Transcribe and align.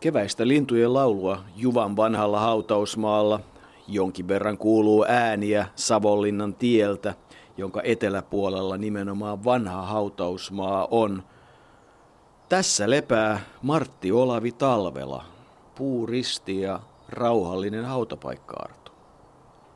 Keväistä 0.00 0.48
lintujen 0.48 0.94
laulua 0.94 1.38
Juvan 1.56 1.96
vanhalla 1.96 2.40
hautausmaalla 2.40 3.40
jonkin 3.88 4.28
verran 4.28 4.58
kuuluu 4.58 5.04
ääniä 5.08 5.66
Savonlinnan 5.74 6.54
tieltä, 6.54 7.14
jonka 7.56 7.80
eteläpuolella 7.84 8.76
nimenomaan 8.76 9.44
vanha 9.44 9.82
hautausmaa 9.82 10.88
on. 10.90 11.22
Tässä 12.48 12.90
lepää 12.90 13.40
Martti 13.62 14.12
Olavi 14.12 14.52
Talvela, 14.52 15.24
puuristi 15.74 16.60
ja 16.60 16.80
rauhallinen 17.08 17.84
hautapaikka 17.84 18.56
Arto. 18.56 18.92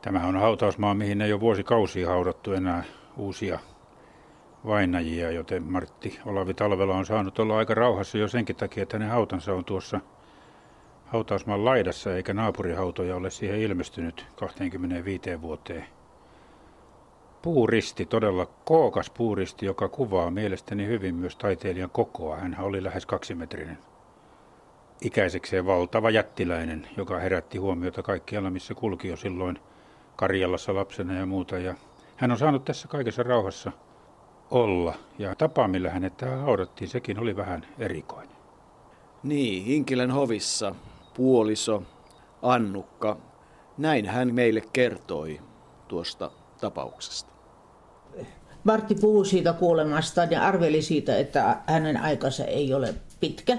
Tämä 0.02 0.26
on 0.26 0.36
hautausmaa, 0.36 0.94
mihin 0.94 1.20
ei 1.20 1.32
ole 1.32 1.40
vuosikausia 1.40 2.08
haudattu 2.08 2.52
enää 2.52 2.84
uusia 3.16 3.58
vainajia, 4.66 5.30
joten 5.30 5.62
Martti 5.62 6.20
Olavi 6.26 6.54
Talvela 6.54 6.96
on 6.96 7.06
saanut 7.06 7.38
olla 7.38 7.58
aika 7.58 7.74
rauhassa 7.74 8.18
jo 8.18 8.28
senkin 8.28 8.56
takia, 8.56 8.82
että 8.82 8.96
hänen 8.96 9.10
hautansa 9.10 9.54
on 9.54 9.64
tuossa 9.64 10.00
hautausmaan 11.06 11.64
laidassa, 11.64 12.16
eikä 12.16 12.34
naapurihautoja 12.34 13.16
ole 13.16 13.30
siihen 13.30 13.58
ilmestynyt 13.58 14.26
25 14.36 15.42
vuoteen. 15.42 15.86
Puuristi, 17.42 18.06
todella 18.06 18.46
kookas 18.46 19.10
puuristi, 19.10 19.66
joka 19.66 19.88
kuvaa 19.88 20.30
mielestäni 20.30 20.86
hyvin 20.86 21.14
myös 21.14 21.36
taiteilijan 21.36 21.90
kokoa. 21.90 22.36
Hän 22.36 22.56
oli 22.60 22.84
lähes 22.84 23.06
kaksimetrinen. 23.06 23.78
Ikäisekseen 25.00 25.66
valtava 25.66 26.10
jättiläinen, 26.10 26.88
joka 26.96 27.18
herätti 27.18 27.58
huomiota 27.58 28.02
kaikkialla, 28.02 28.50
missä 28.50 28.74
kulki 28.74 29.08
jo 29.08 29.16
silloin 29.16 29.58
Karjalassa 30.16 30.74
lapsena 30.74 31.14
ja 31.14 31.26
muuta. 31.26 31.58
Ja 31.58 31.74
hän 32.16 32.30
on 32.30 32.38
saanut 32.38 32.64
tässä 32.64 32.88
kaikessa 32.88 33.22
rauhassa 33.22 33.72
olla. 34.50 34.94
Ja 35.18 35.34
tapa, 35.34 35.68
millä 35.68 35.90
hänet 35.90 36.16
tähän 36.16 36.40
haudattiin, 36.40 36.88
sekin 36.88 37.18
oli 37.18 37.36
vähän 37.36 37.66
erikoinen. 37.78 38.36
Niin, 39.22 39.66
Inkilän 39.66 40.10
hovissa 40.10 40.74
puoliso 41.16 41.82
Annukka, 42.42 43.16
näin 43.78 44.06
hän 44.06 44.34
meille 44.34 44.62
kertoi 44.72 45.40
tuosta 45.88 46.30
tapauksesta. 46.60 47.34
Martti 48.64 48.94
puhui 48.94 49.26
siitä 49.26 49.52
kuolemastaan 49.52 50.30
ja 50.30 50.42
arveli 50.42 50.82
siitä, 50.82 51.18
että 51.18 51.56
hänen 51.66 51.96
aikansa 51.96 52.44
ei 52.44 52.74
ole 52.74 52.94
pitkä, 53.20 53.58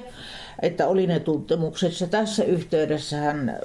että 0.61 0.87
oli 0.87 1.07
ne 1.07 1.19
tuntemukset. 1.19 1.93
Tässä 2.11 2.43
yhteydessä 2.43 3.17
hän 3.17 3.59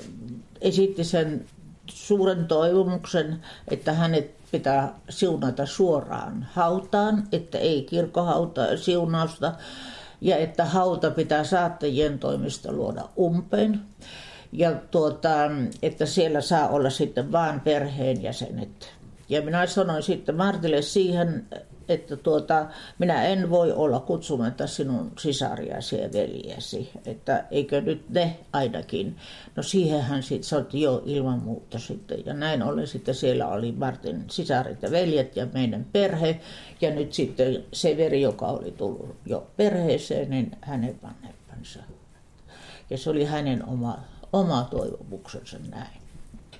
esitti 0.60 1.04
sen 1.04 1.46
suuren 1.86 2.46
toivomuksen, 2.46 3.40
että 3.68 3.92
hänet 3.92 4.34
pitää 4.52 4.94
siunata 5.08 5.66
suoraan 5.66 6.46
hautaan, 6.52 7.28
että 7.32 7.58
ei 7.58 7.82
kirkkohauta 7.82 8.76
siunausta, 8.76 9.52
ja 10.20 10.36
että 10.36 10.64
hauta 10.64 11.10
pitää 11.10 11.44
saattajien 11.44 12.18
toimista 12.18 12.72
luoda 12.72 13.08
umpeen. 13.18 13.80
Ja 14.52 14.72
tuota, 14.90 15.28
että 15.82 16.06
siellä 16.06 16.40
saa 16.40 16.68
olla 16.68 16.90
sitten 16.90 17.32
vain 17.32 17.60
perheenjäsenet. 17.60 18.92
Ja 19.28 19.42
minä 19.42 19.66
sanoin 19.66 20.02
sitten 20.02 20.34
Martille 20.34 20.82
siihen, 20.82 21.46
että 21.90 22.16
tuota, 22.16 22.66
minä 22.98 23.24
en 23.24 23.50
voi 23.50 23.72
olla 23.72 24.00
kutsumatta 24.00 24.66
sinun 24.66 25.12
sisariasi 25.18 26.00
ja 26.00 26.12
veljesi, 26.12 26.90
että 27.06 27.44
eikö 27.50 27.80
nyt 27.80 28.10
ne 28.10 28.38
ainakin. 28.52 29.16
No 29.56 29.62
siihen 29.62 30.02
hän 30.02 30.22
sitten 30.22 30.48
sanoi, 30.48 30.66
jo 30.72 31.02
ilman 31.06 31.38
muuta 31.38 31.78
sitten. 31.78 32.26
Ja 32.26 32.34
näin 32.34 32.62
ollen 32.62 32.86
sitten 32.86 33.14
siellä 33.14 33.48
oli 33.48 33.72
Martin 33.72 34.24
sisarit 34.30 34.82
ja 34.82 34.90
veljet 34.90 35.36
ja 35.36 35.46
meidän 35.52 35.86
perhe. 35.92 36.40
Ja 36.80 36.90
nyt 36.90 37.12
sitten 37.12 37.64
se 37.72 37.96
veri, 37.96 38.22
joka 38.22 38.46
oli 38.46 38.70
tullut 38.70 39.16
jo 39.26 39.46
perheeseen, 39.56 40.30
niin 40.30 40.56
hänen 40.60 41.00
vanhempansa. 41.02 41.80
Ja 42.90 42.98
se 42.98 43.10
oli 43.10 43.24
hänen 43.24 43.68
oma, 43.68 43.98
oma 44.32 44.68
toivomuksensa 44.70 45.56
näin. 45.70 45.99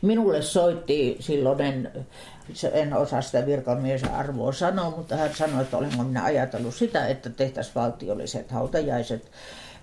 Minulle 0.03 0.43
soitti 0.43 1.17
silloinen, 1.20 1.91
en 2.72 2.94
osaa 2.94 3.22
sitä 3.22 3.47
virkamiesen 3.47 4.15
arvoa 4.15 4.53
sanoa, 4.53 4.91
mutta 4.91 5.16
hän 5.16 5.34
sanoi, 5.34 5.62
että 5.62 5.77
olenko 5.77 6.03
minä 6.03 6.25
ajatellut 6.25 6.75
sitä, 6.75 7.06
että 7.06 7.31
tehtäisiin 7.31 7.75
valtiolliset 7.75 8.50
hautajaiset. 8.50 9.31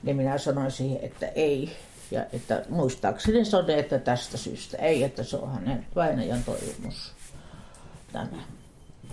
Niin 0.03 0.16
minä 0.16 0.38
sanoin 0.38 0.72
siihen, 0.72 1.00
että 1.01 1.27
ei. 1.27 1.72
Ja 2.11 2.25
että 2.33 2.66
muistaakseni 2.69 3.45
se 3.45 3.57
on, 3.57 3.69
että 3.69 4.00
tästä 4.00 4.38
syystä 4.38 4.77
ei, 4.77 5.03
että 5.03 5.23
se 5.23 5.38
on 5.38 5.51
hänen 5.51 5.85
vainajan 5.95 6.44
toivomus. 6.44 7.13
Tämä. 8.13 8.38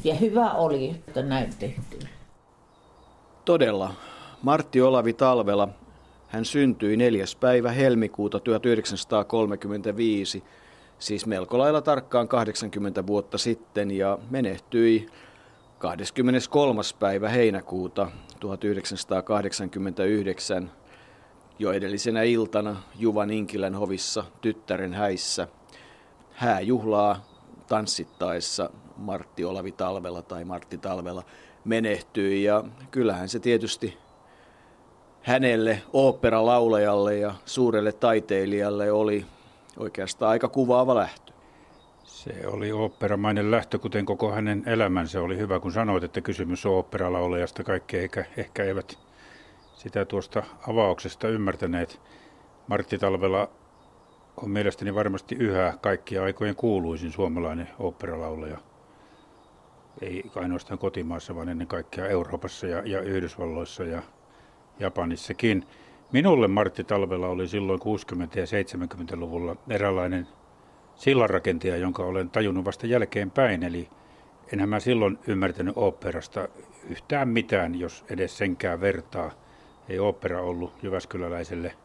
Ja 0.05 0.15
hyvä 0.15 0.51
oli, 0.51 0.91
että 1.09 1.23
näin 1.23 1.55
tehtiin. 1.59 2.09
Todella. 3.45 3.95
Martti 4.43 4.81
Olavi 4.81 5.13
Talvela, 5.13 5.69
hän 6.29 6.45
syntyi 6.45 6.97
4. 6.97 7.25
päivä 7.41 7.73
helmikuuta 7.73 8.41
1935 8.41 10.45
siis 11.05 11.27
melko 11.27 11.59
lailla 11.59 11.81
tarkkaan 11.81 12.29
80 12.29 13.07
vuotta 13.07 13.39
sitten 13.39 13.91
ja 13.91 14.19
menehtyi 14.31 15.07
23. 15.79 16.81
päivä 16.99 17.29
heinäkuuta 17.29 18.11
1989 18.41 20.71
jo 21.59 21.73
edellisenä 21.73 22.23
iltana 22.23 22.83
Juvan 22.99 23.31
Inkilän 23.31 23.75
hovissa 23.75 24.25
tyttären 24.41 24.95
häissä 24.95 25.49
hääjuhlaa 26.31 27.25
tanssittaessa 27.67 28.71
Martti 28.97 29.45
Olavi 29.45 29.73
Talvela 29.73 30.23
tai 30.23 30.45
Martti 30.45 30.79
Talvela 30.79 31.23
menehtyi 31.65 32.45
ja 32.45 32.65
kyllähän 32.91 33.29
se 33.29 33.39
tietysti 33.39 33.99
hänelle 35.23 35.83
oopperalaulajalle 35.93 37.17
ja 37.17 37.35
suurelle 37.45 37.93
taiteilijalle 37.93 38.93
oli 38.93 39.27
oikeastaan 39.77 40.31
aika 40.31 40.49
kuvaava 40.49 40.95
lähtö. 40.95 41.33
Se 42.05 42.47
oli 42.47 42.73
oopperamainen 42.73 43.51
lähtö, 43.51 43.79
kuten 43.79 44.07
koko 44.07 44.33
hänen 44.33 44.63
elämänsä 44.67 45.21
oli 45.21 45.39
hyvä, 45.39 45.61
kun 45.61 45.73
sanoit, 45.73 46.05
että 46.05 46.21
kysymys 46.21 46.67
on 46.67 46.73
oopperalaulajasta. 46.73 47.65
Kaikki 47.65 47.97
eikä, 47.97 48.25
ehkä 48.37 48.65
eivät 48.65 48.99
sitä 49.75 50.05
tuosta 50.05 50.43
avauksesta 50.69 51.29
ymmärtäneet. 51.29 52.01
Martti 52.69 52.99
Talvela 52.99 53.49
on 54.37 54.51
mielestäni 54.51 54.95
varmasti 54.95 55.35
yhä 55.35 55.75
kaikkia 55.81 56.25
aikojen 56.25 56.57
kuuluisin 56.57 57.13
suomalainen 57.13 57.69
oopperalaulaja. 57.79 58.59
Ei 60.01 60.31
ainoastaan 60.37 60.79
kotimaassa, 60.79 61.35
vaan 61.35 61.49
ennen 61.49 61.67
kaikkea 61.67 62.07
Euroopassa 62.07 62.67
ja, 62.67 62.83
ja 62.85 63.01
Yhdysvalloissa 63.01 63.85
ja 63.85 64.03
Japanissakin. 64.79 65.67
Minulle 66.15 66.49
Martti 66.49 66.85
Talvela 66.85 67.29
oli 67.29 67.49
silloin 67.49 67.81
60- 67.81 67.85
ja 68.39 68.45
70-luvulla 68.45 69.57
eräänlainen 69.71 70.29
sillanrakentaja, 70.95 71.77
jonka 71.77 72.05
olen 72.05 72.31
tajunnut 72.31 72.65
vasta 72.65 72.87
jälkeenpäin. 72.87 73.63
Eli 73.63 73.89
enhän 74.53 74.69
mä 74.69 74.81
silloin 74.81 75.19
ymmärtänyt 75.27 75.77
oopperasta 75.77 76.49
yhtään 76.91 77.29
mitään, 77.29 77.81
jos 77.81 78.05
edes 78.11 78.39
senkään 78.39 78.81
vertaa. 78.81 79.31
Ei 79.89 79.99
opera 79.99 80.43
ollut 80.43 80.73
Jyväskyläläiselle 80.83 81.77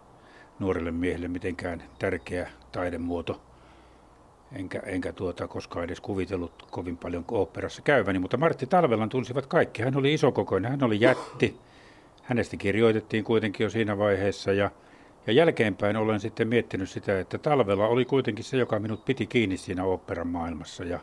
nuorelle 0.60 0.92
miehelle 0.92 1.28
mitenkään 1.28 1.84
tärkeä 2.00 2.50
taidemuoto. 2.72 3.42
Enkä, 4.52 4.80
enkä 4.80 5.14
tuota 5.14 5.48
koskaan 5.48 5.86
edes 5.86 6.02
kuvitellut 6.02 6.68
kovin 6.72 6.98
paljon 6.98 7.26
oopperassa 7.32 7.82
käyväni, 7.82 8.20
mutta 8.20 8.38
Martti 8.38 8.66
Talvelan 8.66 9.10
tunsivat 9.10 9.46
kaikki. 9.46 9.82
Hän 9.82 9.98
oli 9.98 10.14
isokokoinen, 10.14 10.72
hän 10.72 10.84
oli 10.84 11.02
jätti. 11.02 11.69
Hänestä 12.30 12.58
kirjoitettiin 12.58 13.24
kuitenkin 13.24 13.64
jo 13.64 13.70
siinä 13.70 13.98
vaiheessa 13.98 14.54
ja, 14.54 14.72
ja 15.28 15.34
jälkeenpäin 15.34 15.98
olen 15.98 16.20
sitten 16.20 16.48
miettinyt 16.48 16.90
sitä, 16.90 17.20
että 17.20 17.38
talvella 17.38 17.88
oli 17.88 18.06
kuitenkin 18.06 18.46
se, 18.46 18.58
joka 18.58 18.80
minut 18.80 19.06
piti 19.06 19.28
kiinni 19.28 19.58
siinä 19.58 19.84
operan 19.84 20.28
maailmassa 20.28 20.84
ja, 20.84 21.00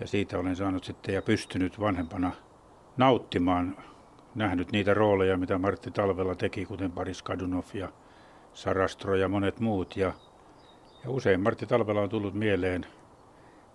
ja 0.00 0.06
siitä 0.06 0.38
olen 0.38 0.56
saanut 0.56 0.84
sitten 0.84 1.14
ja 1.14 1.22
pystynyt 1.22 1.80
vanhempana 1.80 2.32
nauttimaan, 2.96 3.76
nähnyt 4.34 4.72
niitä 4.72 4.94
rooleja, 4.94 5.36
mitä 5.36 5.58
Martti 5.58 5.90
Talvella 5.90 6.34
teki, 6.34 6.64
kuten 6.64 6.92
Paris 6.92 7.22
Kadunov 7.22 7.64
ja 7.74 7.88
Sarastro 8.52 9.14
ja 9.14 9.28
monet 9.28 9.60
muut. 9.60 9.96
Ja, 9.96 10.12
ja 11.04 11.10
usein 11.10 11.40
Martti 11.40 11.66
Talvella 11.66 12.00
on 12.00 12.08
tullut 12.08 12.34
mieleen 12.34 12.86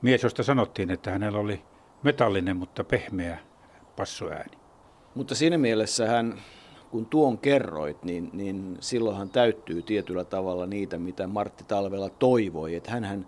mies, 0.02 0.24
josta 0.24 0.44
sanottiin, 0.44 0.92
että 0.92 1.12
hänellä 1.12 1.40
oli 1.40 1.62
metallinen, 2.04 2.58
mutta 2.58 2.84
pehmeä 2.84 3.40
passoääni. 3.96 4.58
Mutta 5.16 5.36
siinä 5.36 5.58
mielessä 5.58 6.08
hän 6.08 6.40
kun 6.92 7.06
tuon 7.06 7.38
kerroit, 7.38 8.04
niin, 8.04 8.30
niin 8.34 8.78
silloinhan 8.80 9.30
täyttyy 9.30 9.82
tietyllä 9.82 10.24
tavalla 10.24 10.66
niitä, 10.66 10.98
mitä 10.98 11.28
Martti 11.28 11.64
Talvela 11.68 12.10
toivoi. 12.10 12.76
Että 12.76 12.92
hänhän, 12.92 13.28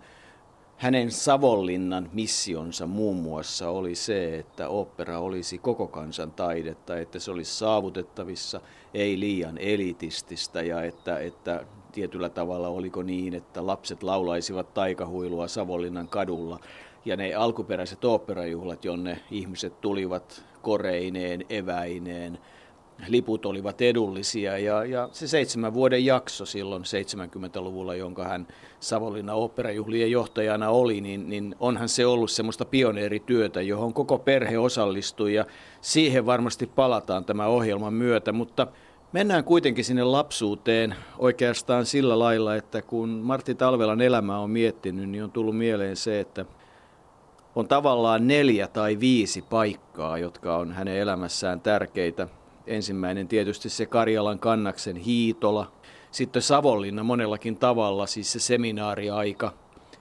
hänen 0.76 1.10
Savonlinnan 1.10 2.10
missionsa 2.12 2.86
muun 2.86 3.16
muassa 3.16 3.70
oli 3.70 3.94
se, 3.94 4.38
että 4.38 4.68
opera 4.68 5.18
olisi 5.18 5.58
koko 5.58 5.86
kansan 5.86 6.30
taidetta, 6.30 6.98
että 6.98 7.18
se 7.18 7.30
olisi 7.30 7.54
saavutettavissa, 7.54 8.60
ei 8.94 9.20
liian 9.20 9.58
elitististä 9.58 10.62
ja 10.62 10.82
että, 10.82 11.18
että 11.18 11.64
tietyllä 11.92 12.28
tavalla 12.28 12.68
oliko 12.68 13.02
niin, 13.02 13.34
että 13.34 13.66
lapset 13.66 14.02
laulaisivat 14.02 14.74
taikahuilua 14.74 15.48
Savonlinnan 15.48 16.08
kadulla 16.08 16.60
ja 17.04 17.16
ne 17.16 17.34
alkuperäiset 17.34 18.04
oopperajuhlat, 18.04 18.84
jonne 18.84 19.20
ihmiset 19.30 19.80
tulivat 19.80 20.44
koreineen, 20.62 21.44
eväineen, 21.48 22.38
liput 23.06 23.46
olivat 23.46 23.82
edullisia. 23.82 24.58
Ja, 24.58 24.84
ja 24.84 25.08
se 25.12 25.28
seitsemän 25.28 25.74
vuoden 25.74 26.04
jakso 26.04 26.46
silloin 26.46 26.82
70-luvulla, 26.82 27.94
jonka 27.94 28.24
hän 28.24 28.48
Savonlinnan 28.80 29.36
operajuhlien 29.36 30.10
johtajana 30.10 30.70
oli, 30.70 31.00
niin, 31.00 31.28
niin 31.28 31.54
onhan 31.60 31.88
se 31.88 32.06
ollut 32.06 32.30
semmoista 32.30 32.64
pioneerityötä, 32.64 33.62
johon 33.62 33.94
koko 33.94 34.18
perhe 34.18 34.58
osallistui. 34.58 35.34
Ja 35.34 35.44
siihen 35.80 36.26
varmasti 36.26 36.66
palataan 36.66 37.24
tämän 37.24 37.48
ohjelman 37.48 37.94
myötä, 37.94 38.32
mutta 38.32 38.66
Mennään 39.12 39.44
kuitenkin 39.44 39.84
sinne 39.84 40.04
lapsuuteen 40.04 40.94
oikeastaan 41.18 41.86
sillä 41.86 42.18
lailla, 42.18 42.56
että 42.56 42.82
kun 42.82 43.08
Martti 43.08 43.54
Talvelan 43.54 44.00
elämää 44.00 44.38
on 44.38 44.50
miettinyt, 44.50 45.08
niin 45.08 45.24
on 45.24 45.30
tullut 45.30 45.56
mieleen 45.56 45.96
se, 45.96 46.20
että 46.20 46.44
on 47.54 47.68
tavallaan 47.68 48.26
neljä 48.26 48.68
tai 48.68 49.00
viisi 49.00 49.42
paikkaa, 49.42 50.18
jotka 50.18 50.56
on 50.56 50.72
hänen 50.72 50.96
elämässään 50.96 51.60
tärkeitä. 51.60 52.28
Ensimmäinen 52.68 53.28
tietysti 53.28 53.68
se 53.68 53.86
Karjalan 53.86 54.38
kannaksen 54.38 54.96
Hiitola, 54.96 55.72
sitten 56.10 56.42
Savonlinna 56.42 57.02
monellakin 57.02 57.56
tavalla, 57.56 58.06
siis 58.06 58.32
se 58.32 58.40
seminaariaika, 58.40 59.52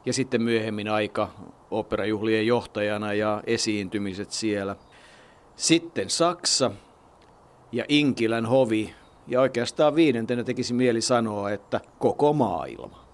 ja 0.06 0.14
sitten 0.14 0.42
myöhemmin 0.42 0.88
aika 0.88 1.30
operajuhlien 1.72 2.48
johtajana 2.48 3.14
ja 3.14 3.44
esiintymiset 3.46 4.32
siellä. 4.32 4.76
Sitten 5.56 6.10
Saksa 6.10 6.72
ja 7.72 7.86
Inkilän 7.90 8.46
hovi, 8.46 8.94
ja 9.28 9.42
oikeastaan 9.42 9.96
viidentenä 9.96 10.44
tekisi 10.44 10.74
mieli 10.74 11.02
sanoa, 11.02 11.52
että 11.52 11.82
koko 12.00 12.34
maailma. 12.34 13.08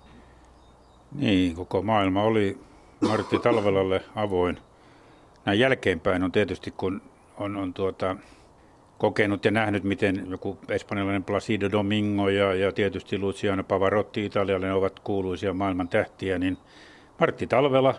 Niin, 1.15 1.55
koko 1.55 1.81
maailma 1.81 2.23
oli 2.23 2.57
Martti 3.01 3.39
Talvelalle 3.39 4.01
avoin. 4.15 4.57
Näin 5.45 5.59
jälkeenpäin 5.59 6.23
on 6.23 6.31
tietysti, 6.31 6.71
kun 6.71 7.01
on, 7.37 7.55
on 7.55 7.73
tuota, 7.73 8.15
kokenut 9.03 9.45
ja 9.45 9.51
nähnyt, 9.51 9.83
miten 9.83 10.25
joku 10.29 10.57
espanjalainen 10.69 11.23
Placido 11.23 11.71
Domingo 11.71 12.29
ja, 12.29 12.53
ja 12.53 12.71
tietysti 12.71 13.19
Luciano 13.19 13.63
Pavarotti 13.63 14.25
italialainen 14.25 14.73
ovat 14.73 14.99
kuuluisia 14.99 15.53
maailman 15.53 15.87
tähtiä, 15.87 16.39
niin 16.39 16.57
Martti 17.19 17.47
Talvela 17.47 17.95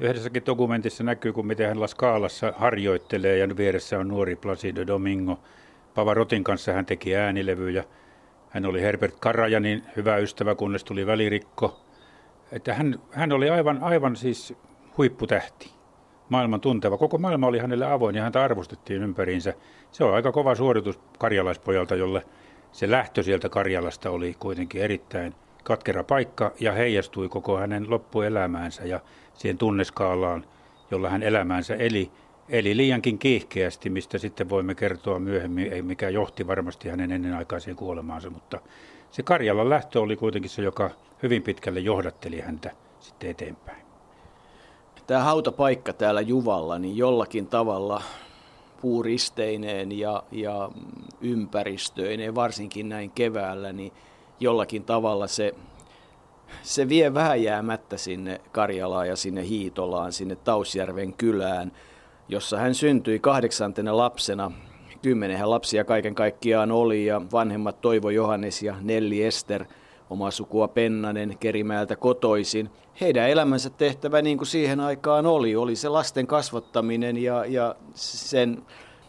yhdessäkin 0.00 0.46
dokumentissa 0.46 1.04
näkyy, 1.04 1.32
kun 1.32 1.46
miten 1.46 1.68
hän 1.68 1.80
Laskaalassa 1.80 2.52
harjoittelee 2.56 3.38
ja 3.38 3.56
vieressä 3.56 3.98
on 3.98 4.08
nuori 4.08 4.36
Placido 4.36 4.86
Domingo. 4.86 5.38
Pavarotin 5.94 6.44
kanssa 6.44 6.72
hän 6.72 6.86
teki 6.86 7.16
äänilevyjä. 7.16 7.84
Hän 8.50 8.66
oli 8.66 8.82
Herbert 8.82 9.14
Karajanin 9.20 9.82
hyvä 9.96 10.16
ystävä, 10.16 10.54
kunnes 10.54 10.84
tuli 10.84 11.06
välirikko. 11.06 11.80
Että 12.52 12.74
hän, 12.74 12.98
hän 13.10 13.32
oli 13.32 13.50
aivan, 13.50 13.78
aivan 13.82 14.16
siis 14.16 14.54
huipputähti 14.98 15.78
maailman 16.28 16.60
tunteva. 16.60 16.98
Koko 16.98 17.18
maailma 17.18 17.46
oli 17.46 17.58
hänelle 17.58 17.86
avoin 17.86 18.16
ja 18.16 18.22
häntä 18.22 18.42
arvostettiin 18.42 19.02
ympäriinsä. 19.02 19.54
Se 19.92 20.04
on 20.04 20.14
aika 20.14 20.32
kova 20.32 20.54
suoritus 20.54 21.00
karjalaispojalta, 21.18 21.94
jolle 21.94 22.22
se 22.72 22.90
lähtö 22.90 23.22
sieltä 23.22 23.48
Karjalasta 23.48 24.10
oli 24.10 24.36
kuitenkin 24.38 24.82
erittäin 24.82 25.34
katkera 25.64 26.04
paikka 26.04 26.52
ja 26.60 26.72
heijastui 26.72 27.28
koko 27.28 27.58
hänen 27.58 27.90
loppuelämäänsä 27.90 28.84
ja 28.84 29.00
siihen 29.34 29.58
tunneskaalaan, 29.58 30.44
jolla 30.90 31.10
hän 31.10 31.22
elämäänsä 31.22 31.74
eli. 31.74 32.10
Eli 32.48 32.76
liiankin 32.76 33.18
kiihkeästi, 33.18 33.90
mistä 33.90 34.18
sitten 34.18 34.48
voimme 34.48 34.74
kertoa 34.74 35.18
myöhemmin, 35.18 35.86
mikä 35.86 36.08
johti 36.08 36.46
varmasti 36.46 36.88
hänen 36.88 37.12
ennenaikaiseen 37.12 37.76
kuolemaansa, 37.76 38.30
mutta 38.30 38.60
se 39.10 39.22
Karjalan 39.22 39.70
lähtö 39.70 40.00
oli 40.00 40.16
kuitenkin 40.16 40.50
se, 40.50 40.62
joka 40.62 40.90
hyvin 41.22 41.42
pitkälle 41.42 41.80
johdatteli 41.80 42.40
häntä 42.40 42.70
sitten 43.00 43.30
eteenpäin 43.30 43.88
tämä 45.08 45.24
hautapaikka 45.24 45.92
täällä 45.92 46.20
Juvalla, 46.20 46.78
niin 46.78 46.96
jollakin 46.96 47.46
tavalla 47.46 48.02
puuristeineen 48.80 49.98
ja, 49.98 50.22
ja 50.32 50.70
ympäristöineen, 51.20 52.34
varsinkin 52.34 52.88
näin 52.88 53.10
keväällä, 53.10 53.72
niin 53.72 53.92
jollakin 54.40 54.84
tavalla 54.84 55.26
se, 55.26 55.54
se 56.62 56.88
vie 56.88 57.14
vähän 57.14 57.42
jäämättä 57.42 57.96
sinne 57.96 58.40
Karjalaan 58.52 59.08
ja 59.08 59.16
sinne 59.16 59.48
Hiitolaan, 59.48 60.12
sinne 60.12 60.36
Tausjärven 60.36 61.14
kylään, 61.14 61.72
jossa 62.28 62.58
hän 62.58 62.74
syntyi 62.74 63.18
kahdeksantena 63.18 63.96
lapsena. 63.96 64.52
Kymmenenhän 65.02 65.50
lapsia 65.50 65.84
kaiken 65.84 66.14
kaikkiaan 66.14 66.72
oli 66.72 67.06
ja 67.06 67.22
vanhemmat 67.32 67.80
Toivo 67.80 68.10
Johannes 68.10 68.62
ja 68.62 68.74
Nelli 68.80 69.24
Ester– 69.24 69.64
oma 70.10 70.30
sukua 70.30 70.68
Pennanen 70.68 71.38
Kerimäeltä 71.40 71.96
kotoisin. 71.96 72.70
Heidän 73.00 73.30
elämänsä 73.30 73.70
tehtävä 73.70 74.22
niin 74.22 74.38
kuin 74.38 74.48
siihen 74.48 74.80
aikaan 74.80 75.26
oli, 75.26 75.56
oli 75.56 75.76
se 75.76 75.88
lasten 75.88 76.26
kasvattaminen 76.26 77.16
ja, 77.16 77.44
ja 77.44 77.74
sen, 77.94 78.62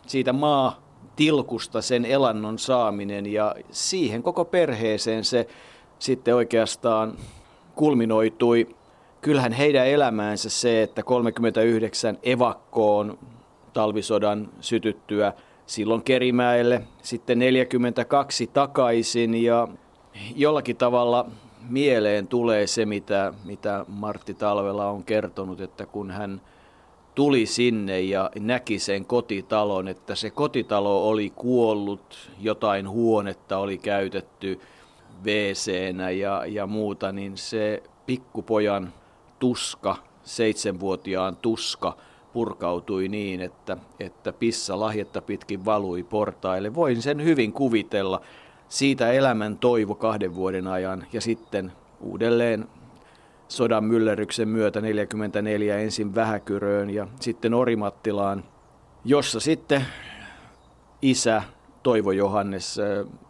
siitä 0.07 0.33
maa 0.33 0.81
tilkusta 1.15 1.81
sen 1.81 2.06
elannon 2.06 2.59
saaminen 2.59 3.25
ja 3.25 3.56
siihen 3.71 4.24
koko 4.24 4.45
perheeseen 4.45 5.25
se 5.25 5.47
sitten 6.00 6.36
oikeastaan 6.36 7.18
kulminoitui. 7.75 8.75
Kyllähän 9.21 9.51
heidän 9.51 9.88
elämäänsä 9.88 10.50
se, 10.50 10.83
että 10.83 11.03
39 11.03 12.18
evakkoon 12.24 13.19
talvisodan 13.74 14.50
sytyttyä 14.62 15.33
silloin 15.65 16.03
Kerimäelle, 16.03 16.81
sitten 17.01 17.39
42 17.39 18.47
takaisin 18.47 19.44
ja 19.44 19.68
jollakin 20.35 20.77
tavalla 20.77 21.25
mieleen 21.69 22.27
tulee 22.27 22.68
se, 22.68 22.86
mitä, 22.86 23.33
mitä 23.45 23.86
Martti 23.88 24.33
Talvela 24.33 24.89
on 24.89 25.04
kertonut, 25.04 25.62
että 25.62 25.86
kun 25.86 26.12
hän 26.12 26.42
tuli 27.16 27.45
sinne 27.45 28.01
ja 28.01 28.30
näki 28.39 28.80
sen 28.80 29.06
kotitalon, 29.06 29.88
että 29.88 30.16
se 30.16 30.30
kotitalo 30.30 31.10
oli 31.10 31.30
kuollut, 31.36 32.31
jotain 32.39 32.89
huonetta 32.89 33.57
oli 33.57 33.77
käytetty 33.77 34.60
wc 35.25 35.71
ja, 36.19 36.45
ja 36.45 36.68
muuta, 36.68 37.12
niin 37.12 37.38
se 37.38 37.83
pikkupojan 38.06 38.94
tuska, 39.39 39.95
seitsemänvuotiaan 40.24 41.36
tuska, 41.36 41.98
purkautui 42.33 43.07
niin, 43.07 43.42
että, 43.42 43.77
että 44.00 44.33
pissa 44.33 44.80
lahjetta 44.80 45.21
pitkin 45.21 45.66
valui 45.66 46.04
portaille. 46.04 46.75
Voin 46.75 47.01
sen 47.01 47.24
hyvin 47.24 47.54
kuvitella 47.54 48.21
siitä 48.69 49.12
elämän 49.12 49.57
toivo 49.57 49.95
kahden 49.95 50.36
vuoden 50.36 50.68
ajan 50.68 51.06
ja 51.13 51.21
sitten 51.21 51.71
uudelleen 52.01 52.68
sodan 53.48 53.83
myllerryksen 53.83 54.50
myötä 54.50 54.81
44 54.81 55.77
ensin 55.77 56.16
Vähäkyröön 56.16 56.89
ja 56.89 57.07
sitten 57.19 57.54
Orimattilaan, 57.54 58.44
jossa 59.06 59.39
sitten 59.39 59.86
isä 61.01 61.44
Toivo 61.83 62.12
Johannes 62.12 62.80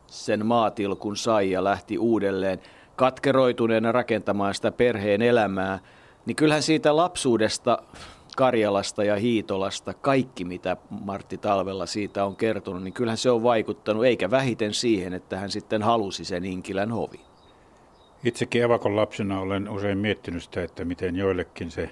sen 0.07 0.45
maatilkun 0.45 1.17
sai 1.17 1.51
ja 1.51 1.63
lähti 1.63 1.97
uudelleen 1.97 2.59
katkeroituneena 2.95 3.91
rakentamaan 3.91 4.53
sitä 4.53 4.71
perheen 4.71 5.21
elämää, 5.21 5.79
niin 6.25 6.35
kyllähän 6.35 6.63
siitä 6.63 6.95
lapsuudesta 6.95 7.83
Karjalasta 8.39 9.03
ja 9.03 9.15
Hiitolasta, 9.15 9.93
kaikki 9.93 10.45
mitä 10.45 10.77
Martti 10.89 11.37
Talvella 11.37 11.85
siitä 11.85 12.25
on 12.25 12.35
kertonut, 12.35 12.83
niin 12.83 12.93
kyllähän 12.93 13.17
se 13.17 13.31
on 13.31 13.43
vaikuttanut, 13.43 14.05
eikä 14.05 14.31
vähiten 14.31 14.73
siihen, 14.73 15.13
että 15.13 15.37
hän 15.37 15.51
sitten 15.51 15.83
halusi 15.83 16.25
sen 16.25 16.45
Inkilän 16.45 16.91
hovi. 16.91 17.19
Itsekin 18.23 18.63
evakon 18.63 18.95
lapsena 18.95 19.39
olen 19.39 19.69
usein 19.69 19.97
miettinyt 19.97 20.43
sitä, 20.43 20.63
että 20.63 20.85
miten 20.85 21.15
joillekin 21.15 21.71
se 21.71 21.89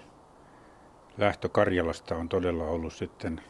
lähtö 1.17 1.49
Karjalasta 1.49 2.15
on 2.15 2.29
todella 2.29 2.63
ollut 2.63 2.93
sitten 2.93 3.41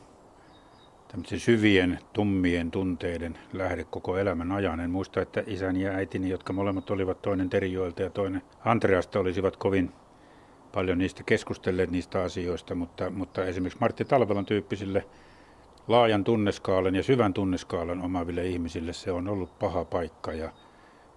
tämmöisen 1.08 1.39
syvien, 1.39 2.00
tummien 2.13 2.72
tunteiden 2.72 3.38
lähde 3.54 3.84
koko 3.84 4.18
elämän 4.18 4.51
ajan. 4.51 4.80
En 4.80 4.89
muista, 4.89 5.22
että 5.22 5.44
isäni 5.48 5.84
ja 5.84 5.92
äitini, 5.92 6.30
jotka 6.30 6.54
molemmat 6.54 6.89
olivat 6.89 7.22
toinen 7.22 7.50
Terijoelta 7.50 8.01
ja 8.01 8.10
toinen 8.10 8.42
Andreasta, 8.66 9.20
olisivat 9.20 9.58
kovin 9.58 9.92
paljon 10.72 10.98
niistä 10.98 11.24
keskustelleet 11.24 11.92
niistä 11.92 12.22
asioista, 12.22 12.76
mutta, 12.76 13.10
mutta 13.10 13.46
esimerkiksi 13.46 13.80
Martti 13.82 14.06
Talvelan 14.06 14.46
tyyppisille 14.46 15.06
laajan 15.88 16.24
tunneskaalan 16.24 16.96
ja 16.96 17.04
syvän 17.04 17.34
tunneskaalan 17.34 18.02
omaaville 18.02 18.46
ihmisille 18.46 18.94
se 18.94 19.12
on 19.12 19.28
ollut 19.28 19.60
paha 19.60 19.86
paikka 19.86 20.34
ja, 20.34 20.52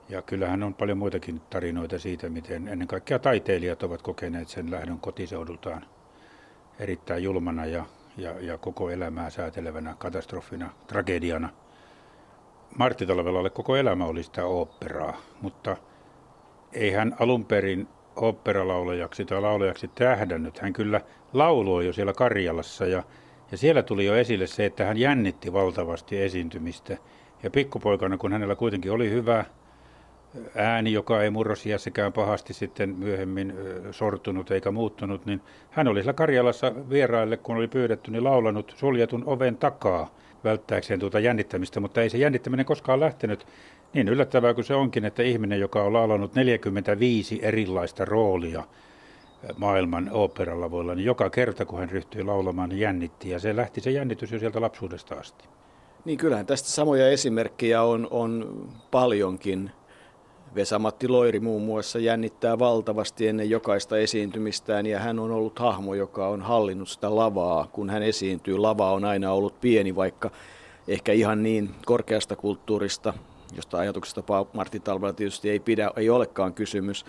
ja 0.09 0.23
kyllähän 0.23 0.62
on 0.62 0.75
paljon 0.75 0.99
muitakin 0.99 1.40
tarinoita 1.40 1.99
siitä, 1.99 2.28
miten 2.28 2.69
ennen 2.69 2.88
kaikkea 2.88 3.19
taiteilijat 3.19 3.83
ovat 3.83 4.02
kokeneet 4.02 4.49
sen 4.49 4.71
lähdön 4.71 5.00
kotiseudultaan 5.00 5.85
erittäin 6.78 7.23
julmana 7.23 7.66
ja, 7.66 7.85
ja, 8.16 8.40
ja 8.40 8.59
koko 8.59 8.90
elämää 8.90 9.30
säätelevänä 9.30 9.95
katastrofina, 9.99 10.71
tragediana. 10.87 11.49
Martti 12.78 13.07
Talvelalle 13.07 13.50
koko 13.50 13.76
elämä 13.76 14.04
oli 14.04 14.23
sitä 14.23 14.45
oopperaa, 14.45 15.16
mutta 15.40 15.76
ei 16.73 16.90
hän 16.90 17.16
alun 17.21 17.45
perin 17.45 17.88
oopperalaulajaksi 18.22 19.24
tai 19.24 19.40
laulajaksi 19.40 19.88
tähdännyt. 19.94 20.58
Hän 20.58 20.72
kyllä 20.72 21.00
lauloi 21.32 21.86
jo 21.86 21.92
siellä 21.92 22.12
Karjalassa 22.12 22.86
ja, 22.86 23.02
ja 23.50 23.56
siellä 23.56 23.82
tuli 23.82 24.04
jo 24.04 24.14
esille 24.14 24.46
se, 24.46 24.64
että 24.64 24.84
hän 24.84 24.96
jännitti 24.96 25.52
valtavasti 25.52 26.22
esiintymistä. 26.22 26.96
Ja 27.42 27.50
pikkupoikana, 27.50 28.18
kun 28.18 28.32
hänellä 28.32 28.56
kuitenkin 28.56 28.92
oli 28.92 29.10
hyvä 29.10 29.44
ääni, 30.54 30.92
joka 30.92 31.22
ei 31.22 31.30
murrosiässäkään 31.30 32.12
pahasti 32.12 32.54
sitten 32.54 32.90
myöhemmin 32.90 33.54
sortunut 33.90 34.50
eikä 34.50 34.70
muuttunut, 34.70 35.26
niin 35.26 35.40
hän 35.70 35.88
oli 35.88 36.00
siellä 36.00 36.12
Karjalassa 36.12 36.72
vieraille, 36.90 37.36
kun 37.36 37.56
oli 37.56 37.68
pyydetty, 37.68 38.10
niin 38.10 38.24
laulanut 38.24 38.74
suljetun 38.76 39.22
oven 39.26 39.56
takaa 39.56 40.14
välttääkseen 40.44 41.00
tuota 41.00 41.20
jännittämistä, 41.20 41.80
mutta 41.80 42.02
ei 42.02 42.10
se 42.10 42.18
jännittäminen 42.18 42.66
koskaan 42.66 43.00
lähtenyt. 43.00 43.46
Niin 43.92 44.09
yllättävää 44.09 44.54
kuin 44.54 44.64
se 44.64 44.75
onkin, 44.75 45.04
että 45.04 45.23
ihminen, 45.23 45.61
joka 45.61 45.82
on 45.82 45.92
laulanut 45.92 46.35
45 46.35 47.38
erilaista 47.42 48.04
roolia 48.04 48.64
maailman 49.56 50.11
oopperalavoilla, 50.12 50.94
niin 50.94 51.06
joka 51.06 51.30
kerta 51.30 51.64
kun 51.64 51.78
hän 51.78 51.90
ryhtyi 51.90 52.25
laulamaan, 52.25 52.68
niin 52.68 52.80
jännitti. 52.80 53.30
Ja 53.30 53.38
se 53.38 53.56
lähti 53.56 53.80
se 53.80 53.90
jännitys 53.90 54.32
jo 54.32 54.38
sieltä 54.38 54.61
lapsuudesta 54.61 55.14
asti. 55.14 55.44
Niin 56.04 56.18
kyllähän 56.18 56.47
tästä 56.47 56.68
samoja 56.68 57.09
esimerkkejä 57.09 57.82
on, 57.82 58.09
on 58.11 58.64
paljonkin. 58.90 59.70
Vesamatti 60.54 61.09
Loiri 61.09 61.40
muun 61.40 61.62
muassa 61.62 61.99
jännittää 61.99 62.59
valtavasti 62.59 63.28
ennen 63.28 63.50
jokaista 63.50 63.99
esiintymistään 63.99 64.87
ja 64.87 64.99
hän 64.99 65.18
on 65.18 65.30
ollut 65.30 65.59
hahmo, 65.59 65.94
joka 65.94 66.28
on 66.28 66.42
hallinnut 66.42 66.88
sitä 66.88 67.16
lavaa. 67.16 67.68
Kun 67.73 67.90
hän 67.90 68.02
esiintyy, 68.02 68.59
lava 68.59 68.92
on 68.92 69.04
aina 69.04 69.32
ollut 69.32 69.61
pieni, 69.61 69.97
vaikka 69.97 70.30
ehkä 70.88 71.12
ihan 71.12 71.42
niin 71.42 71.70
korkeasta 71.87 72.37
kulttuurista, 72.37 73.14
josta 73.57 73.78
ajatuksesta 73.78 74.23
Martti 74.52 74.80
Talvella 74.80 75.12
tietysti 75.12 75.50
ei 75.50 75.61
pidä, 75.61 75.90
ei 75.97 76.11
olekaan 76.11 76.54
kysymys. 76.54 77.04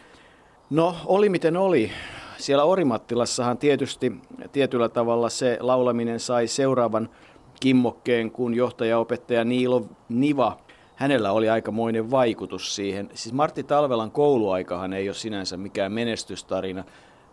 No, 0.70 0.96
oli 1.06 1.30
miten 1.30 1.58
oli. 1.58 1.92
Siellä 2.38 2.64
Orimattilassahan 2.64 3.58
tietysti 3.58 4.12
tietyllä 4.52 4.90
tavalla 4.90 5.30
se 5.30 5.58
laulaminen 5.60 6.20
sai 6.20 6.48
seuraavan 6.48 7.10
kimmokkeen, 7.60 8.32
kun 8.32 8.54
johtajaopettaja 8.54 9.44
Niilo 9.44 9.86
Niva 10.10 10.58
hänellä 10.96 11.32
oli 11.32 11.50
aikamoinen 11.50 12.12
vaikutus 12.12 12.76
siihen. 12.76 13.10
Siis 13.14 13.34
Martti 13.34 13.64
Talvelan 13.64 14.12
kouluaikahan 14.12 14.94
ei 14.94 15.10
ole 15.10 15.16
sinänsä 15.16 15.58
mikään 15.58 15.92
menestystarina. 15.92 16.84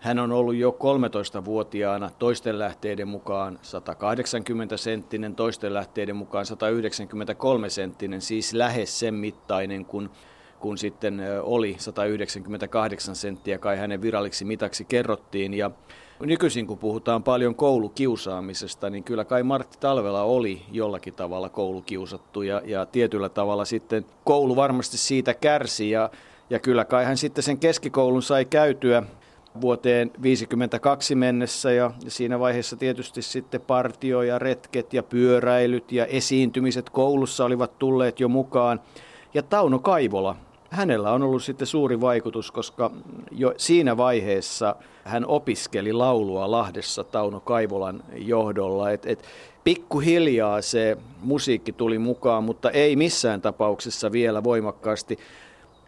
Hän 0.01 0.19
on 0.19 0.33
ollut 0.33 0.55
jo 0.55 0.71
13-vuotiaana 0.71 2.11
toisten 2.19 2.59
lähteiden 2.59 3.09
mukaan 3.09 3.59
180 3.63 4.77
senttinen, 4.77 5.35
toisten 5.35 5.75
lähteiden 5.75 6.17
mukaan 6.17 6.47
193 6.47 7.71
senttinen, 7.71 8.21
siis 8.21 8.53
lähes 8.53 8.99
sen 8.99 9.15
mittainen 9.15 9.85
kuin 9.85 10.11
kun 10.61 10.79
sitten 10.79 11.23
oli 11.43 11.77
198 11.79 13.17
senttiä, 13.17 13.59
kai 13.59 13.77
hänen 13.77 14.03
viralliksi 14.03 14.45
mitaksi 14.45 14.85
kerrottiin. 14.85 15.55
Ja 15.55 15.71
nykyisin 16.21 16.67
kun 16.67 16.79
puhutaan 16.79 17.23
paljon 17.23 17.55
koulukiusaamisesta, 17.55 18.91
niin 18.91 19.05
kyllä 19.05 19.25
kai 19.25 19.43
Martti 19.43 19.79
Talvela 19.81 20.23
oli 20.23 20.63
jollakin 20.73 21.15
tavalla 21.15 21.49
koulukiusattu 21.49 22.43
ja, 22.43 22.63
ja 22.65 22.87
tietyllä 22.87 23.29
tavalla 23.29 23.65
sitten 23.65 24.07
koulu 24.25 24.57
varmasti 24.57 24.99
siitä 24.99 25.35
kärsi 25.35 25.91
ja, 25.91 26.11
ja 26.51 26.59
kyllä 26.59 26.85
kai 26.85 27.05
hän 27.05 27.17
sitten 27.17 27.45
sen 27.45 27.59
keskikoulun 27.59 28.23
sai 28.23 28.45
käytyä 28.45 29.03
vuoteen 29.61 30.11
52 30.23 31.15
mennessä 31.15 31.73
ja 31.73 31.91
siinä 32.09 32.41
vaiheessa 32.41 32.77
tietysti 32.77 33.23
sitten 33.23 33.61
partio 33.61 34.23
ja 34.23 34.39
retket 34.39 34.93
ja 34.93 35.03
pyöräilyt 35.03 35.93
ja 35.93 36.07
esiintymiset 36.07 36.91
koulussa 36.91 37.45
olivat 37.45 37.79
tulleet 37.79 38.21
jo 38.21 38.29
mukaan. 38.29 38.81
Ja 39.35 39.43
Tauno 39.43 39.79
Kaivola, 39.79 40.37
hänellä 40.71 41.13
on 41.13 41.23
ollut 41.23 41.43
sitten 41.43 41.67
suuri 41.67 42.01
vaikutus, 42.01 42.51
koska 42.51 42.91
jo 43.31 43.55
siinä 43.57 43.97
vaiheessa 43.97 44.77
hän 45.05 45.27
opiskeli 45.27 45.93
laulua 45.93 46.51
Lahdessa 46.51 47.05
Tauno 47.05 47.41
Kaivolan 47.41 48.03
johdolla. 48.17 48.91
Et, 48.91 49.07
et 49.07 49.25
pikkuhiljaa 49.65 50.63
se 50.63 50.97
musiikki 51.21 51.73
tuli 51.73 51.99
mukaan, 51.99 52.45
mutta 52.45 52.71
ei 52.71 52.97
missään 52.97 53.41
tapauksessa 53.41 54.13
vielä 54.13 54.45
voimakkaasti. 54.45 55.19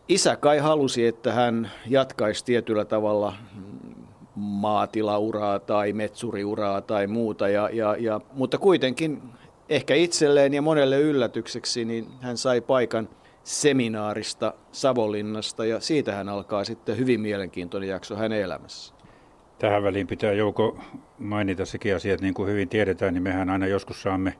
Isä 0.08 0.36
kai 0.36 0.58
halusi, 0.58 1.06
että 1.06 1.32
hän 1.32 1.70
jatkaisi 1.86 2.44
tietyllä 2.44 2.84
tavalla 2.84 3.34
maatilauraa 4.34 5.58
tai 5.58 5.92
metsuriuraa 5.92 6.80
tai 6.80 7.06
muuta, 7.06 7.48
ja, 7.48 7.68
ja, 7.72 7.96
ja, 7.98 8.20
mutta 8.32 8.58
kuitenkin 8.58 9.22
ehkä 9.68 9.94
itselleen 9.94 10.54
ja 10.54 10.62
monelle 10.62 11.00
yllätykseksi 11.00 11.84
niin 11.84 12.06
hän 12.20 12.36
sai 12.36 12.60
paikan– 12.60 13.08
seminaarista 13.42 14.54
Savonlinnasta 14.72 15.64
ja 15.64 15.80
siitä 15.80 16.14
hän 16.14 16.28
alkaa 16.28 16.64
sitten 16.64 16.98
hyvin 16.98 17.20
mielenkiintoinen 17.20 17.88
jakso 17.88 18.16
hänen 18.16 18.42
elämässä. 18.42 18.94
Tähän 19.58 19.82
väliin 19.82 20.06
pitää 20.06 20.32
Jouko 20.32 20.78
mainita 21.18 21.64
sekin 21.64 21.96
asia, 21.96 22.14
että 22.14 22.24
niin 22.24 22.34
kuin 22.34 22.48
hyvin 22.48 22.68
tiedetään, 22.68 23.14
niin 23.14 23.22
mehän 23.22 23.50
aina 23.50 23.66
joskus 23.66 24.02
saamme 24.02 24.34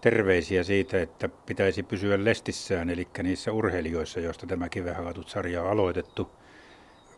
terveisiä 0.00 0.62
siitä, 0.62 1.02
että 1.02 1.28
pitäisi 1.28 1.82
pysyä 1.82 2.24
lestissään, 2.24 2.90
eli 2.90 3.08
niissä 3.22 3.52
urheilijoissa, 3.52 4.20
joista 4.20 4.46
tämä 4.46 4.68
kivehakatut 4.68 5.28
sarja 5.28 5.62
on 5.62 5.70
aloitettu. 5.70 6.30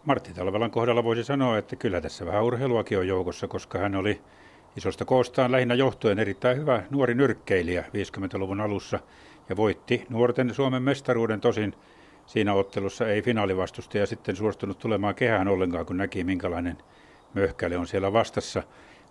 Martti 0.04 0.34
Talvelan 0.34 0.70
kohdalla 0.70 1.04
voisi 1.04 1.24
sanoa, 1.24 1.58
että 1.58 1.76
kyllä 1.76 2.00
tässä 2.00 2.26
vähän 2.26 2.44
urheiluakin 2.44 2.98
on 2.98 3.08
joukossa, 3.08 3.48
koska 3.48 3.78
hän 3.78 3.94
oli 3.94 4.20
isosta 4.76 5.04
koostaan 5.04 5.52
lähinnä 5.52 5.74
johtuen 5.74 6.18
erittäin 6.18 6.56
hyvä 6.56 6.82
nuori 6.90 7.14
nyrkkeilijä 7.14 7.84
50-luvun 7.94 8.60
alussa– 8.60 8.98
ja 9.50 9.56
voitti 9.56 10.06
nuorten 10.08 10.54
Suomen 10.54 10.82
mestaruuden 10.82 11.40
tosin 11.40 11.74
siinä 12.26 12.54
ottelussa 12.54 13.08
ei 13.08 13.22
finaalivastustaja 13.22 14.06
sitten 14.06 14.36
suostunut 14.36 14.78
tulemaan 14.78 15.14
kehään 15.14 15.48
ollenkaan, 15.48 15.86
kun 15.86 15.96
näki 15.96 16.24
minkälainen 16.24 16.78
möhkäle 17.34 17.76
on 17.76 17.86
siellä 17.86 18.12
vastassa. 18.12 18.62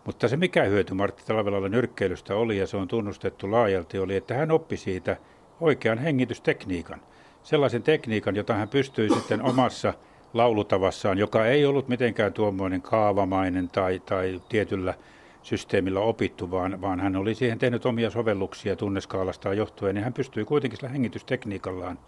Mutta 0.05 0.27
se 0.27 0.37
mikä 0.37 0.63
hyöty 0.63 0.93
Martti 0.93 1.23
Talvelalle 1.25 1.69
nyrkkeilystä 1.69 2.35
oli, 2.35 2.57
ja 2.57 2.67
se 2.67 2.77
on 2.77 2.87
tunnustettu 2.87 3.51
laajalti, 3.51 3.99
oli, 3.99 4.15
että 4.15 4.33
hän 4.33 4.51
oppi 4.51 4.77
siitä 4.77 5.17
oikean 5.61 5.97
hengitystekniikan. 5.97 7.01
Sellaisen 7.43 7.83
tekniikan, 7.83 8.35
jota 8.35 8.53
hän 8.53 8.69
pystyi 8.69 9.09
sitten 9.09 9.41
omassa 9.41 9.93
laulutavassaan, 10.33 11.17
joka 11.17 11.45
ei 11.45 11.65
ollut 11.65 11.87
mitenkään 11.87 12.33
tuommoinen 12.33 12.81
kaavamainen 12.81 13.69
tai, 13.69 14.01
tai 14.05 14.41
tietyllä 14.49 14.93
systeemillä 15.43 15.99
opittu, 15.99 16.51
vaan, 16.51 16.81
vaan 16.81 16.99
hän 16.99 17.15
oli 17.15 17.35
siihen 17.35 17.59
tehnyt 17.59 17.85
omia 17.85 18.09
sovelluksia 18.09 18.75
tunneskaalastaan 18.75 19.57
johtuen, 19.57 19.95
niin 19.95 20.03
hän 20.03 20.13
pystyi 20.13 20.45
kuitenkin 20.45 20.77
sillä 20.77 20.89
hengitystekniikallaan 20.89 21.99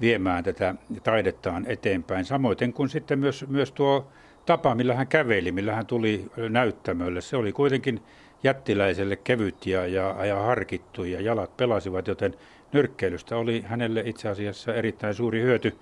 viemään 0.00 0.44
tätä 0.44 0.74
taidettaan 1.02 1.66
eteenpäin. 1.68 2.24
Samoin 2.24 2.72
kuin 2.74 2.88
sitten 2.88 3.18
myös, 3.18 3.44
myös 3.48 3.72
tuo 3.72 4.06
tapa, 4.46 4.74
millä 4.74 4.94
hän 4.94 5.06
käveli, 5.06 5.52
millä 5.52 5.74
hän 5.74 5.86
tuli 5.86 6.30
näyttämölle, 6.48 7.20
se 7.20 7.36
oli 7.36 7.52
kuitenkin 7.52 8.00
jättiläiselle 8.42 9.16
kevyt 9.16 9.66
ja, 9.66 9.86
ja, 9.86 10.26
ja 10.26 10.36
harkittu 10.36 11.04
ja 11.04 11.20
jalat 11.20 11.56
pelasivat, 11.56 12.08
joten 12.08 12.34
nyrkkeilystä 12.72 13.36
oli 13.36 13.62
hänelle 13.66 14.02
itse 14.06 14.28
asiassa 14.28 14.74
erittäin 14.74 15.14
suuri 15.14 15.42
hyöty. 15.42 15.76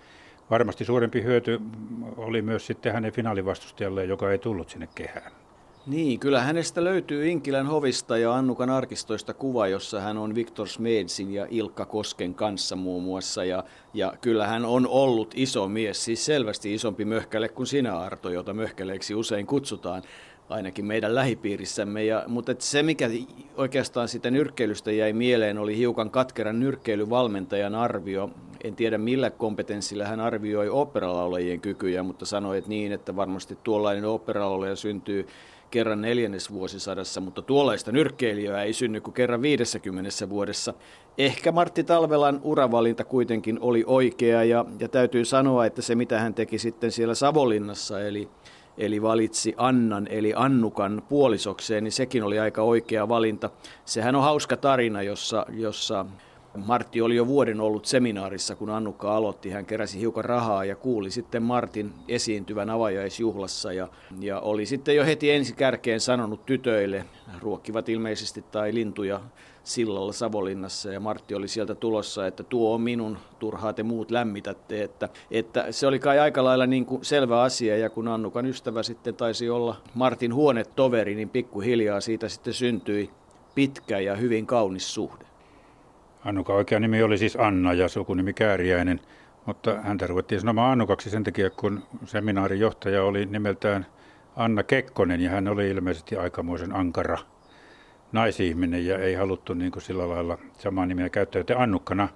Varmasti 0.51 0.85
suurempi 0.85 1.23
hyöty 1.23 1.61
oli 2.17 2.43
myös 2.43 2.67
sitten 2.67 2.93
hänen 2.93 3.13
finaalivastustajalle, 3.13 4.05
joka 4.05 4.33
ei 4.33 4.39
tullut 4.39 4.71
sinne 4.71 4.89
kehään. 4.95 5.33
Niin, 5.87 6.21
kyllä 6.21 6.41
hänestä 6.41 6.85
löytyy 6.85 7.29
Inkilän 7.29 7.67
hovista 7.67 8.19
ja 8.19 8.35
Annukan 8.35 8.71
arkistoista 8.71 9.35
kuva, 9.35 9.69
jossa 9.69 10.01
hän 10.01 10.19
on 10.19 10.35
Viktor 10.35 10.69
Smedsin 10.69 11.35
ja 11.35 11.47
Ilkka 11.51 11.87
Kosken 11.87 12.35
kanssa 12.35 12.77
muun 12.77 13.03
muassa. 13.03 13.45
Ja, 13.45 13.65
ja 13.95 14.13
kyllä 14.21 14.47
hän 14.47 14.65
on 14.65 14.87
ollut 14.87 15.35
iso 15.37 15.69
mies, 15.69 16.05
siis 16.05 16.25
selvästi 16.25 16.75
isompi 16.75 17.05
möhkäle 17.05 17.49
kuin 17.49 17.67
sinä 17.67 17.99
Arto, 17.99 18.31
jota 18.31 18.55
möhkäleeksi 18.55 19.15
usein 19.15 19.47
kutsutaan 19.47 20.03
ainakin 20.49 20.85
meidän 20.85 21.15
lähipiirissämme. 21.15 22.05
Ja, 22.05 22.25
mutta 22.27 22.55
se, 22.59 22.83
mikä 22.83 23.11
oikeastaan 23.57 24.09
sitä 24.09 24.31
nyrkkeilystä 24.31 24.93
jäi 24.93 25.13
mieleen, 25.13 25.59
oli 25.59 25.77
hiukan 25.77 26.11
katkeran 26.11 26.61
nyrkkeilyvalmentajan 26.61 27.75
arvio. 27.75 28.31
En 28.65 28.77
tiedä 28.77 28.99
millä 28.99 29.31
kompetenssilla 29.31 30.05
hän 30.05 30.21
arvioi 30.21 30.69
operalaulajien 30.69 31.61
kykyjä, 31.61 32.03
mutta 32.03 32.27
sanoi, 32.27 32.59
että 32.59 32.71
niin, 32.71 32.93
että 32.93 33.17
varmasti 33.17 33.59
tuollainen 33.65 34.05
operalaulaja 34.05 34.77
syntyy 34.77 35.27
kerran 35.71 36.01
neljännesvuosisadassa, 36.01 37.21
mutta 37.21 37.43
tuollaista 37.43 37.93
nyrkkeilijää 37.93 38.63
ei 38.63 38.73
synny 38.73 39.01
kuin 39.01 39.15
kerran 39.15 39.43
50 39.43 40.29
vuodessa. 40.29 40.75
Ehkä 41.19 41.53
Martti 41.53 41.85
Talvelan 41.85 42.41
uravalinta 42.43 43.05
kuitenkin 43.05 43.59
oli 43.61 43.85
oikea 43.87 44.45
ja, 44.45 44.65
ja 44.79 44.89
täytyy 44.89 45.25
sanoa, 45.25 45.67
että 45.67 45.83
se 45.83 45.95
mitä 45.95 46.21
hän 46.21 46.35
teki 46.35 46.59
sitten 46.59 46.93
siellä 46.93 47.15
Savolinnassa, 47.15 48.01
eli, 48.01 48.29
eli 48.79 49.03
valitsi 49.03 49.55
Annan 49.57 50.07
eli 50.11 50.33
Annukan 50.37 51.03
puolisokseen, 51.09 51.85
niin 51.85 51.93
sekin 51.93 52.23
oli 52.23 52.39
aika 52.39 52.63
oikea 52.63 53.09
valinta. 53.09 53.51
Sehän 53.85 54.17
on 54.17 54.23
hauska 54.23 54.57
tarina, 54.57 55.03
jossa, 55.03 55.47
jossa 55.53 56.07
Martti 56.57 57.01
oli 57.01 57.17
jo 57.17 57.27
vuoden 57.27 57.61
ollut 57.61 57.87
seminaarissa, 57.87 58.57
kun 58.57 58.71
Annukka 58.71 59.17
aloitti. 59.17 59.51
Hän 59.51 59.67
keräsi 59.67 60.01
hiukan 60.01 60.25
rahaa 60.25 60.65
ja 60.65 60.77
kuuli 60.77 61.11
sitten 61.11 61.43
Martin 61.43 61.93
esiintyvän 62.09 62.71
avajaisjuhlassa 62.71 63.73
ja, 63.73 63.89
ja 64.21 64.41
oli 64.41 64.67
sitten 64.67 64.97
jo 64.97 65.05
heti 65.05 65.31
ensi 65.31 65.55
kärkeen 65.55 66.01
sanonut 66.01 66.47
tytöille, 66.47 67.05
ruokkivat 67.41 67.89
ilmeisesti 67.89 68.45
tai 68.53 68.75
lintuja 68.75 69.21
sillalla 69.65 70.13
Savolinnassa 70.13 70.93
ja 70.93 71.01
Martti 71.01 71.35
oli 71.35 71.49
sieltä 71.49 71.75
tulossa, 71.75 72.27
että 72.27 72.43
tuo 72.43 72.75
on 72.75 72.81
minun, 72.81 73.19
turhaa 73.39 73.73
te 73.73 73.83
muut 73.83 74.11
lämmitätte. 74.11 74.83
Että, 74.83 75.09
että 75.31 75.73
se 75.73 75.87
oli 75.87 75.99
kai 75.99 76.19
aika 76.19 76.45
lailla 76.45 76.67
niin 76.67 76.87
kuin 76.87 77.05
selvä 77.05 77.43
asia 77.43 77.77
ja 77.77 77.91
kun 77.91 78.09
Annukan 78.09 78.47
ystävä 78.47 78.83
sitten 78.83 79.15
taisi 79.15 79.51
olla 79.51 79.77
Martin 79.95 80.35
huonetoveri, 80.35 81.15
niin 81.15 81.29
pikkuhiljaa 81.29 82.01
siitä 82.01 82.29
sitten 82.29 82.55
syntyi 82.55 83.11
pitkä 83.55 83.99
ja 83.99 84.17
hyvin 84.17 84.47
kaunis 84.47 84.95
suhde. 84.95 85.30
Annuka 86.25 86.53
oikea 86.53 86.81
nimi 86.81 87.03
oli 87.03 87.19
siis 87.19 87.37
Anna 87.37 87.73
ja 87.73 87.89
sukunimi 87.89 88.33
Kääriäinen. 88.33 89.01
Mutta 89.47 89.81
häntä 89.83 90.07
ruvettiin 90.07 90.41
sanomaan 90.41 90.73
Annukaksi 90.73 91.11
sen 91.11 91.25
takia, 91.25 91.51
kun 91.51 91.83
seminaarin 92.05 92.61
johtaja 92.61 93.05
oli 93.05 93.27
nimeltään 93.27 93.87
Anna 94.37 94.63
Kekkonen 94.63 95.21
ja 95.21 95.31
hän 95.31 95.49
oli 95.49 95.71
ilmeisesti 95.71 96.17
aikamoisen 96.17 96.77
ankara 96.77 97.19
naisihminen 98.13 98.87
ja 98.87 98.99
ei 98.99 99.15
haluttu 99.15 99.55
niin 99.55 99.73
kuin 99.73 99.83
sillä 99.83 100.09
lailla 100.09 100.39
samaa 100.59 100.87
nimeä 100.87 101.09
käyttää. 101.09 101.41
Joten 101.41 101.59
Annukkana, 101.59 102.09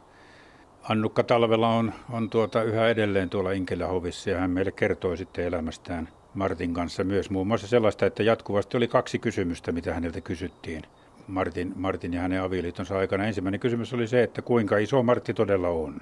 Annukka 0.88 1.23
Talvela 1.23 1.68
on, 1.68 1.92
on 2.11 2.30
tuota 2.30 2.62
yhä 2.62 2.88
edelleen 2.88 3.30
tuolla 3.30 3.52
Inkelähovissa 3.52 4.30
ja 4.30 4.38
hän 4.38 4.50
meille 4.50 4.73
kertoi 4.73 5.16
sitten 5.16 5.44
elämästään 5.44 6.08
Martin 6.34 6.75
kanssa 6.75 7.04
myös 7.04 7.30
muun 7.30 7.46
muassa 7.46 7.66
sellaista, 7.66 8.06
että 8.06 8.23
jatkuvasti 8.23 8.76
oli 8.76 8.88
kaksi 8.88 9.18
kysymystä, 9.18 9.73
mitä 9.73 9.94
häneltä 9.94 10.20
kysyttiin. 10.20 10.82
Martin, 11.28 11.73
Martin 11.76 12.12
ja 12.14 12.21
hänen 12.21 12.43
avioliitonsa 12.43 12.99
aikana. 12.99 13.25
Ensimmäinen 13.26 13.61
kysymys 13.61 13.95
oli 13.95 14.07
se, 14.07 14.23
että 14.23 14.43
kuinka 14.43 14.78
iso 14.78 15.02
Martti 15.02 15.35
todella 15.35 15.69
on. 15.69 16.00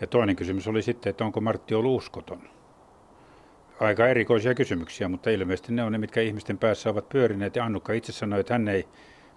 Ja 0.00 0.06
toinen 0.06 0.36
kysymys 0.36 0.68
oli 0.68 0.82
sitten, 0.82 1.10
että 1.10 1.24
onko 1.24 1.40
Martti 1.40 1.74
ollut 1.74 1.96
uskoton. 1.96 2.40
Aika 3.80 4.08
erikoisia 4.08 4.54
kysymyksiä, 4.54 5.08
mutta 5.08 5.30
ilmeisesti 5.30 5.72
ne 5.72 5.82
on 5.82 5.92
ne, 5.92 5.98
mitkä 5.98 6.20
ihmisten 6.20 6.58
päässä 6.58 6.90
ovat 6.90 7.08
pyörineet. 7.08 7.56
Ja 7.56 7.64
Annukka 7.64 7.92
itse 7.92 8.12
sanoi, 8.12 8.40
että 8.40 8.54
hän 8.54 8.68
ei 8.68 8.88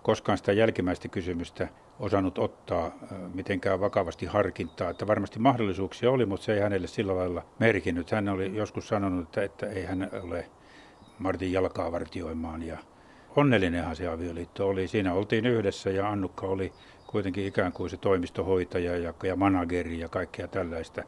koskaan 0.03 0.37
sitä 0.37 0.51
jälkimmäistä 0.51 1.07
kysymystä 1.07 1.67
osannut 1.99 2.37
ottaa 2.37 2.91
mitenkään 3.33 3.79
vakavasti 3.79 4.25
harkintaa. 4.25 4.89
Että 4.89 5.07
varmasti 5.07 5.39
mahdollisuuksia 5.39 6.11
oli, 6.11 6.25
mutta 6.25 6.45
se 6.45 6.53
ei 6.53 6.59
hänelle 6.59 6.87
sillä 6.87 7.15
lailla 7.15 7.45
merkinnyt. 7.59 8.11
Hän 8.11 8.29
oli 8.29 8.55
joskus 8.55 8.87
sanonut, 8.87 9.23
että, 9.23 9.43
että 9.43 9.65
ei 9.65 9.85
hän 9.85 10.09
ole 10.23 10.49
Martin 11.19 11.51
jalkaa 11.51 11.91
vartioimaan. 11.91 12.63
Ja 12.63 12.77
onnellinenhan 13.35 13.95
se 13.95 14.07
avioliitto 14.07 14.67
oli. 14.67 14.87
Siinä 14.87 15.13
oltiin 15.13 15.45
yhdessä 15.45 15.89
ja 15.89 16.09
Annukka 16.09 16.47
oli 16.47 16.73
kuitenkin 17.07 17.45
ikään 17.45 17.71
kuin 17.71 17.89
se 17.89 17.97
toimistohoitaja 17.97 18.97
ja, 18.97 19.13
ja 19.23 19.35
manageri 19.35 19.99
ja 19.99 20.09
kaikkea 20.09 20.47
tällaista 20.47 21.03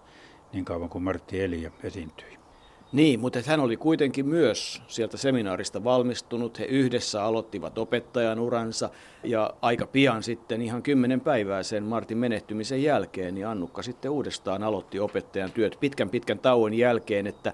niin 0.53 0.65
kauan 0.65 0.89
kuin 0.89 1.03
Martti 1.03 1.41
eli 1.41 1.63
ja 1.63 1.71
esiintyi. 1.83 2.43
Niin, 2.91 3.19
mutta 3.19 3.39
hän 3.45 3.59
oli 3.59 3.77
kuitenkin 3.77 4.25
myös 4.25 4.81
sieltä 4.87 5.17
seminaarista 5.17 5.83
valmistunut. 5.83 6.59
He 6.59 6.65
yhdessä 6.65 7.23
aloittivat 7.23 7.77
opettajan 7.77 8.39
uransa 8.39 8.89
ja 9.23 9.53
aika 9.61 9.87
pian 9.87 10.23
sitten, 10.23 10.61
ihan 10.61 10.83
kymmenen 10.83 11.21
päivää 11.21 11.63
sen 11.63 11.83
Martin 11.83 12.17
menehtymisen 12.17 12.83
jälkeen, 12.83 13.35
niin 13.35 13.47
Annukka 13.47 13.81
sitten 13.81 14.11
uudestaan 14.11 14.63
aloitti 14.63 14.99
opettajan 14.99 15.51
työt 15.51 15.77
pitkän 15.79 16.09
pitkän 16.09 16.39
tauon 16.39 16.73
jälkeen, 16.73 17.27
että 17.27 17.53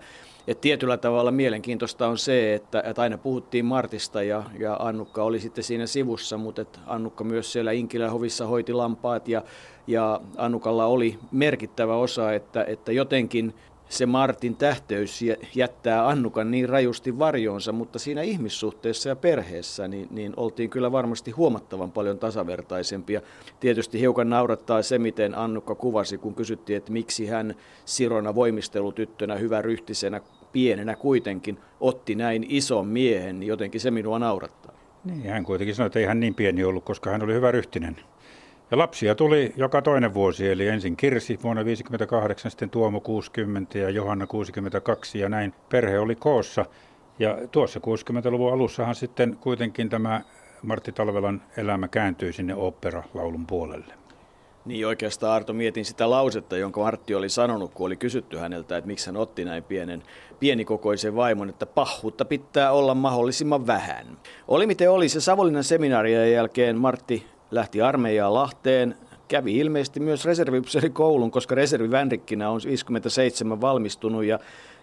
et 0.50 0.62
tietyllä 0.62 0.98
tavalla 0.98 1.32
mielenkiintoista 1.32 2.08
on 2.08 2.18
se, 2.18 2.54
että, 2.54 2.84
että 2.86 3.02
aina 3.02 3.18
puhuttiin 3.18 3.66
Martista 3.66 4.24
ja, 4.24 4.44
ja 4.60 4.76
Annukka 4.80 5.24
oli 5.24 5.40
sitten 5.40 5.64
siinä 5.64 5.88
sivussa, 5.88 6.38
mutta 6.38 6.62
että 6.62 6.80
Annukka 6.88 7.24
myös 7.24 7.52
siellä 7.52 7.72
Inkilähovissa 7.72 8.48
hoiti 8.48 8.74
lampaat 8.74 9.28
ja, 9.28 9.44
ja 9.88 10.22
Annukalla 10.38 10.86
oli 10.86 11.20
merkittävä 11.32 11.96
osa, 11.96 12.34
että, 12.34 12.64
että 12.64 12.92
jotenkin 12.92 13.54
se 13.90 14.06
Martin 14.06 14.56
tähteys 14.56 15.20
jättää 15.56 16.08
Annukan 16.08 16.52
niin 16.52 16.70
rajusti 16.70 17.20
varjoonsa, 17.20 17.72
mutta 17.72 18.00
siinä 18.00 18.22
ihmissuhteessa 18.22 19.10
ja 19.10 19.16
perheessä 19.16 19.88
niin, 19.88 20.08
niin 20.12 20.34
oltiin 20.38 20.70
kyllä 20.70 20.92
varmasti 20.92 21.32
huomattavan 21.32 21.92
paljon 21.92 22.20
tasavertaisempia. 22.20 23.22
Tietysti 23.60 24.00
hiukan 24.00 24.30
naurattaa 24.30 24.82
se, 24.82 25.00
miten 25.00 25.38
Annukka 25.38 25.76
kuvasi, 25.76 26.18
kun 26.18 26.36
kysyttiin, 26.36 26.78
että 26.78 26.92
miksi 26.92 27.28
hän 27.28 27.56
Sirona 27.86 28.36
voimistelutyttönä, 28.36 29.36
hyvä 29.36 29.62
ryhtisenä, 29.62 30.22
pienenä 30.52 30.96
kuitenkin 30.96 31.60
otti 31.80 32.16
näin 32.16 32.46
ison 32.50 32.88
miehen, 32.88 33.40
niin 33.40 33.48
jotenkin 33.48 33.82
se 33.82 33.92
minua 33.92 34.20
naurattaa. 34.20 34.74
Niin, 35.04 35.30
hän 35.30 35.44
kuitenkin 35.44 35.76
sanoi, 35.76 35.88
että 35.88 36.00
ei 36.00 36.06
hän 36.06 36.20
niin 36.20 36.36
pieni 36.36 36.64
ollut, 36.64 36.84
koska 36.84 37.10
hän 37.10 37.24
oli 37.24 37.34
hyvä 37.34 37.52
ryhtinen. 37.52 37.96
Ja 38.72 38.78
lapsia 38.78 39.16
tuli 39.16 39.54
joka 39.58 39.82
toinen 39.82 40.14
vuosi, 40.14 40.50
eli 40.50 40.68
ensin 40.68 40.98
Kirsi 40.98 41.40
vuonna 41.44 41.66
58, 41.66 42.52
sitten 42.52 42.70
Tuomo 42.70 43.00
60 43.02 43.78
ja 43.78 43.90
Johanna 43.90 44.28
62 44.28 45.20
ja 45.20 45.30
näin 45.30 45.54
perhe 45.70 46.00
oli 46.00 46.16
koossa. 46.16 46.66
Ja 47.20 47.38
tuossa 47.52 47.80
60-luvun 47.80 48.54
alussahan 48.54 48.96
sitten 48.96 49.38
kuitenkin 49.42 49.90
tämä 49.90 50.22
Martti 50.64 50.92
Talvelan 50.92 51.42
elämä 51.58 51.88
kääntyi 51.88 52.34
sinne 52.34 52.56
opera-laulun 52.56 53.48
puolelle. 53.48 53.99
Niin 54.70 54.88
oikeastaan 54.88 55.34
Arto 55.34 55.54
mietin 55.54 55.86
sitä 55.86 56.10
lausetta, 56.10 56.58
jonka 56.58 56.82
Martti 56.82 57.16
oli 57.16 57.30
sanonut, 57.30 57.74
kun 57.74 57.86
oli 57.86 57.96
kysytty 57.96 58.38
häneltä, 58.38 58.78
että 58.78 58.88
miksi 58.88 59.06
hän 59.06 59.18
otti 59.18 59.46
näin 59.46 59.64
pienen, 59.64 60.04
pienikokoisen 60.40 61.16
vaimon, 61.16 61.50
että 61.50 61.66
pahuutta 61.66 62.26
pitää 62.26 62.72
olla 62.72 62.96
mahdollisimman 62.96 63.68
vähän. 63.68 64.06
Oli 64.48 64.68
miten 64.68 64.92
oli, 64.92 65.10
se 65.10 65.22
Savonlinnan 65.22 65.64
seminaarien 65.64 66.34
jälkeen 66.34 66.78
Martti 66.78 67.26
lähti 67.52 67.82
armeijaan 67.82 68.34
Lahteen, 68.34 68.96
kävi 69.28 69.58
ilmeisesti 69.58 70.00
myös 70.00 70.26
reserviupseerikoulun, 70.26 71.32
koska 71.32 71.56
reservivänrikkinä 71.56 72.50
on 72.50 72.62
57 72.66 73.62
valmistunut 73.62 74.24
ja, 74.24 74.40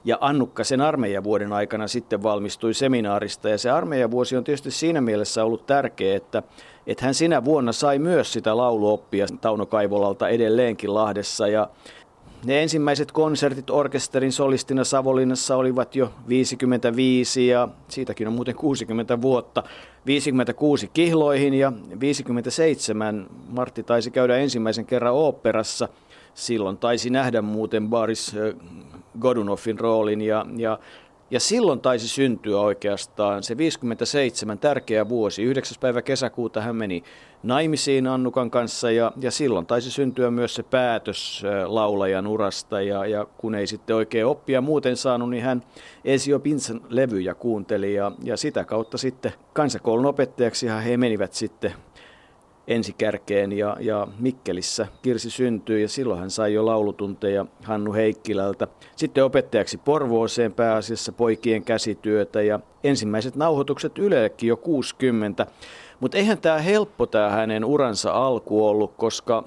ja 0.06 0.18
Annukka 0.20 0.64
sen 0.64 0.80
armeijavuoden 0.80 1.52
aikana 1.52 1.88
sitten 1.88 2.22
valmistui 2.22 2.74
seminaarista. 2.74 3.48
Ja 3.48 3.58
se 3.58 3.70
armeijavuosi 3.70 4.36
on 4.36 4.44
tietysti 4.44 4.70
siinä 4.70 5.00
mielessä 5.00 5.44
ollut 5.44 5.66
tärkeä, 5.66 6.16
että, 6.16 6.42
että 6.86 7.04
hän 7.04 7.14
sinä 7.14 7.44
vuonna 7.44 7.72
sai 7.72 7.98
myös 7.98 8.32
sitä 8.32 8.56
lauluoppia 8.56 9.26
Tauno 9.40 9.66
Kaivolalta 9.66 10.28
edelleenkin 10.28 10.94
Lahdessa 10.94 11.48
ja 11.48 11.68
ne 12.44 12.62
ensimmäiset 12.62 13.12
konsertit 13.12 13.70
orkesterin 13.70 14.32
solistina 14.32 14.84
Savolinnassa 14.84 15.56
olivat 15.56 15.96
jo 15.96 16.12
55 16.28 17.46
ja 17.46 17.68
siitäkin 17.88 18.28
on 18.28 18.34
muuten 18.34 18.54
60 18.54 19.22
vuotta. 19.22 19.62
56 20.06 20.90
kihloihin 20.94 21.54
ja 21.54 21.72
57 22.00 23.26
Martti 23.48 23.82
taisi 23.82 24.10
käydä 24.10 24.36
ensimmäisen 24.36 24.86
kerran 24.86 25.14
oopperassa. 25.14 25.88
Silloin 26.34 26.78
taisi 26.78 27.10
nähdä 27.10 27.42
muuten 27.42 27.88
Boris 27.88 28.36
Godunovin 29.20 29.80
roolin 29.80 30.20
ja, 30.20 30.46
ja 30.56 30.78
ja 31.30 31.40
silloin 31.40 31.80
taisi 31.80 32.08
syntyä 32.08 32.60
oikeastaan 32.60 33.42
se 33.42 33.56
57 33.56 34.58
tärkeä 34.58 35.08
vuosi. 35.08 35.42
9. 35.42 35.76
päivä 35.80 36.02
kesäkuuta 36.02 36.60
hän 36.60 36.76
meni 36.76 37.02
naimisiin 37.42 38.06
Annukan 38.06 38.50
kanssa 38.50 38.90
ja, 38.90 39.12
ja 39.20 39.30
silloin 39.30 39.66
taisi 39.66 39.90
syntyä 39.90 40.30
myös 40.30 40.54
se 40.54 40.62
päätös 40.62 41.42
laulajan 41.66 42.26
urasta. 42.26 42.80
Ja, 42.80 43.06
ja 43.06 43.26
kun 43.38 43.54
ei 43.54 43.66
sitten 43.66 43.96
oikein 43.96 44.26
oppia 44.26 44.60
muuten 44.60 44.96
saanut, 44.96 45.30
niin 45.30 45.42
hän 45.42 45.62
Esio 46.04 46.38
Pinsan 46.40 46.80
levyjä 46.88 47.34
kuunteli 47.34 47.94
ja, 47.94 48.12
ja 48.22 48.36
sitä 48.36 48.64
kautta 48.64 48.98
sitten 48.98 49.32
kansakoulun 49.52 50.06
opettajaksi 50.06 50.66
he 50.84 50.96
menivät 50.96 51.32
sitten 51.32 51.74
ensikärkeen 52.68 53.52
ja, 53.52 53.76
ja 53.80 54.06
Mikkelissä 54.18 54.86
Kirsi 55.02 55.30
syntyi 55.30 55.82
ja 55.82 55.88
silloin 55.88 56.20
hän 56.20 56.30
sai 56.30 56.54
jo 56.54 56.66
laulutunteja 56.66 57.46
Hannu 57.62 57.92
Heikkilältä. 57.92 58.68
Sitten 58.96 59.24
opettajaksi 59.24 59.78
Porvooseen 59.78 60.52
pääasiassa 60.52 61.12
poikien 61.12 61.64
käsityötä 61.64 62.42
ja 62.42 62.60
ensimmäiset 62.84 63.36
nauhoitukset 63.36 63.98
Ylellekin 63.98 64.48
jo 64.48 64.56
60. 64.56 65.46
Mutta 66.00 66.18
eihän 66.18 66.38
tämä 66.38 66.58
helppo 66.58 67.06
tämä 67.06 67.30
hänen 67.30 67.64
uransa 67.64 68.12
alku 68.12 68.68
ollut, 68.68 68.94
koska 68.96 69.44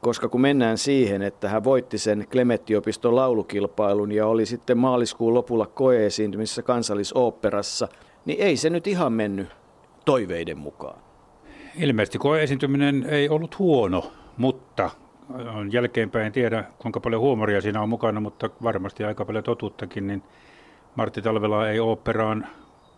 koska 0.00 0.28
kun 0.28 0.40
mennään 0.40 0.78
siihen, 0.78 1.22
että 1.22 1.48
hän 1.48 1.64
voitti 1.64 1.98
sen 1.98 2.26
Klemettiopiston 2.32 3.16
laulukilpailun 3.16 4.12
ja 4.12 4.26
oli 4.26 4.46
sitten 4.46 4.78
maaliskuun 4.78 5.34
lopulla 5.34 5.66
koeesiintymissä 5.66 6.62
kansallisoopperassa, 6.62 7.88
niin 8.24 8.40
ei 8.40 8.56
se 8.56 8.70
nyt 8.70 8.86
ihan 8.86 9.12
mennyt 9.12 9.48
toiveiden 10.04 10.58
mukaan. 10.58 11.05
Ilmeisesti 11.78 12.18
koeesiintyminen 12.18 13.06
ei 13.08 13.28
ollut 13.28 13.58
huono, 13.58 14.12
mutta 14.36 14.90
jälkeenpäin 15.70 16.26
en 16.26 16.32
tiedä 16.32 16.64
kuinka 16.78 17.00
paljon 17.00 17.20
huumoria 17.20 17.60
siinä 17.60 17.82
on 17.82 17.88
mukana, 17.88 18.20
mutta 18.20 18.50
varmasti 18.62 19.04
aika 19.04 19.24
paljon 19.24 19.44
totuuttakin, 19.44 20.06
niin 20.06 20.22
Martti 20.94 21.22
Talvela 21.22 21.68
ei 21.68 21.80
operaan 21.80 22.46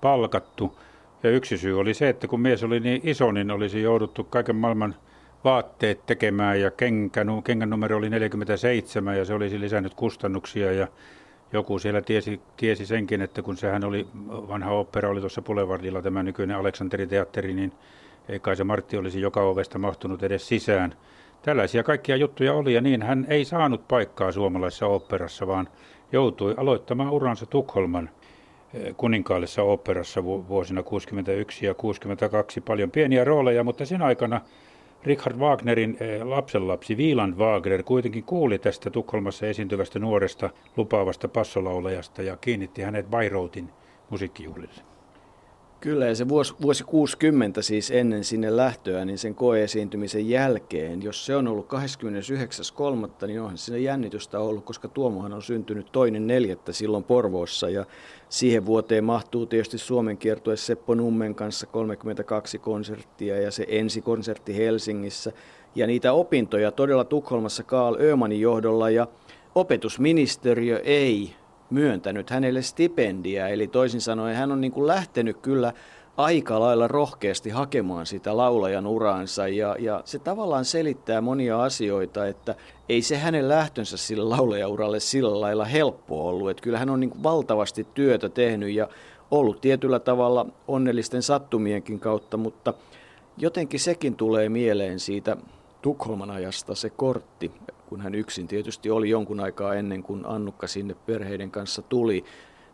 palkattu. 0.00 0.78
Ja 1.22 1.30
yksi 1.30 1.58
syy 1.58 1.80
oli 1.80 1.94
se, 1.94 2.08
että 2.08 2.26
kun 2.28 2.40
mies 2.40 2.64
oli 2.64 2.80
niin 2.80 3.00
iso, 3.04 3.32
niin 3.32 3.50
olisi 3.50 3.82
jouduttu 3.82 4.24
kaiken 4.24 4.56
maailman 4.56 4.94
vaatteet 5.44 6.06
tekemään 6.06 6.60
ja 6.60 6.70
kenkän, 6.70 7.42
kengän 7.44 7.70
numero 7.70 7.96
oli 7.96 8.10
47 8.10 9.18
ja 9.18 9.24
se 9.24 9.34
olisi 9.34 9.60
lisännyt 9.60 9.94
kustannuksia 9.94 10.72
ja 10.72 10.88
joku 11.52 11.78
siellä 11.78 12.02
tiesi, 12.02 12.40
tiesi 12.56 12.86
senkin, 12.86 13.22
että 13.22 13.42
kun 13.42 13.56
sehän 13.56 13.84
oli, 13.84 14.06
vanha 14.26 14.70
opera 14.70 15.08
oli 15.08 15.20
tuossa 15.20 15.42
Boulevardilla 15.42 16.02
tämä 16.02 16.22
nykyinen 16.22 16.56
Aleksanteri-teatteri, 16.56 17.54
niin 17.54 17.72
ei 18.28 18.40
kai 18.40 18.56
se 18.56 18.64
Martti 18.64 18.96
olisi 18.96 19.20
joka 19.20 19.42
ovesta 19.42 19.78
mahtunut 19.78 20.22
edes 20.22 20.48
sisään. 20.48 20.94
Tällaisia 21.42 21.82
kaikkia 21.82 22.16
juttuja 22.16 22.54
oli 22.54 22.74
ja 22.74 22.80
niin 22.80 23.02
hän 23.02 23.26
ei 23.28 23.44
saanut 23.44 23.88
paikkaa 23.88 24.32
suomalaisessa 24.32 24.86
oopperassa, 24.86 25.46
vaan 25.46 25.68
joutui 26.12 26.54
aloittamaan 26.56 27.10
uransa 27.10 27.46
Tukholman 27.46 28.10
eh, 28.74 28.94
kuninkaallisessa 28.96 29.62
oopperassa 29.62 30.24
vuosina 30.24 30.82
61 30.82 31.66
ja 31.66 31.74
62 31.74 32.60
paljon 32.60 32.90
pieniä 32.90 33.24
rooleja, 33.24 33.64
mutta 33.64 33.86
sen 33.86 34.02
aikana 34.02 34.40
Richard 35.04 35.36
Wagnerin 35.36 35.96
eh, 36.00 36.22
lapsenlapsi 36.22 36.94
Wieland 36.94 37.34
Wagner 37.34 37.82
kuitenkin 37.82 38.24
kuuli 38.24 38.58
tästä 38.58 38.90
Tukholmassa 38.90 39.46
esiintyvästä 39.46 39.98
nuoresta 39.98 40.50
lupaavasta 40.76 41.28
passolaulajasta 41.28 42.22
ja 42.22 42.36
kiinnitti 42.36 42.82
hänet 42.82 43.10
Bayreuthin 43.10 43.70
musiikkijuhlille. 44.10 44.87
Kyllä, 45.80 46.06
ja 46.06 46.14
se 46.14 46.28
vuosi, 46.28 46.54
vuosi 46.62 46.84
60 46.84 47.62
siis 47.62 47.90
ennen 47.90 48.24
sinne 48.24 48.56
lähtöä, 48.56 49.04
niin 49.04 49.18
sen 49.18 49.34
koeesiintymisen 49.34 50.28
jälkeen, 50.28 51.02
jos 51.02 51.26
se 51.26 51.36
on 51.36 51.48
ollut 51.48 51.68
29.3., 53.20 53.26
niin 53.26 53.40
onhan 53.40 53.58
sinne 53.58 53.78
jännitystä 53.78 54.40
ollut, 54.40 54.64
koska 54.64 54.88
Tuomohan 54.88 55.32
on 55.32 55.42
syntynyt 55.42 55.92
toinen 55.92 56.26
neljättä 56.26 56.72
silloin 56.72 57.04
Porvoossa, 57.04 57.68
ja 57.68 57.84
siihen 58.28 58.66
vuoteen 58.66 59.04
mahtuu 59.04 59.46
tietysti 59.46 59.78
Suomen 59.78 60.16
kiertue 60.18 60.56
Seppo 60.56 60.94
Nummen 60.94 61.34
kanssa 61.34 61.66
32 61.66 62.58
konserttia, 62.58 63.42
ja 63.42 63.50
se 63.50 63.66
ensi 63.68 64.00
konsertti 64.00 64.56
Helsingissä, 64.56 65.32
ja 65.74 65.86
niitä 65.86 66.12
opintoja 66.12 66.72
todella 66.72 67.04
Tukholmassa 67.04 67.62
Karl 67.62 67.96
Ömanin 68.00 68.40
johdolla, 68.40 68.90
ja 68.90 69.06
opetusministeriö 69.54 70.80
ei 70.84 71.34
myöntänyt 71.70 72.30
hänelle 72.30 72.62
stipendiä. 72.62 73.48
Eli 73.48 73.66
toisin 73.66 74.00
sanoen 74.00 74.36
hän 74.36 74.52
on 74.52 74.60
niin 74.60 74.72
kuin 74.72 74.86
lähtenyt 74.86 75.36
kyllä 75.36 75.72
aika 76.16 76.60
lailla 76.60 76.88
rohkeasti 76.88 77.50
hakemaan 77.50 78.06
sitä 78.06 78.36
laulajan 78.36 78.86
uraansa 78.86 79.48
ja, 79.48 79.76
ja 79.78 80.02
se 80.04 80.18
tavallaan 80.18 80.64
selittää 80.64 81.20
monia 81.20 81.62
asioita, 81.62 82.26
että 82.26 82.54
ei 82.88 83.02
se 83.02 83.16
hänen 83.16 83.48
lähtönsä 83.48 83.96
sille 83.96 84.24
laulajauralle 84.24 85.00
sillä 85.00 85.40
lailla 85.40 85.64
helppo 85.64 86.28
ollut. 86.28 86.50
Että 86.50 86.62
kyllä 86.62 86.78
hän 86.78 86.90
on 86.90 87.00
niin 87.00 87.10
kuin 87.10 87.22
valtavasti 87.22 87.86
työtä 87.94 88.28
tehnyt 88.28 88.70
ja 88.70 88.88
ollut 89.30 89.60
tietyllä 89.60 89.98
tavalla 89.98 90.46
onnellisten 90.68 91.22
sattumienkin 91.22 92.00
kautta, 92.00 92.36
mutta 92.36 92.74
jotenkin 93.36 93.80
sekin 93.80 94.16
tulee 94.16 94.48
mieleen 94.48 95.00
siitä 95.00 95.36
Tukholman 95.82 96.30
ajasta 96.30 96.74
se 96.74 96.90
kortti, 96.90 97.52
kun 97.88 98.00
hän 98.00 98.14
yksin 98.14 98.48
tietysti 98.48 98.90
oli 98.90 99.10
jonkun 99.10 99.40
aikaa 99.40 99.74
ennen 99.74 100.02
kuin 100.02 100.26
Annukka 100.26 100.66
sinne 100.66 100.94
perheiden 100.94 101.50
kanssa 101.50 101.82
tuli, 101.82 102.24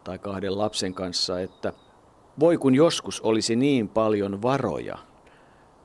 tai 0.05 0.19
kahden 0.19 0.59
lapsen 0.59 0.95
kanssa, 0.95 1.41
että 1.41 1.73
voi 2.41 2.59
kun 2.59 2.75
joskus 2.75 3.21
olisi 3.21 3.57
niin 3.57 3.89
paljon 3.89 4.43
varoja, 4.43 4.99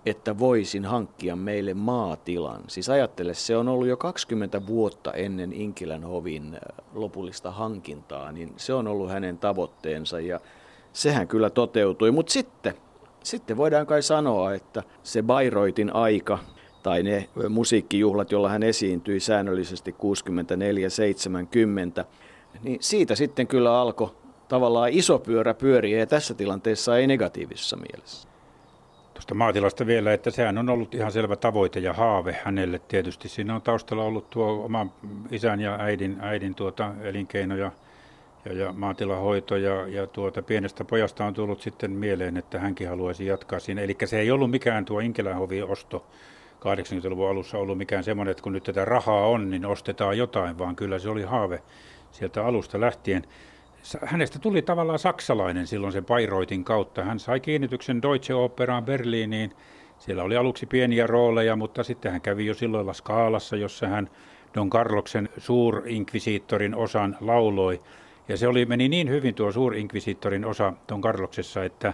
että 0.06 0.40
voisin 0.40 0.86
hankkia 0.86 1.36
meille 1.36 1.74
maatilan. 1.74 2.62
Siis 2.68 2.90
ajattele, 2.90 3.34
se 3.34 3.58
on 3.58 3.68
ollut 3.68 3.88
jo 3.88 3.98
20 3.98 4.68
vuotta 4.68 5.14
ennen 5.14 5.54
Inkilän 5.54 6.04
hovin 6.04 6.54
äh, 6.54 6.60
lopullista 6.94 7.52
hankintaa, 7.52 8.32
niin 8.32 8.54
se 8.58 8.74
on 8.74 8.88
ollut 8.88 9.10
hänen 9.10 9.38
tavoitteensa 9.38 10.20
ja 10.20 10.40
sehän 10.94 11.28
kyllä 11.28 11.50
toteutui. 11.50 12.12
Mutta 12.12 12.34
sitten, 12.34 12.74
sitten 13.24 13.58
voidaan 13.58 13.86
kai 13.86 14.02
sanoa, 14.02 14.54
että 14.54 14.84
se 15.04 15.24
Bayreuthin 15.24 15.96
aika, 15.96 16.40
tai 16.84 17.04
ne 17.04 17.30
musiikkijuhlat, 17.50 18.32
joilla 18.32 18.50
hän 18.50 18.64
esiintyi 18.64 19.20
säännöllisesti 19.20 19.96
64-70, 22.02 22.06
niin 22.64 22.78
siitä 22.82 23.16
sitten 23.16 23.48
kyllä 23.48 23.80
alkoi 23.80 24.12
tavallaan 24.48 24.90
iso 24.92 25.20
pyörä 25.20 25.54
pyöriä 25.54 26.00
ja 26.00 26.08
tässä 26.08 26.34
tilanteessa 26.34 26.98
ei 26.98 27.08
negatiivisessa 27.08 27.78
mielessä. 27.78 28.30
Tuosta 29.14 29.36
maatilasta 29.36 29.86
vielä, 29.86 30.14
että 30.14 30.32
sehän 30.32 30.58
on 30.58 30.70
ollut 30.70 30.96
ihan 30.96 31.12
selvä 31.12 31.36
tavoite 31.36 31.80
ja 31.80 31.94
haave 31.94 32.38
hänelle 32.44 32.80
tietysti. 32.88 33.30
Siinä 33.30 33.56
on 33.56 33.62
taustalla 33.62 34.04
ollut 34.04 34.30
tuo 34.30 34.66
oma 34.66 34.88
isän 35.32 35.60
ja 35.60 35.76
äidin, 35.80 36.18
äidin 36.20 36.56
tuota 36.56 36.92
elinkeino 37.02 37.56
ja, 37.56 37.72
ja, 38.46 38.54
ja 38.54 38.74
maatilahoito 38.74 39.56
ja, 39.56 39.88
ja 39.88 40.08
tuota 40.08 40.42
pienestä 40.42 40.86
pojasta 40.86 41.26
on 41.26 41.34
tullut 41.34 41.62
sitten 41.62 41.92
mieleen, 41.92 42.38
että 42.38 42.60
hänkin 42.60 42.90
haluaisi 42.90 43.26
jatkaa 43.26 43.60
siinä. 43.60 43.82
Eli 43.82 43.98
se 44.06 44.20
ei 44.20 44.32
ollut 44.32 44.52
mikään 44.52 44.86
tuo 44.86 45.00
Inkelähovi 45.00 45.62
osto 45.62 46.06
80-luvun 46.60 47.30
alussa 47.30 47.58
ollut 47.58 47.78
mikään 47.78 48.04
semmoinen, 48.04 48.32
että 48.32 48.44
kun 48.44 48.54
nyt 48.54 48.64
tätä 48.64 48.86
rahaa 48.86 49.28
on, 49.28 49.50
niin 49.50 49.66
ostetaan 49.66 50.18
jotain, 50.18 50.58
vaan 50.58 50.76
kyllä 50.76 51.00
se 51.00 51.10
oli 51.10 51.24
haave 51.24 51.64
sieltä 52.12 52.46
alusta 52.46 52.80
lähtien. 52.80 53.24
Hänestä 54.06 54.40
tuli 54.40 54.62
tavallaan 54.62 55.00
saksalainen 55.00 55.68
silloin 55.68 55.94
sen 55.94 56.06
Bayreuthin 56.06 56.64
kautta. 56.64 57.04
Hän 57.04 57.20
sai 57.20 57.40
kiinnityksen 57.40 58.02
Deutsche 58.02 58.34
Operaan 58.34 58.86
Berliiniin. 58.86 59.54
Siellä 60.00 60.24
oli 60.24 60.36
aluksi 60.36 60.66
pieniä 60.66 61.08
rooleja, 61.08 61.56
mutta 61.56 61.84
sitten 61.84 62.12
hän 62.12 62.22
kävi 62.22 62.46
jo 62.46 62.54
silloin 62.54 62.96
Skaalassa, 62.96 63.56
jossa 63.56 63.88
hän 63.88 64.10
Don 64.56 64.70
Carloksen 64.70 65.30
suurinkvisiittorin 65.38 66.76
osan 66.76 67.18
lauloi. 67.22 67.82
Ja 68.28 68.38
se 68.38 68.48
oli, 68.48 68.66
meni 68.66 68.90
niin 68.90 69.10
hyvin 69.10 69.36
tuo 69.36 69.52
suurinkvisiittorin 69.52 70.46
osa 70.46 70.74
Don 70.90 71.02
Carloksessa, 71.02 71.64
että 71.64 71.94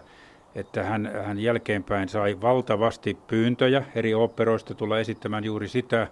että 0.55 0.83
hän, 0.83 1.11
hän 1.25 1.39
jälkeenpäin 1.39 2.09
sai 2.09 2.41
valtavasti 2.41 3.17
pyyntöjä 3.27 3.83
eri 3.95 4.13
operoista 4.13 4.73
tulla 4.73 4.99
esittämään 4.99 5.43
juuri 5.43 5.67
sitä. 5.67 6.07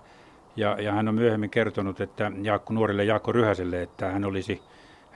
Ja, 0.56 0.78
ja 0.82 0.92
hän 0.92 1.08
on 1.08 1.16
myöhemmin 1.16 1.50
kertonut, 1.50 2.02
että 2.02 2.32
Jaakko, 2.42 2.74
nuorille 2.74 3.04
Jaakko 3.04 3.32
Ryhäselle, 3.32 3.82
että 3.82 4.12
hän 4.12 4.26
olisi 4.26 4.62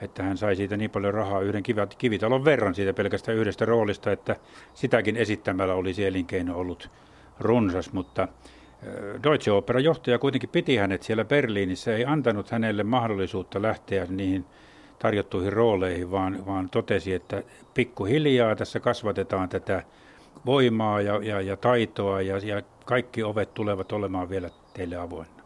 että 0.02 0.22
hän 0.22 0.36
sai 0.36 0.56
siitä 0.56 0.76
niin 0.76 0.90
paljon 0.90 1.14
rahaa 1.14 1.40
yhden 1.40 1.62
kivitalon 1.98 2.44
verran 2.44 2.74
siitä 2.74 2.94
pelkästään 2.94 3.38
yhdestä 3.38 3.64
roolista, 3.64 4.12
että 4.12 4.36
sitäkin 4.74 5.16
esittämällä 5.16 5.74
olisi 5.74 6.04
elinkeino 6.04 6.58
ollut 6.58 6.90
runsas, 7.40 7.92
mutta 7.92 8.28
Deutsche 9.22 9.52
Opera 9.52 9.80
johtaja 9.80 10.18
kuitenkin 10.18 10.50
piti 10.50 10.76
hänet 10.76 11.02
siellä 11.02 11.24
Berliinissä, 11.24 11.96
ei 11.96 12.04
antanut 12.04 12.50
hänelle 12.50 12.82
mahdollisuutta 12.82 13.62
lähteä 13.62 14.06
niihin 14.08 14.44
tarjottuihin 14.98 15.52
rooleihin, 15.52 16.10
vaan, 16.10 16.46
vaan 16.46 16.70
totesi, 16.70 17.14
että 17.14 17.42
pikkuhiljaa 17.74 18.56
tässä 18.56 18.80
kasvatetaan 18.80 19.48
tätä 19.48 19.82
voimaa 20.46 21.00
ja, 21.00 21.20
ja, 21.22 21.40
ja 21.40 21.56
taitoa 21.56 22.22
ja, 22.22 22.38
ja 22.38 22.62
kaikki 22.84 23.22
ovet 23.22 23.54
tulevat 23.54 23.92
olemaan 23.92 24.28
vielä 24.28 24.50
teille 24.74 24.96
avoinna. 24.96 25.42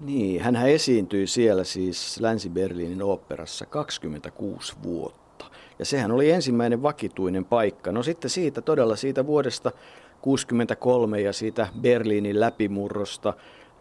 Niin, 0.00 0.42
hän 0.42 0.56
esiintyi 0.56 1.26
siellä 1.26 1.64
siis 1.64 2.20
Länsi-Berliinin 2.20 3.02
oopperassa 3.02 3.66
26 3.66 4.74
vuotta. 4.82 5.44
Ja 5.78 5.84
sehän 5.84 6.12
oli 6.12 6.30
ensimmäinen 6.30 6.82
vakituinen 6.82 7.44
paikka. 7.44 7.92
No 7.92 8.02
sitten 8.02 8.30
siitä 8.30 8.60
todella 8.60 8.96
siitä 8.96 9.26
vuodesta 9.26 9.72
63 10.20 11.20
ja 11.20 11.32
siitä 11.32 11.68
Berliinin 11.80 12.40
läpimurrosta 12.40 13.34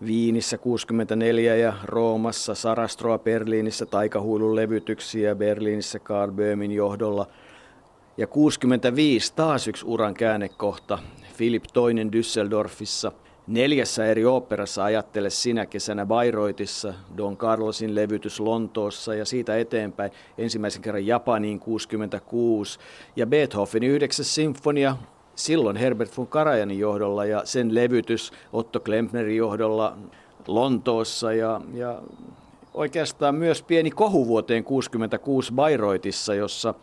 Viinissä 0.06 0.58
64 0.58 1.56
ja 1.56 1.74
Roomassa, 1.84 2.56
Sarastroa 2.56 3.20
Berliinissä, 3.20 3.86
taikahuilun 3.86 4.56
levytyksiä 4.56 5.36
Berliinissä 5.36 6.00
Carl 6.00 6.32
Böhmin 6.32 6.72
johdolla. 6.72 7.28
Ja 8.18 8.28
65 8.28 9.34
taas 9.36 9.68
yksi 9.68 9.86
uran 9.86 10.14
käännekohta, 10.14 11.00
Philip 11.38 11.64
toinen 11.74 12.10
Düsseldorfissa. 12.10 13.12
Neljässä 13.48 14.06
eri 14.06 14.26
oopperassa 14.26 14.84
ajattele 14.84 15.30
sinä 15.30 15.66
kesänä 15.66 16.06
Bayreutissa, 16.06 16.94
Don 17.18 17.38
Carlosin 17.38 17.96
levytys 17.96 18.40
Lontoossa 18.40 19.16
ja 19.16 19.26
siitä 19.26 19.58
eteenpäin 19.58 20.12
ensimmäisen 20.38 20.82
kerran 20.82 21.06
Japaniin 21.06 21.60
66 21.60 22.80
ja 23.16 23.28
Beethovenin 23.28 23.92
yhdeksäs 23.92 24.36
sinfonia 24.36 24.98
silloin 25.40 25.78
Herbert 25.78 26.18
von 26.18 26.28
Karajanin 26.28 26.80
johdolla 26.80 27.26
ja 27.26 27.42
sen 27.46 27.76
levytys 27.76 28.32
Otto 28.54 28.80
Klempnerin 28.80 29.38
johdolla 29.38 29.98
Lontoossa 30.48 31.34
ja, 31.34 31.62
ja 31.74 32.02
oikeastaan 32.74 33.36
myös 33.36 33.64
pieni 33.64 33.92
kohu 33.92 34.28
vuoteen 34.28 34.64
66 34.64 35.54
Bayreutissa, 35.54 36.34
jossa 36.34 36.74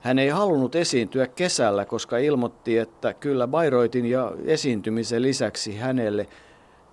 hän 0.00 0.18
ei 0.18 0.28
halunnut 0.28 0.74
esiintyä 0.74 1.26
kesällä, 1.26 1.84
koska 1.84 2.18
ilmoitti, 2.18 2.78
että 2.78 3.14
kyllä 3.14 3.46
Bayreuthin 3.46 4.06
ja 4.06 4.32
esiintymisen 4.44 5.22
lisäksi 5.22 5.76
hänelle 5.76 6.26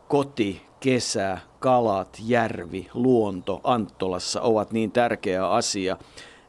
koti, 0.08 0.62
kesä, 0.80 1.38
kalat, 1.60 2.22
järvi, 2.26 2.88
luonto 2.94 3.62
Anttolassa 3.64 4.42
ovat 4.42 4.72
niin 4.72 4.92
tärkeä 4.92 5.50
asia. 5.50 5.98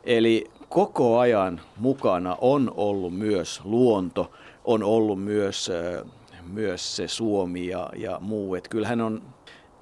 Eli 0.04 0.50
koko 0.68 1.18
ajan 1.18 1.60
mukana 1.76 2.36
on 2.40 2.72
ollut 2.76 3.18
myös 3.18 3.60
luonto– 3.64 4.30
on 4.64 4.82
ollut 4.82 5.22
myös, 5.24 5.70
myös 6.52 6.96
se 6.96 7.08
Suomi 7.08 7.66
ja, 7.66 7.90
ja 7.96 8.18
muu. 8.20 8.54
Että 8.54 8.70
kyllähän 8.70 9.00
on, 9.00 9.22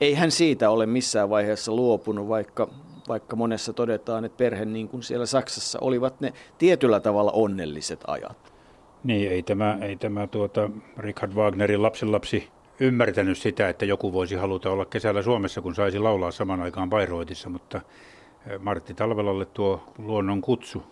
ei 0.01 0.15
hän 0.15 0.31
siitä 0.31 0.71
ole 0.71 0.87
missään 0.87 1.31
vaiheessa 1.31 1.73
luopunut, 1.73 2.29
vaikka, 2.29 2.69
vaikka 3.09 3.37
monessa 3.37 3.73
todetaan, 3.73 4.25
että 4.25 4.37
perhe 4.37 4.65
niin 4.65 4.89
kuin 4.89 5.03
siellä 5.03 5.27
Saksassa 5.27 5.79
olivat 5.81 6.21
ne 6.21 6.33
tietyllä 6.59 7.01
tavalla 7.01 7.33
onnelliset 7.33 8.01
ajat. 8.07 8.53
Niin, 9.05 9.31
ei 9.31 9.43
tämä, 9.43 9.79
ei 9.81 9.97
tämä 9.97 10.27
tuota 10.27 10.71
Richard 10.99 11.33
Wagnerin 11.33 11.83
lapsenlapsi 11.83 12.49
ymmärtänyt 12.81 13.39
sitä, 13.39 13.69
että 13.69 13.85
joku 13.85 14.13
voisi 14.13 14.35
haluta 14.35 14.71
olla 14.71 14.85
kesällä 14.85 15.23
Suomessa, 15.23 15.61
kun 15.61 15.75
saisi 15.75 15.99
laulaa 15.99 16.31
saman 16.31 16.61
aikaan 16.61 16.91
Bayreutissa, 16.91 17.49
mutta 17.49 17.81
Martti 18.59 18.95
Talvelalle 18.95 19.45
tuo 19.45 19.83
luonnon 19.99 20.41
kutsu 20.41 20.83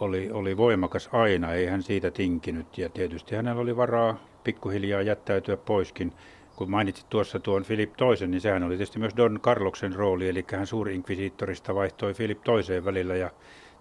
oli, 0.00 0.30
oli 0.32 0.56
voimakas 0.56 1.08
aina, 1.12 1.52
ei 1.52 1.66
hän 1.66 1.82
siitä 1.82 2.10
tinkinyt. 2.10 2.78
Ja 2.78 2.88
tietysti 2.88 3.36
hänellä 3.36 3.62
oli 3.62 3.76
varaa 3.76 4.16
pikkuhiljaa 4.44 5.02
jättäytyä 5.02 5.56
poiskin. 5.56 6.12
Kun 6.56 6.70
mainitsit 6.70 7.06
tuossa 7.08 7.40
tuon 7.40 7.62
Filip 7.62 7.92
toisen, 7.96 8.30
niin 8.30 8.40
sehän 8.40 8.62
oli 8.62 8.76
tietysti 8.76 8.98
myös 8.98 9.16
Don 9.16 9.40
Carloksen 9.42 9.94
rooli, 9.94 10.28
eli 10.28 10.44
hän 10.52 10.66
suurinkvisiittorista 10.66 11.74
vaihtoi 11.74 12.14
Filip 12.14 12.42
toiseen 12.44 12.84
välillä 12.84 13.16
ja 13.16 13.30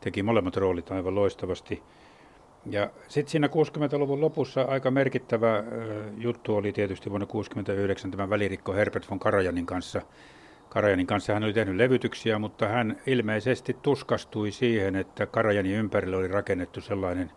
teki 0.02 0.24
molemmat 0.24 0.58
roolit 0.58 0.92
aivan 0.92 1.16
loistavasti. 1.16 1.84
Ja 2.66 2.90
sitten 3.08 3.32
siinä 3.32 3.48
60-luvun 3.48 4.22
lopussa 4.22 4.62
aika 4.62 4.92
merkittävä 4.92 5.64
juttu 6.18 6.56
oli 6.56 6.72
tietysti 6.72 7.10
vuonna 7.10 7.26
1969 7.26 8.12
tämä 8.12 8.30
välirikko 8.30 8.74
Herbert 8.74 9.10
von 9.10 9.20
Karajanin 9.20 9.66
kanssa– 9.66 10.02
Karajanin 10.70 11.08
kanssa. 11.08 11.34
Hän 11.34 11.44
oli 11.44 11.54
tehnyt 11.54 11.76
levytyksiä, 11.76 12.40
mutta 12.40 12.68
hän 12.68 12.98
ilmeisesti 13.06 13.78
tuskastui 13.82 14.52
siihen, 14.52 14.96
että 14.96 15.26
Karajanin 15.26 15.76
ympärille 15.76 16.18
oli 16.18 16.28
rakennettu 16.28 16.82
sellainen 16.82 17.32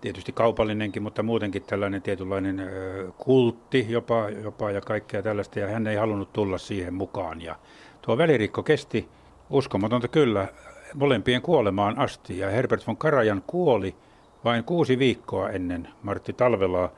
tietysti 0.00 0.32
kaupallinenkin, 0.32 1.02
mutta 1.02 1.22
muutenkin 1.22 1.62
tällainen 1.62 2.02
tietynlainen 2.02 2.70
kultti 3.18 3.86
jopa, 3.88 4.30
jopa 4.30 4.70
ja 4.70 4.80
kaikkea 4.80 5.22
tällaista, 5.22 5.58
ja 5.58 5.68
hän 5.68 5.86
ei 5.86 5.96
halunnut 5.96 6.32
tulla 6.32 6.58
siihen 6.58 6.94
mukaan. 6.94 7.42
Ja 7.42 7.56
tuo 8.02 8.18
välirikko 8.18 8.62
kesti 8.62 9.08
uskomatonta 9.50 10.08
kyllä 10.08 10.48
molempien 10.94 11.42
kuolemaan 11.42 11.98
asti, 11.98 12.38
ja 12.38 12.50
Herbert 12.50 12.86
von 12.86 12.96
Karajan 12.96 13.42
kuoli 13.46 13.94
vain 14.44 14.64
kuusi 14.64 14.98
viikkoa 14.98 15.50
ennen 15.50 15.88
Martti 16.02 16.32
Talvelaa, 16.32 16.90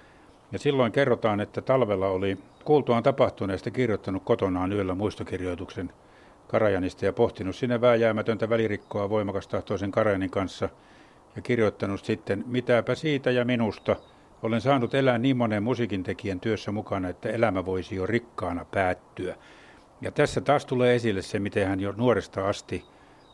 ja 0.52 0.59
silloin 0.59 0.92
kerrotaan, 0.92 1.40
että 1.40 1.61
Talvela 1.61 2.09
oli 2.09 2.38
kuultuaan 2.64 3.02
tapahtuneesta 3.02 3.70
kirjoittanut 3.70 4.22
kotonaan 4.24 4.72
yöllä 4.72 4.94
muistokirjoituksen 4.94 5.92
Karajanista 6.48 7.04
ja 7.04 7.12
pohtinut 7.12 7.56
sinne 7.56 7.80
vääjäämätöntä 7.80 8.48
välirikkoa 8.48 9.11
voimakastahtoisen 9.11 9.90
Karajanin 9.90 10.30
kanssa– 10.30 10.68
ja 11.37 11.42
kirjoittanut 11.42 12.04
sitten, 12.04 12.44
mitäpä 12.46 12.94
siitä 12.94 13.30
ja 13.30 13.44
minusta. 13.44 13.96
Olen 14.42 14.61
saanut 14.61 14.94
elää 14.94 15.18
niin 15.18 15.37
monen 15.37 15.62
musiikintekijän 15.62 16.40
työssä 16.40 16.72
mukana, 16.72 17.09
että 17.09 17.28
elämä 17.28 17.66
voisi 17.66 17.96
jo 17.96 18.06
rikkaana 18.06 18.64
päättyä. 18.64 19.37
Ja 20.00 20.11
tässä 20.11 20.40
taas 20.40 20.66
tulee 20.66 20.94
esille 20.94 21.22
se, 21.22 21.38
miten 21.38 21.68
hän 21.68 21.80
jo 21.80 21.94
nuoresta 21.96 22.48
asti, 22.48 22.85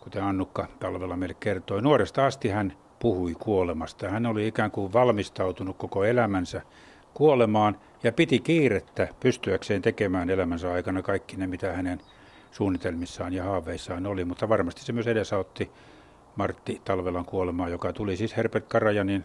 kuten 0.00 0.22
Annukka 0.22 0.66
talvella 0.80 1.16
meille 1.16 1.36
kertoi, 1.40 1.82
nuoresta 1.82 2.26
asti 2.26 2.48
hän 2.48 2.72
puhui 2.98 3.34
kuolemasta. 3.34 4.08
Hän 4.08 4.26
oli 4.26 4.46
ikään 4.48 4.70
kuin 4.70 4.92
valmistautunut 4.92 5.76
koko 5.76 6.04
elämänsä 6.04 6.62
kuolemaan 7.14 7.76
ja 8.02 8.12
piti 8.12 8.38
kiirettä 8.40 9.08
pystyäkseen 9.20 9.82
tekemään 9.82 10.30
elämänsä 10.30 10.72
aikana 10.72 11.02
kaikki 11.02 11.36
ne, 11.36 11.46
mitä 11.46 11.72
hänen 11.72 12.00
suunnitelmissaan 12.50 13.32
ja 13.32 13.44
haaveissaan 13.44 14.06
oli, 14.06 14.24
mutta 14.24 14.48
varmasti 14.48 14.82
se 14.84 14.92
myös 14.92 15.06
edesautti 15.06 15.70
Martti 16.36 16.80
Talvelan 16.84 17.24
kuolemaa, 17.24 17.68
joka 17.68 17.92
tuli 17.92 18.16
siis 18.16 18.36
Herbert 18.36 18.68
Karajanin 18.68 19.24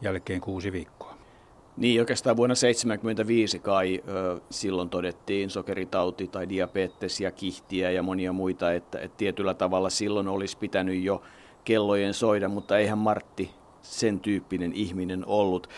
jälkeen 0.00 0.40
kuusi 0.40 0.72
viikkoa. 0.72 1.14
Niin, 1.76 2.00
oikeastaan 2.00 2.36
vuonna 2.36 2.54
1975 2.54 3.58
kai 3.58 4.02
ö, 4.08 4.40
silloin 4.50 4.90
todettiin 4.90 5.50
sokeritauti 5.50 6.28
tai 6.28 6.48
diabetes 6.48 7.20
ja 7.20 7.30
kihtiä 7.30 7.90
ja 7.90 8.02
monia 8.02 8.32
muita, 8.32 8.72
että, 8.72 8.98
että 8.98 9.16
tietyllä 9.16 9.54
tavalla 9.54 9.90
silloin 9.90 10.28
olisi 10.28 10.58
pitänyt 10.58 11.02
jo 11.02 11.22
kellojen 11.64 12.14
soida, 12.14 12.48
mutta 12.48 12.78
eihän 12.78 12.98
Martti 12.98 13.50
sen 13.82 14.20
tyyppinen 14.20 14.72
ihminen 14.72 15.26
ollut. 15.26 15.68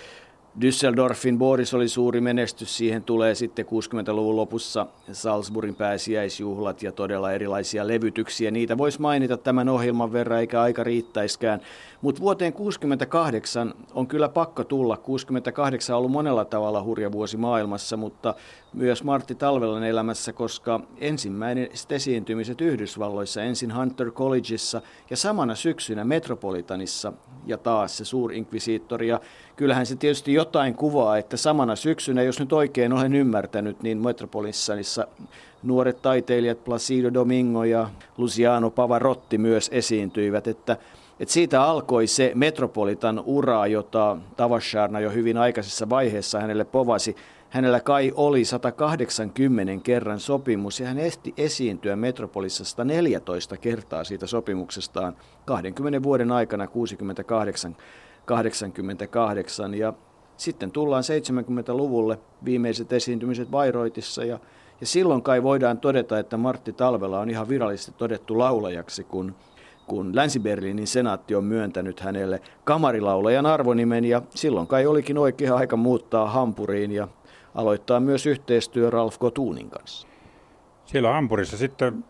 Düsseldorfin 0.61 1.39
Boris 1.39 1.75
oli 1.75 1.89
suuri 1.89 2.21
menestys, 2.21 2.77
siihen 2.77 3.03
tulee 3.03 3.35
sitten 3.35 3.67
60-luvun 3.67 4.37
lopussa 4.37 4.87
Salzburgin 5.13 5.75
pääsiäisjuhlat 5.75 6.83
ja 6.83 6.93
todella 6.93 7.33
erilaisia 7.33 7.89
levytyksiä. 7.89 8.51
Niitä 8.51 8.79
voisi 8.79 9.01
mainita 9.01 9.37
tämän 9.37 9.69
ohjelman 9.69 10.13
verran, 10.13 10.41
eikä 10.41 10.61
aika 10.61 10.85
riittäiskään. 10.85 11.61
Mutta 12.01 12.21
vuoteen 12.21 12.53
68 12.53 13.75
on 13.95 14.07
kyllä 14.07 14.29
pakko 14.29 14.65
tulla. 14.65 14.97
68 14.97 15.95
on 15.95 15.99
ollut 15.99 16.13
monella 16.13 16.45
tavalla 16.45 16.83
hurja 16.83 17.13
vuosi 17.13 17.37
maailmassa, 17.37 17.97
mutta 17.97 18.35
myös 18.73 19.05
Martti 19.05 19.35
Talvelan 19.35 19.85
elämässä, 19.85 20.33
koska 20.33 20.81
ensimmäinen 20.99 21.69
esiintymiset 21.91 22.61
Yhdysvalloissa, 22.61 23.43
ensin 23.43 23.77
Hunter 23.77 24.11
Collegeissa 24.11 24.83
ja 25.11 25.17
samana 25.17 25.55
syksynä 25.55 26.05
Metropolitanissa 26.05 27.13
ja 27.47 27.59
taas 27.59 27.97
se 27.97 28.05
suurinkvisiittori. 28.05 29.09
Ja 29.09 29.21
kyllähän 29.57 29.87
se 29.87 29.97
tietysti 29.97 30.33
jotain 30.47 30.75
kuvaa, 30.75 31.19
että 31.19 31.37
samana 31.37 31.77
syksynä, 31.77 32.23
jos 32.23 32.41
nyt 32.41 32.53
oikein 32.53 32.93
olen 32.93 33.15
ymmärtänyt, 33.15 33.83
niin 33.83 33.99
Metropolitanissa 33.99 35.07
nuoret 35.63 36.03
taiteilijat 36.03 36.65
Placido 36.65 37.15
Domingo 37.15 37.65
ja 37.65 37.91
Luciano 38.17 38.71
Pavarotti 38.71 39.39
myös 39.39 39.71
esiintyivät, 39.73 40.47
että 40.47 40.77
et 41.21 41.29
siitä 41.29 41.63
alkoi 41.63 42.07
se 42.07 42.33
Metropolitan 42.35 43.23
ura, 43.25 43.67
jota 43.67 44.17
Tavasharna 44.37 45.01
jo 45.01 45.11
hyvin 45.11 45.37
aikaisessa 45.37 45.89
vaiheessa 45.89 46.41
hänelle 46.41 46.65
povasi. 46.65 47.17
Hänellä 47.51 47.81
kai 47.81 48.13
oli 48.15 48.45
180 48.45 49.73
kerran 49.83 50.21
sopimus 50.21 50.81
ja 50.81 50.87
hän 50.87 50.99
esti 50.99 51.35
esiintyä 51.37 51.97
Metropolissa 51.97 52.65
114 52.65 53.57
kertaa 53.57 54.05
siitä 54.05 54.27
sopimuksestaan 54.27 55.17
20 55.45 56.03
vuoden 56.03 56.33
aikana 56.33 56.67
68 56.67 57.77
88 58.27 59.75
ja 59.75 59.93
sitten 60.37 60.71
tullaan 60.71 61.03
70-luvulle 61.03 62.19
viimeiset 62.45 62.93
esiintymiset 62.93 63.51
Bayreutissa 63.51 64.25
ja, 64.25 64.39
ja 64.81 64.87
silloin 64.87 65.23
kai 65.23 65.43
voidaan 65.43 65.79
todeta, 65.79 66.19
että 66.19 66.37
Martti 66.37 66.73
Talvela 66.73 67.21
on 67.21 67.31
ihan 67.31 67.49
virallisesti 67.49 67.93
todettu 67.99 68.39
laulajaksi, 68.39 69.05
kun 69.05 69.35
kun 69.87 70.17
Länsi-Berliinin 70.17 70.87
senaatti 70.87 71.35
on 71.35 71.45
myöntänyt 71.45 72.01
hänelle 72.01 72.41
kamarilaulajan 72.65 73.47
arvonimen 73.47 74.05
ja 74.05 74.23
silloin 74.35 74.67
kai 74.67 74.87
olikin 74.87 75.19
oikea 75.19 75.57
aika 75.57 75.77
muuttaa 75.77 76.31
Hampuriin 76.31 76.93
ja 76.93 77.09
aloittaa 77.55 78.01
myös 78.01 78.27
yhteistyö 78.27 78.91
Ralf 78.91 79.19
Kotuunin 79.19 79.71
kanssa. 79.71 80.09
Siellä 80.85 81.13
Hampurissa 81.13 81.57
sitten 81.57 82.05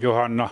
Johanna, 0.00 0.50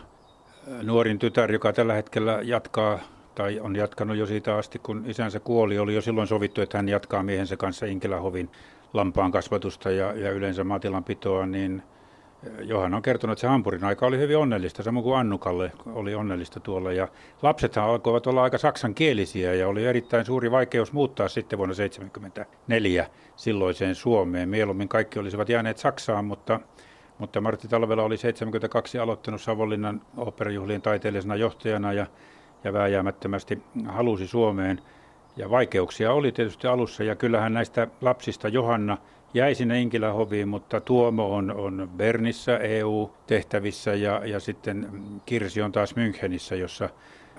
nuorin 0.82 1.18
tytär, 1.18 1.52
joka 1.52 1.72
tällä 1.72 1.94
hetkellä 1.94 2.40
jatkaa 2.42 2.98
tai 3.40 3.60
on 3.60 3.76
jatkanut 3.76 4.16
jo 4.16 4.26
siitä 4.26 4.56
asti, 4.56 4.78
kun 4.78 5.04
isänsä 5.06 5.40
kuoli, 5.40 5.78
oli 5.78 5.94
jo 5.94 6.00
silloin 6.00 6.28
sovittu, 6.28 6.60
että 6.60 6.78
hän 6.78 6.88
jatkaa 6.88 7.22
miehensä 7.22 7.56
kanssa 7.56 7.86
Inkelähovin 7.86 8.50
lampaan 8.92 9.32
kasvatusta 9.32 9.90
ja, 9.90 10.12
ja 10.12 10.30
yleensä 10.30 10.64
maatilanpitoa, 10.64 11.46
niin 11.46 11.82
Johan 12.62 12.94
on 12.94 13.02
kertonut, 13.02 13.32
että 13.32 13.40
se 13.40 13.46
Hampurin 13.46 13.84
aika 13.84 14.06
oli 14.06 14.18
hyvin 14.18 14.36
onnellista, 14.36 14.82
samoin 14.82 15.04
kuin 15.04 15.16
Annukalle 15.16 15.72
oli 15.86 16.14
onnellista 16.14 16.60
tuolla. 16.60 16.92
Ja 16.92 17.08
lapsethan 17.42 17.84
alkoivat 17.84 18.26
olla 18.26 18.42
aika 18.42 18.58
saksankielisiä 18.58 19.54
ja 19.54 19.68
oli 19.68 19.86
erittäin 19.86 20.24
suuri 20.24 20.50
vaikeus 20.50 20.92
muuttaa 20.92 21.28
sitten 21.28 21.58
vuonna 21.58 21.74
1974 21.74 23.06
silloiseen 23.36 23.94
Suomeen. 23.94 24.48
Mieluummin 24.48 24.88
kaikki 24.88 25.18
olisivat 25.18 25.48
jääneet 25.48 25.78
Saksaan, 25.78 26.24
mutta, 26.24 26.60
mutta 27.18 27.40
Martti 27.40 27.68
Talvela 27.68 28.02
oli 28.02 28.16
72 28.16 28.98
aloittanut 28.98 29.40
Savonlinnan 29.40 30.00
oopperajuhlien 30.16 30.82
taiteellisena 30.82 31.36
johtajana 31.36 31.92
ja, 31.92 32.06
ja 32.64 32.72
vääjäämättömästi 32.72 33.62
halusi 33.86 34.26
Suomeen. 34.26 34.80
Ja 35.36 35.50
vaikeuksia 35.50 36.12
oli 36.12 36.32
tietysti 36.32 36.66
alussa 36.66 37.04
ja 37.04 37.16
kyllähän 37.16 37.54
näistä 37.54 37.88
lapsista 38.00 38.48
Johanna– 38.48 38.98
jäi 39.34 39.54
sinne 39.54 39.80
Inkilän 39.80 40.14
hoviin, 40.14 40.48
mutta 40.48 40.80
Tuomo 40.80 41.34
on, 41.34 41.50
on 41.50 41.90
Bernissä 41.96 42.58
EU-tehtävissä 42.58 43.94
ja, 43.94 44.22
ja 44.24 44.40
sitten 44.40 44.88
Kirsi 45.26 45.62
on 45.62 45.72
taas 45.72 45.94
Münchenissä, 45.96 46.54
jossa 46.54 46.88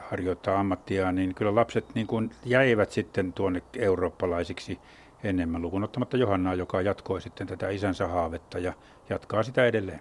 harjoittaa 0.10 0.60
ammattia, 0.60 1.12
niin 1.12 1.36
kyllä 1.36 1.56
lapset 1.56 1.86
niin 1.96 2.08
kuin 2.08 2.32
jäivät 2.46 2.92
sitten 2.92 3.34
tuonne 3.34 3.62
eurooppalaisiksi 3.78 4.80
enemmän 5.24 5.62
lukuun 5.62 5.84
ottamatta 5.84 6.18
Johannaa, 6.18 6.56
joka 6.56 6.82
jatkoi 6.82 7.22
sitten 7.22 7.48
tätä 7.48 7.70
isänsä 7.70 8.08
haavetta 8.08 8.60
ja 8.60 8.74
jatkaa 9.10 9.44
sitä 9.44 9.66
edelleen. 9.66 10.00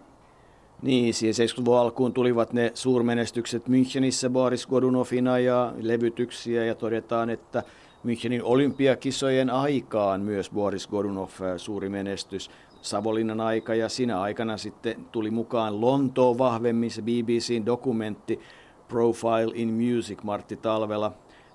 Niin, 0.82 1.14
siis 1.14 1.38
70-luvun 1.38 1.78
alkuun 1.78 2.12
tulivat 2.12 2.52
ne 2.52 2.72
suurmenestykset 2.74 3.68
Münchenissä 3.68 4.30
Boris 4.30 4.66
Godunofina 4.66 5.38
ja 5.38 5.72
levytyksiä 5.80 6.64
ja 6.64 6.74
todetaan, 6.74 7.30
että 7.30 7.62
Münchenin 8.06 8.42
olympiakisojen 8.42 9.50
aikaan 9.50 10.20
myös 10.20 10.50
Boris 10.50 10.86
Godunov 10.86 11.28
suuri 11.56 11.88
menestys. 11.88 12.50
Savolinnan 12.82 13.40
aika 13.40 13.74
ja 13.74 13.88
sinä 13.88 14.20
aikana 14.20 14.56
sitten 14.56 14.96
tuli 15.12 15.30
mukaan 15.30 15.80
Lontoon 15.80 16.38
vahvemmin 16.38 16.90
se 16.90 17.02
BBCn 17.02 17.66
dokumentti 17.66 18.40
Profile 18.88 19.52
in 19.54 19.68
Music 19.68 20.22
Martti 20.22 20.56
Talvela, 20.56 21.12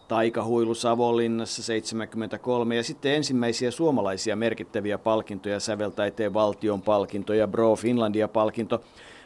Taikahuilu 0.07 0.75
Savonlinnassa 0.75 1.63
73 1.63 2.75
ja 2.75 2.83
sitten 2.83 3.13
ensimmäisiä 3.13 3.71
suomalaisia 3.71 4.35
merkittäviä 4.35 4.97
palkintoja, 4.97 5.59
säveltaiteen 5.59 6.33
valtion 6.33 6.81
palkinto 6.81 7.33
ja 7.33 7.47
Bro 7.47 7.75
Finlandia 7.75 8.27
palkinto, 8.27 8.81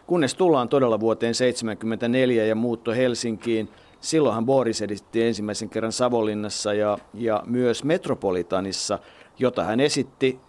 kunnes 0.09 0.35
tullaan 0.35 0.69
todella 0.69 0.99
vuoteen 0.99 1.35
74 1.35 2.45
ja 2.45 2.55
muutto 2.55 2.91
Helsinkiin– 2.91 3.69
silloinhan 3.99 4.45
Boris 4.45 4.81
editti 4.81 5.23
ensimmäisen 5.23 5.69
kerran 5.69 5.91
Savonlinnassa 5.91 6.73
ja, 6.73 6.97
ja 7.13 7.43
myös 7.45 7.83
Metropolitanissa, 7.83 8.99
jota 9.39 9.63
hän 9.63 9.79
esitti 9.79 10.39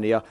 74-87 0.00 0.04
ja 0.04 0.22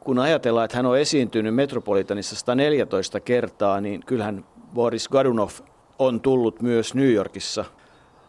kun 0.00 0.18
ajatellaan, 0.18 0.64
että 0.64 0.76
hän 0.76 0.86
on 0.86 0.98
esiintynyt 0.98 1.54
Metropolitanissa 1.54 2.36
114 2.36 3.20
kertaa, 3.20 3.80
niin 3.80 4.00
kyllähän 4.06 4.44
Boris 4.74 5.08
Godunov 5.08 5.50
on 5.98 6.20
tullut 6.20 6.62
myös 6.62 6.94
New 6.94 7.12
Yorkissa 7.12 7.64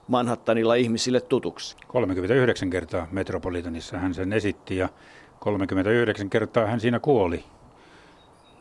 Manhattanilla 0.08 0.76
ihmisille 0.76 1.22
tutuksi. 1.22 1.76
39 1.88 2.70
kertaa 2.70 3.08
Metropolitanissa 3.12 3.98
hän 3.98 4.14
sen 4.14 4.34
esitti 4.34 4.78
ja 4.78 4.90
39 5.40 6.30
kertaa 6.30 6.66
hän 6.66 6.80
siinä 6.80 7.00
kuoli. 7.00 7.44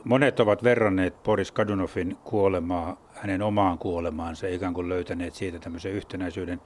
Monet 0.09 0.41
ovat 0.41 0.65
verranneet 0.65 1.23
Boris 1.23 1.53
Kadunovin 1.53 2.17
kuolemaa 2.25 2.97
hänen 3.15 3.43
omaan 3.43 3.79
kuolemaansa, 3.79 4.47
ikään 4.47 4.75
kuin 4.75 4.89
löytäneet 4.89 5.35
siitä 5.35 5.59
tämmöisen 5.59 5.93
yhtenäisyyden. 5.93 6.61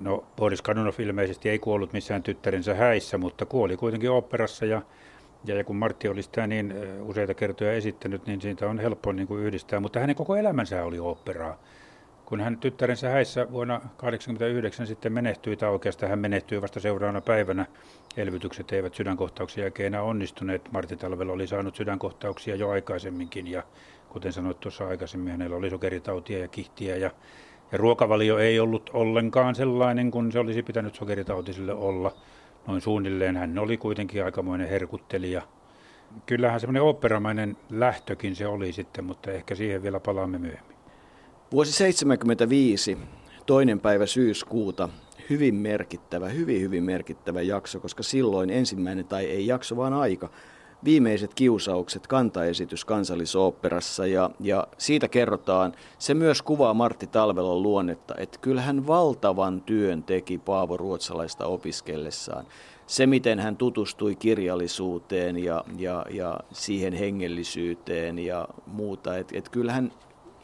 No, 0.00 0.24
Boris 0.36 0.62
Kadunov 0.62 0.94
ilmeisesti 0.98 1.48
ei 1.48 1.58
kuollut 1.58 1.92
missään 1.92 2.22
tyttärensä 2.22 2.74
häissä, 2.74 3.18
mutta 3.18 3.46
kuoli 3.46 3.76
kuitenkin 3.76 4.10
operassa 4.10 4.66
ja, 4.66 4.82
ja 5.44 5.64
kun 5.64 5.76
Martti 5.76 6.08
oli 6.08 6.22
sitä 6.22 6.46
niin 6.46 6.74
useita 7.02 7.34
kertoja 7.34 7.72
esittänyt, 7.72 8.26
niin 8.26 8.40
siitä 8.40 8.68
on 8.68 8.78
helppo 8.78 9.12
niin 9.12 9.28
kuin 9.28 9.42
yhdistää. 9.44 9.80
Mutta 9.80 10.00
hänen 10.00 10.16
koko 10.16 10.36
elämänsä 10.36 10.84
oli 10.84 10.98
operaa. 10.98 11.58
kun 12.24 12.40
hän 12.40 12.58
tyttärensä 12.58 13.08
häissä 13.08 13.52
vuonna 13.52 13.78
1989 13.78 14.86
sitten 14.86 15.12
menehtyi, 15.12 15.56
tai 15.56 15.70
oikeastaan 15.70 16.10
hän 16.10 16.18
menehtyi 16.18 16.62
vasta 16.62 16.80
seuraavana 16.80 17.20
päivänä, 17.20 17.66
elvytykset 18.16 18.72
eivät 18.72 18.94
sydänkohtauksen 18.94 19.62
jälkeen 19.62 19.86
enää 19.86 20.02
onnistuneet. 20.02 20.72
Martti 20.72 20.96
Talvella 20.96 21.32
oli 21.32 21.46
saanut 21.46 21.76
sydänkohtauksia 21.76 22.56
jo 22.56 22.70
aikaisemminkin 22.70 23.46
ja 23.46 23.62
kuten 24.08 24.32
sanoit 24.32 24.60
tuossa 24.60 24.88
aikaisemmin, 24.88 25.32
hänellä 25.32 25.56
oli 25.56 25.70
sokeritautia 25.70 26.38
ja 26.38 26.48
kihtiä 26.48 26.96
ja, 26.96 27.10
ja 27.72 27.78
ruokavalio 27.78 28.38
ei 28.38 28.60
ollut 28.60 28.90
ollenkaan 28.92 29.54
sellainen 29.54 30.10
kuin 30.10 30.32
se 30.32 30.38
olisi 30.38 30.62
pitänyt 30.62 30.94
sokeritautisille 30.94 31.74
olla. 31.74 32.12
Noin 32.66 32.80
suunnilleen 32.80 33.36
hän 33.36 33.58
oli 33.58 33.76
kuitenkin 33.76 34.24
aikamoinen 34.24 34.68
herkuttelija. 34.68 35.42
Kyllähän 36.26 36.60
semmoinen 36.60 36.82
operamainen 36.82 37.56
lähtökin 37.70 38.36
se 38.36 38.46
oli 38.46 38.72
sitten, 38.72 39.04
mutta 39.04 39.30
ehkä 39.30 39.54
siihen 39.54 39.82
vielä 39.82 40.00
palaamme 40.00 40.38
myöhemmin. 40.38 40.76
Vuosi 41.52 41.78
1975, 41.78 42.98
toinen 43.46 43.80
päivä 43.80 44.06
syyskuuta, 44.06 44.88
hyvin 45.30 45.54
merkittävä, 45.54 46.28
hyvin 46.28 46.60
hyvin 46.60 46.84
merkittävä 46.84 47.42
jakso, 47.42 47.80
koska 47.80 48.02
silloin 48.02 48.50
ensimmäinen, 48.50 49.04
tai 49.04 49.24
ei 49.24 49.46
jakso 49.46 49.76
vaan 49.76 49.92
aika, 49.92 50.30
viimeiset 50.84 51.34
kiusaukset, 51.34 52.06
kantaesitys 52.06 52.84
kansallisoopperassa 52.84 54.06
ja, 54.06 54.30
ja 54.40 54.66
siitä 54.78 55.08
kerrotaan, 55.08 55.72
se 55.98 56.14
myös 56.14 56.42
kuvaa 56.42 56.74
Martti 56.74 57.06
Talvelon 57.06 57.62
luonnetta, 57.62 58.14
että 58.18 58.38
kyllähän 58.38 58.86
valtavan 58.86 59.60
työn 59.60 60.02
teki 60.02 60.38
Paavo 60.38 60.76
Ruotsalaista 60.76 61.46
opiskellessaan. 61.46 62.46
Se, 62.86 63.06
miten 63.06 63.40
hän 63.40 63.56
tutustui 63.56 64.16
kirjallisuuteen 64.16 65.44
ja, 65.44 65.64
ja, 65.78 66.06
ja 66.10 66.40
siihen 66.52 66.92
hengellisyyteen 66.92 68.18
ja 68.18 68.48
muuta, 68.66 69.16
että 69.16 69.38
et 69.38 69.48
kyllähän 69.48 69.92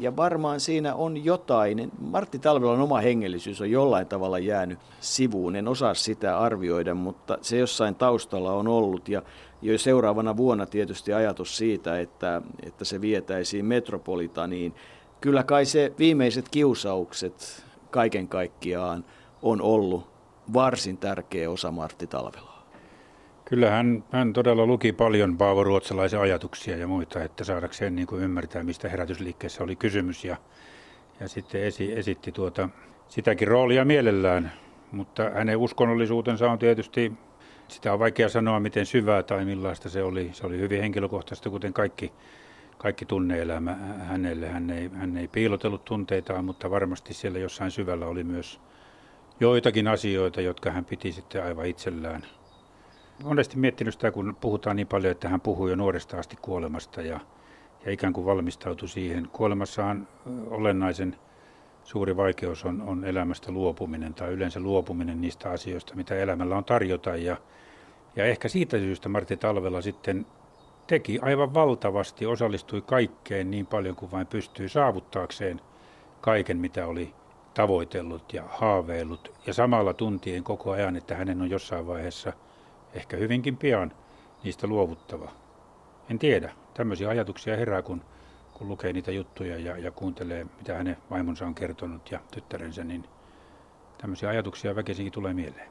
ja 0.00 0.16
varmaan 0.16 0.60
siinä 0.60 0.94
on 0.94 1.24
jotain. 1.24 1.92
Martti 2.00 2.38
Talvelan 2.38 2.80
oma 2.80 3.00
hengellisyys 3.00 3.60
on 3.60 3.70
jollain 3.70 4.06
tavalla 4.06 4.38
jäänyt 4.38 4.78
sivuun. 5.00 5.56
En 5.56 5.68
osaa 5.68 5.94
sitä 5.94 6.38
arvioida, 6.38 6.94
mutta 6.94 7.38
se 7.42 7.58
jossain 7.58 7.94
taustalla 7.94 8.52
on 8.52 8.68
ollut. 8.68 9.08
Ja 9.08 9.22
jo 9.62 9.78
seuraavana 9.78 10.36
vuonna 10.36 10.66
tietysti 10.66 11.12
ajatus 11.12 11.56
siitä, 11.56 12.00
että, 12.00 12.42
että 12.62 12.84
se 12.84 13.00
vietäisiin 13.00 13.64
metropolitaniin. 13.64 14.74
Kyllä 15.20 15.42
kai 15.42 15.64
se 15.64 15.92
viimeiset 15.98 16.48
kiusaukset 16.48 17.64
kaiken 17.90 18.28
kaikkiaan 18.28 19.04
on 19.42 19.62
ollut 19.62 20.06
varsin 20.52 20.98
tärkeä 20.98 21.50
osa 21.50 21.70
Martti 21.70 22.06
Talvelaa. 22.06 22.49
Kyllä 23.50 23.70
hän, 23.70 24.04
hän 24.10 24.32
todella 24.32 24.66
luki 24.66 24.92
paljon 24.92 25.38
Paavo 25.38 25.64
Ruotsalaisen 25.64 26.20
ajatuksia 26.20 26.76
ja 26.76 26.86
muita, 26.86 27.24
että 27.24 27.44
saadakseen 27.44 27.96
niin 27.96 28.06
kuin 28.06 28.22
ymmärtää, 28.22 28.62
mistä 28.62 28.88
herätysliikkeessä 28.88 29.64
oli 29.64 29.76
kysymys. 29.76 30.24
Ja, 30.24 30.36
ja 31.20 31.28
sitten 31.28 31.62
esi, 31.64 31.98
esitti 31.98 32.32
tuota, 32.32 32.68
sitäkin 33.08 33.48
roolia 33.48 33.84
mielellään, 33.84 34.52
mutta 34.92 35.30
hänen 35.30 35.56
uskonnollisuutensa 35.56 36.50
on 36.50 36.58
tietysti 36.58 37.12
sitä 37.68 37.92
on 37.92 37.98
vaikea 37.98 38.28
sanoa, 38.28 38.60
miten 38.60 38.86
syvää 38.86 39.22
tai 39.22 39.44
millaista 39.44 39.88
se 39.88 40.02
oli. 40.02 40.30
Se 40.32 40.46
oli 40.46 40.58
hyvin 40.58 40.80
henkilökohtaista, 40.80 41.50
kuten 41.50 41.72
kaikki, 41.72 42.12
kaikki 42.78 43.06
tunneelämä 43.06 43.76
hänelle. 43.98 44.48
Hän 44.48 44.70
ei, 44.70 44.90
hän 44.94 45.16
ei 45.16 45.28
piilotellut 45.28 45.84
tunteitaan, 45.84 46.44
mutta 46.44 46.70
varmasti 46.70 47.14
siellä 47.14 47.38
jossain 47.38 47.70
syvällä 47.70 48.06
oli 48.06 48.24
myös 48.24 48.60
joitakin 49.40 49.88
asioita, 49.88 50.40
jotka 50.40 50.70
hän 50.70 50.84
piti 50.84 51.12
sitten 51.12 51.44
aivan 51.44 51.66
itsellään. 51.66 52.22
Monesti 53.24 53.56
miettinyt 53.56 53.94
sitä, 53.94 54.10
kun 54.10 54.36
puhutaan 54.40 54.76
niin 54.76 54.86
paljon, 54.86 55.10
että 55.12 55.28
hän 55.28 55.40
puhuu 55.40 55.68
jo 55.68 55.76
nuoresta 55.76 56.18
asti 56.18 56.36
kuolemasta 56.42 57.02
ja, 57.02 57.20
ja 57.84 57.92
ikään 57.92 58.12
kuin 58.12 58.26
valmistautui 58.26 58.88
siihen. 58.88 59.28
Kuolemassahan 59.32 60.08
olennaisen 60.50 61.16
suuri 61.84 62.16
vaikeus 62.16 62.64
on, 62.64 62.82
on 62.82 63.04
elämästä 63.04 63.52
luopuminen 63.52 64.14
tai 64.14 64.32
yleensä 64.32 64.60
luopuminen 64.60 65.20
niistä 65.20 65.50
asioista, 65.50 65.94
mitä 65.94 66.14
elämällä 66.14 66.56
on 66.56 66.64
tarjota. 66.64 67.16
Ja, 67.16 67.36
ja 68.16 68.24
ehkä 68.24 68.48
siitä 68.48 68.78
syystä 68.78 69.08
Martti 69.08 69.36
Talvela 69.36 69.82
sitten 69.82 70.26
teki 70.86 71.18
aivan 71.22 71.54
valtavasti, 71.54 72.26
osallistui 72.26 72.82
kaikkeen 72.82 73.50
niin 73.50 73.66
paljon 73.66 73.96
kuin 73.96 74.10
vain 74.10 74.26
pystyi 74.26 74.68
saavuttaakseen 74.68 75.60
kaiken, 76.20 76.58
mitä 76.58 76.86
oli 76.86 77.14
tavoitellut 77.54 78.32
ja 78.32 78.44
haaveillut. 78.48 79.32
Ja 79.46 79.54
samalla 79.54 79.94
tuntien 79.94 80.44
koko 80.44 80.70
ajan, 80.70 80.96
että 80.96 81.14
hänen 81.14 81.42
on 81.42 81.50
jossain 81.50 81.86
vaiheessa, 81.86 82.32
ehkä 82.94 83.16
hyvinkin 83.16 83.56
pian, 83.56 83.92
niistä 84.44 84.66
luovuttava. 84.66 85.30
En 86.10 86.18
tiedä. 86.18 86.52
Tämmöisiä 86.74 87.08
ajatuksia 87.08 87.56
herää, 87.56 87.82
kun 87.82 88.02
kun 88.60 88.68
lukee 88.68 88.92
niitä 88.92 89.12
juttuja 89.12 89.58
ja, 89.58 89.78
ja 89.78 89.90
kuuntelee, 89.90 90.46
mitä 90.58 90.74
hänen 90.74 90.96
vaimonsa 91.10 91.46
on 91.46 91.54
kertonut 91.54 92.10
ja 92.10 92.20
tyttärensä, 92.34 92.84
niin 92.84 93.04
tämmöisiä 93.98 94.28
ajatuksia 94.28 94.76
väkisinkin 94.76 95.12
tulee 95.12 95.34
mieleen. 95.34 95.68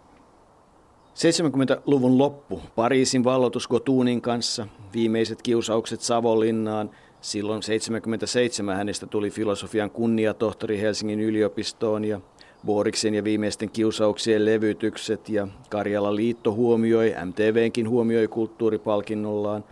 70-luvun 1.16 2.18
loppu, 2.18 2.62
Pariisin 2.76 3.24
valloitus 3.24 3.68
Gotunin 3.68 4.22
kanssa, 4.22 4.68
viimeiset 4.94 5.42
kiusaukset 5.42 6.02
Savonlinnaan, 6.02 6.90
silloin 7.22 7.64
77 7.64 8.78
hänestä 8.78 9.08
tuli 9.08 9.30
filosofian 9.30 9.92
kunniatohtori 9.92 10.82
Helsingin 10.82 11.20
yliopistoon 11.20 12.06
ja 12.06 12.22
Boriksen 12.66 13.14
ja 13.14 13.24
viimeisten 13.24 13.70
kiusauksien 13.70 14.46
levytykset 14.46 15.30
ja 15.30 15.48
Karjala 15.70 16.16
liitto 16.16 16.52
huomioi, 16.54 17.16
MTVnkin 17.26 17.90
huomioi 17.90 18.28
kulttuuripalkinnollaan 18.28 19.64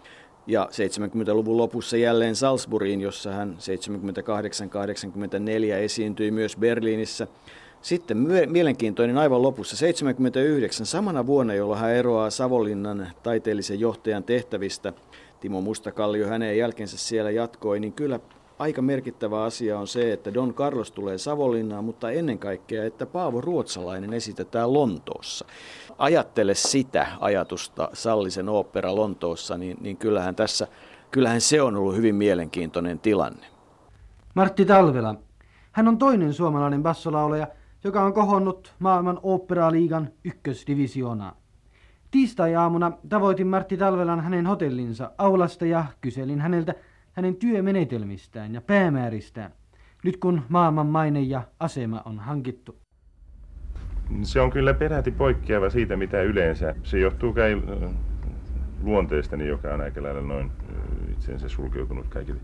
ja 0.48 0.70
70-luvun 0.72 1.58
lopussa 1.58 1.98
jälleen 1.98 2.36
Salzburgiin, 2.36 3.02
jossa 3.02 3.32
hän 3.32 3.58
78-84 5.72 5.74
esiintyi 5.74 6.32
myös 6.32 6.58
Berliinissä. 6.58 7.28
Sitten 7.82 8.18
mielenkiintoinen 8.48 9.18
aivan 9.18 9.42
lopussa 9.42 9.78
79, 9.78 10.86
samana 10.86 11.26
vuonna, 11.26 11.54
jolloin 11.54 11.80
hän 11.80 11.92
eroaa 11.92 12.30
Savonlinnan 12.30 13.12
taiteellisen 13.24 13.80
johtajan 13.80 14.24
tehtävistä, 14.24 14.94
Timo 15.40 15.62
Mustakallio 15.62 16.28
hänen 16.28 16.58
jälkensä 16.58 16.98
siellä 16.98 17.32
jatkoi, 17.32 17.80
niin 17.80 17.94
kyllä 17.94 18.20
aika 18.60 18.82
merkittävä 18.82 19.44
asia 19.44 19.80
on 19.80 19.88
se, 19.88 20.14
että 20.14 20.34
Don 20.34 20.54
Carlos 20.54 20.92
tulee 20.92 21.18
Savonlinnaan, 21.18 21.84
mutta 21.84 22.12
ennen 22.12 22.40
kaikkea, 22.40 22.86
että 22.86 23.06
Paavo 23.06 23.42
Ruotsalainen 23.42 24.14
esitetään 24.14 24.74
Lontoossa. 24.74 25.46
Ajattele 25.98 26.54
sitä 26.54 27.08
ajatusta 27.20 27.90
Sallisen 27.94 28.50
opera 28.50 28.96
Lontoossa, 28.96 29.58
niin, 29.58 29.78
niin 29.82 29.98
kyllähän 29.98 30.36
tässä, 30.36 30.68
kyllähän 31.12 31.42
se 31.42 31.62
on 31.62 31.76
ollut 31.76 31.96
hyvin 31.96 32.16
mielenkiintoinen 32.16 33.00
tilanne. 33.00 33.46
Martti 34.34 34.66
Talvela. 34.66 35.16
Hän 35.72 35.88
on 35.88 35.98
toinen 35.98 36.34
suomalainen 36.34 36.84
bassolauleja, 36.84 37.48
joka 37.84 38.04
on 38.04 38.14
kohonnut 38.14 38.74
maailman 38.80 39.20
oopperaliigan 39.24 40.10
ykkösdivisioonaan. 40.24 41.36
Tiistai-aamuna 42.12 42.92
tavoitin 43.10 43.48
Martti 43.48 43.78
Talvelan 43.78 44.22
hänen 44.22 44.46
hotellinsa 44.46 45.12
aulasta 45.18 45.66
ja 45.66 45.86
kyselin 46.02 46.42
häneltä, 46.42 46.74
hänen 47.18 47.36
työmenetelmistään 47.36 48.54
ja 48.54 48.62
päämääristään, 48.62 49.52
nyt 50.04 50.18
kun 50.18 50.42
maailman 50.50 50.88
maine 50.88 51.22
ja 51.22 51.42
asema 51.60 52.02
on 52.06 52.20
hankittu. 52.20 52.76
Se 54.22 54.42
on 54.42 54.52
kyllä 54.52 54.74
peräti 54.74 55.12
poikkeava 55.12 55.70
siitä, 55.70 55.96
mitä 55.98 56.22
yleensä. 56.22 56.76
Se 56.84 57.00
johtuu 57.00 57.34
kai 57.34 57.62
luonteestani, 58.84 59.48
joka 59.48 59.74
on 59.74 59.82
aika 59.82 60.04
lailla 60.04 60.22
noin 60.22 60.52
itsensä 61.12 61.50
sulkeutunut 61.50 62.08
kaikille. 62.08 62.40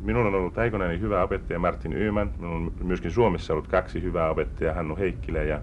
Minulla 0.00 0.28
on 0.28 0.34
ollut 0.34 0.58
aikoinaan 0.58 1.00
hyvä 1.00 1.22
opettaja 1.22 1.58
Martin 1.58 1.92
Yyman. 1.92 2.32
Minulla 2.36 2.56
on 2.56 2.72
myöskin 2.84 3.10
Suomessa 3.10 3.52
ollut 3.52 3.68
kaksi 3.68 4.02
hyvää 4.02 4.30
opettajaa, 4.30 4.74
Hannu 4.74 4.96
Heikkilä 4.96 5.42
ja 5.42 5.60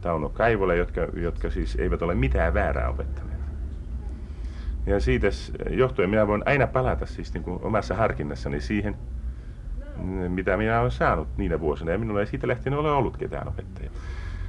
Tauno 0.00 0.28
Kaivola, 0.28 0.74
jotka, 0.74 1.00
jotka 1.00 1.50
siis 1.50 1.76
eivät 1.76 2.02
ole 2.02 2.14
mitään 2.14 2.54
väärää 2.54 2.88
opettaneet. 2.88 3.33
Ja 4.86 5.00
siitä 5.00 5.26
johtuen 5.70 6.10
minä 6.10 6.26
voin 6.26 6.42
aina 6.46 6.66
palata 6.66 7.06
siis 7.06 7.34
niin 7.34 7.44
kuin 7.44 7.60
omassa 7.62 7.94
harkinnassani 7.94 8.60
siihen, 8.60 8.96
mitä 10.28 10.56
minä 10.56 10.80
olen 10.80 10.90
saanut 10.90 11.28
niinä 11.36 11.60
vuosina. 11.60 11.90
Ja 11.90 11.98
minulla 11.98 12.20
ei 12.20 12.26
siitä 12.26 12.48
lähtien 12.48 12.74
ole 12.74 12.90
ollut 12.90 13.16
ketään 13.16 13.48
opettaja. 13.48 13.90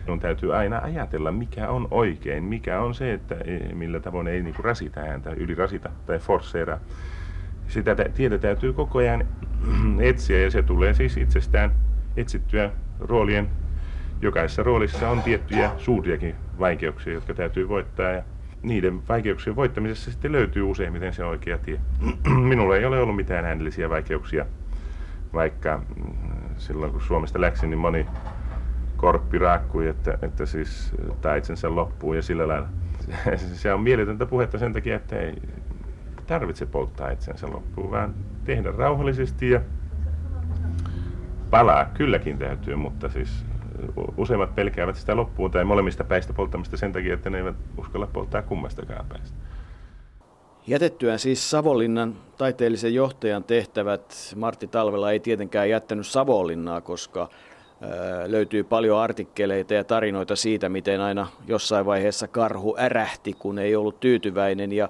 Minun 0.06 0.20
täytyy 0.20 0.56
aina 0.56 0.80
ajatella, 0.84 1.32
mikä 1.32 1.70
on 1.70 1.88
oikein, 1.92 2.44
mikä 2.44 2.82
on 2.82 2.96
se, 2.96 3.14
että 3.14 3.36
e, 3.36 3.74
millä 3.74 4.00
tavoin 4.00 4.28
ei 4.28 4.44
niin 4.44 4.56
kuin 4.56 4.66
rasita 4.66 5.00
ääntä, 5.00 5.30
ylirasita 5.30 5.90
tai 6.06 6.20
forceera. 6.20 6.80
Sitä 7.68 7.96
tietä 8.14 8.38
täytyy 8.38 8.74
koko 8.74 9.00
ajan 9.00 9.28
etsiä 10.00 10.40
ja 10.40 10.52
se 10.52 10.64
tulee 10.64 10.94
siis 10.94 11.18
itsestään 11.18 11.72
etsittyä 12.18 12.72
roolien. 13.00 13.50
Jokaisessa 14.22 14.64
roolissa 14.64 15.10
on 15.10 15.24
tiettyjä 15.24 15.72
suuriakin 15.78 16.36
vaikeuksia, 16.60 17.14
jotka 17.14 17.34
täytyy 17.34 17.70
voittaa. 17.70 18.10
Ja 18.10 18.24
niiden 18.68 19.08
vaikeuksien 19.08 19.56
voittamisessa 19.56 20.12
sitten 20.12 20.32
löytyy 20.32 20.64
useimmiten 20.64 21.14
se 21.14 21.26
oikea 21.26 21.58
tie. 21.58 21.80
Minulla 22.50 22.76
ei 22.76 22.86
ole 22.86 23.00
ollut 23.00 23.16
mitään 23.16 23.46
äänellisiä 23.46 23.90
vaikeuksia, 23.90 24.46
vaikka 25.34 25.78
mm, 25.96 26.14
silloin 26.58 26.92
kun 26.92 27.02
Suomesta 27.02 27.42
läksin, 27.42 27.70
niin 27.70 27.80
moni 27.80 28.06
korppi 28.98 29.38
raakkui, 29.38 29.88
että, 29.88 30.18
että 30.22 30.46
siis 30.46 30.92
taitsensa 31.22 31.76
loppuu 31.76 32.14
ja 32.14 32.22
sillä 32.22 32.48
lailla. 32.48 32.68
Se 33.54 33.74
on 33.74 33.82
mieletöntä 33.82 34.26
puhetta 34.26 34.58
sen 34.58 34.74
takia, 34.74 34.96
että 34.96 35.20
ei 35.20 35.34
tarvitse 36.28 36.66
polttaa 36.66 37.10
itsensä 37.10 37.48
loppuun, 37.48 37.92
vaan 37.92 38.14
tehdä 38.44 38.72
rauhallisesti 38.72 39.50
ja 39.50 39.62
palaa 41.50 41.86
kylläkin 41.86 42.38
täytyy, 42.38 42.76
mutta 42.76 43.10
siis 43.10 43.46
useimmat 44.18 44.56
pelkäävät 44.56 44.96
sitä 44.96 45.16
loppuun 45.16 45.52
tai 45.52 45.64
molemmista 45.64 46.04
päistä 46.04 46.34
polttamista 46.34 46.78
sen 46.78 46.94
takia, 46.94 47.14
että 47.14 47.30
ne 47.30 47.38
eivät 47.38 47.56
uskalla 47.78 48.08
polttaa 48.08 48.42
kummastakaan 48.42 49.06
päästä. 49.06 49.38
Jätettyään 50.68 51.20
siis 51.20 51.50
Savonlinnan 51.50 52.16
taiteellisen 52.38 52.94
johtajan 52.94 53.44
tehtävät, 53.44 54.34
Martti 54.36 54.68
Talvela 54.68 55.12
ei 55.12 55.20
tietenkään 55.20 55.70
jättänyt 55.70 56.08
Savonlinnaa, 56.08 56.82
koska 56.82 57.30
löytyy 58.28 58.64
paljon 58.64 59.00
artikkeleita 59.00 59.74
ja 59.74 59.84
tarinoita 59.84 60.36
siitä, 60.36 60.70
miten 60.70 61.02
aina 61.02 61.28
jossain 61.48 61.86
vaiheessa 61.86 62.28
karhu 62.28 62.76
ärähti, 62.80 63.34
kun 63.34 63.60
ei 63.60 63.76
ollut 63.76 64.00
tyytyväinen. 64.00 64.72
Ja, 64.72 64.90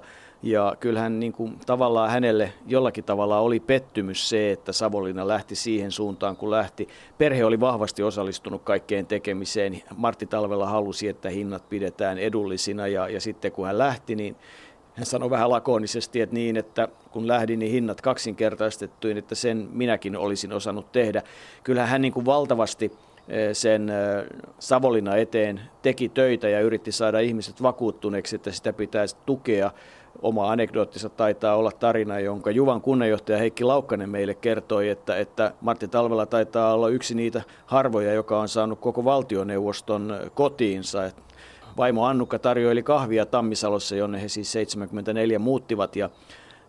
ja 0.50 0.76
kyllähän 0.80 1.20
niin 1.20 1.32
kuin, 1.32 1.58
tavallaan 1.66 2.10
hänelle 2.10 2.52
jollakin 2.66 3.04
tavalla 3.04 3.38
oli 3.38 3.60
pettymys 3.60 4.28
se, 4.28 4.52
että 4.52 4.72
Savonlinna 4.72 5.28
lähti 5.28 5.54
siihen 5.54 5.92
suuntaan, 5.92 6.36
kun 6.36 6.50
lähti. 6.50 6.88
Perhe 7.18 7.44
oli 7.44 7.60
vahvasti 7.60 8.02
osallistunut 8.02 8.62
kaikkeen 8.62 9.06
tekemiseen. 9.06 9.82
Martti 9.96 10.26
Talvella 10.26 10.66
halusi, 10.66 11.08
että 11.08 11.30
hinnat 11.30 11.68
pidetään 11.68 12.18
edullisina 12.18 12.86
ja, 12.86 13.08
ja 13.08 13.20
sitten 13.20 13.52
kun 13.52 13.66
hän 13.66 13.78
lähti, 13.78 14.16
niin 14.16 14.36
hän 14.94 15.06
sanoi 15.06 15.30
vähän 15.30 15.50
lakonisesti, 15.50 16.20
että 16.20 16.34
niin, 16.34 16.56
että 16.56 16.88
kun 17.10 17.28
lähdin, 17.28 17.58
niin 17.58 17.72
hinnat 17.72 18.00
kaksinkertaistettuin, 18.00 19.18
että 19.18 19.34
sen 19.34 19.68
minäkin 19.72 20.16
olisin 20.16 20.52
osannut 20.52 20.92
tehdä. 20.92 21.22
Kyllähän 21.62 21.90
hän 21.90 22.02
niin 22.02 22.12
kuin 22.12 22.26
valtavasti 22.26 22.92
eh, 23.28 23.48
sen 23.52 23.88
eh, 23.88 23.96
Savonlinna 24.58 25.16
eteen 25.16 25.60
teki 25.82 26.08
töitä 26.08 26.48
ja 26.48 26.60
yritti 26.60 26.92
saada 26.92 27.20
ihmiset 27.20 27.62
vakuuttuneeksi, 27.62 28.36
että 28.36 28.52
sitä 28.52 28.72
pitäisi 28.72 29.16
tukea. 29.26 29.70
Oma 30.22 30.50
anekdoottinsa 30.50 31.08
taitaa 31.08 31.56
olla 31.56 31.72
tarina, 31.72 32.20
jonka 32.20 32.50
Juvan 32.50 32.80
kunnanjohtaja 32.80 33.38
Heikki 33.38 33.64
Laukkanen 33.64 34.10
meille 34.10 34.34
kertoi, 34.34 34.88
että, 34.88 35.16
että 35.16 35.52
Martti 35.60 35.88
Talvela 35.88 36.26
taitaa 36.26 36.74
olla 36.74 36.88
yksi 36.88 37.14
niitä 37.14 37.42
harvoja, 37.66 38.12
joka 38.12 38.40
on 38.40 38.48
saanut 38.48 38.80
koko 38.80 39.04
valtioneuvoston 39.04 40.14
kotiinsa. 40.34 41.10
Vaimo 41.76 42.06
Annukka 42.06 42.38
tarjoili 42.38 42.82
kahvia 42.82 43.26
Tammisalossa, 43.26 43.96
jonne 43.96 44.22
he 44.22 44.28
siis 44.28 44.52
74 44.52 45.38
muuttivat 45.38 45.96
ja 45.96 46.10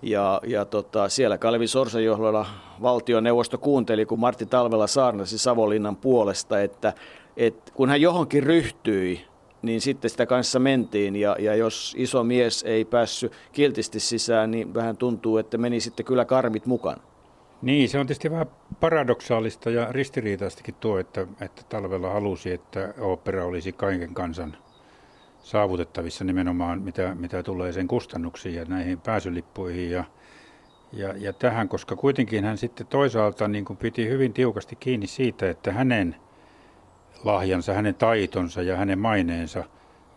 ja, 0.01 0.41
ja 0.47 0.65
tota, 0.65 1.09
siellä 1.09 1.37
Kalevi 1.37 1.67
Sorsan 1.67 2.03
johdolla 2.03 2.45
valtioneuvosto 2.81 3.57
kuunteli, 3.57 4.05
kun 4.05 4.19
Martti 4.19 4.45
Talvela 4.45 4.87
saarnasi 4.87 5.37
Savonlinnan 5.37 5.95
puolesta, 5.95 6.61
että, 6.61 6.93
että 7.37 7.71
kun 7.75 7.89
hän 7.89 8.01
johonkin 8.01 8.43
ryhtyi, 8.43 9.25
niin 9.67 9.81
sitten 9.81 10.09
sitä 10.09 10.25
kanssa 10.25 10.59
mentiin. 10.59 11.15
Ja, 11.15 11.35
ja 11.39 11.55
jos 11.55 11.95
iso 11.97 12.23
mies 12.23 12.63
ei 12.63 12.85
päässyt 12.85 13.31
kiltisti 13.51 13.99
sisään, 13.99 14.51
niin 14.51 14.73
vähän 14.73 14.97
tuntuu, 14.97 15.37
että 15.37 15.57
meni 15.57 15.79
sitten 15.79 16.05
kyllä 16.05 16.25
karmit 16.25 16.65
mukaan. 16.65 17.01
Niin, 17.61 17.89
se 17.89 17.99
on 17.99 18.07
tietysti 18.07 18.31
vähän 18.31 18.47
paradoksaalista 18.79 19.69
ja 19.69 19.87
ristiriitaistakin 19.91 20.75
tuo, 20.75 20.99
että, 20.99 21.27
että 21.41 21.61
talvella 21.69 22.09
halusi, 22.09 22.51
että 22.51 22.93
opera 22.99 23.45
olisi 23.45 23.71
kaiken 23.71 24.13
kansan 24.13 24.57
saavutettavissa 25.39 26.23
nimenomaan, 26.23 26.81
mitä, 26.81 27.15
mitä 27.15 27.43
tulee 27.43 27.71
sen 27.71 27.87
kustannuksiin 27.87 28.55
ja 28.55 28.65
näihin 28.65 29.01
pääsylippuihin 29.01 29.91
ja, 29.91 30.03
ja, 30.93 31.13
ja 31.17 31.33
tähän, 31.33 31.69
koska 31.69 31.95
kuitenkin 31.95 32.43
hän 32.43 32.57
sitten 32.57 32.87
toisaalta 32.87 33.47
niin 33.47 33.65
kuin 33.65 33.77
piti 33.77 34.09
hyvin 34.09 34.33
tiukasti 34.33 34.75
kiinni 34.75 35.07
siitä, 35.07 35.49
että 35.49 35.71
hänen 35.71 36.15
lahjansa, 37.23 37.73
hänen 37.73 37.95
taitonsa 37.95 38.61
ja 38.61 38.77
hänen 38.77 38.99
maineensa, 38.99 39.63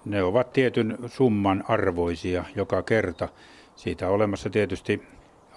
ne 0.04 0.22
ovat 0.22 0.52
tietyn 0.52 0.98
summan 1.06 1.64
arvoisia 1.68 2.44
joka 2.56 2.82
kerta. 2.82 3.28
Siitä 3.76 4.08
on 4.08 4.14
olemassa 4.14 4.50
tietysti 4.50 5.02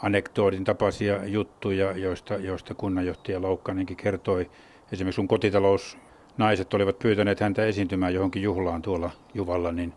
anekdootin 0.03 0.63
tapaisia 0.63 1.25
juttuja, 1.25 1.97
joista, 1.97 2.33
joista 2.33 2.73
kunnanjohtaja 2.73 3.41
Loukkanenkin 3.41 3.97
kertoi. 3.97 4.49
Esimerkiksi 4.91 5.15
sun 5.15 5.27
kotitalous 5.27 5.97
naiset 6.37 6.73
olivat 6.73 6.99
pyytäneet 6.99 7.39
häntä 7.39 7.65
esiintymään 7.65 8.13
johonkin 8.13 8.43
juhlaan 8.43 8.81
tuolla 8.81 9.11
Juvalla, 9.33 9.71
niin, 9.71 9.93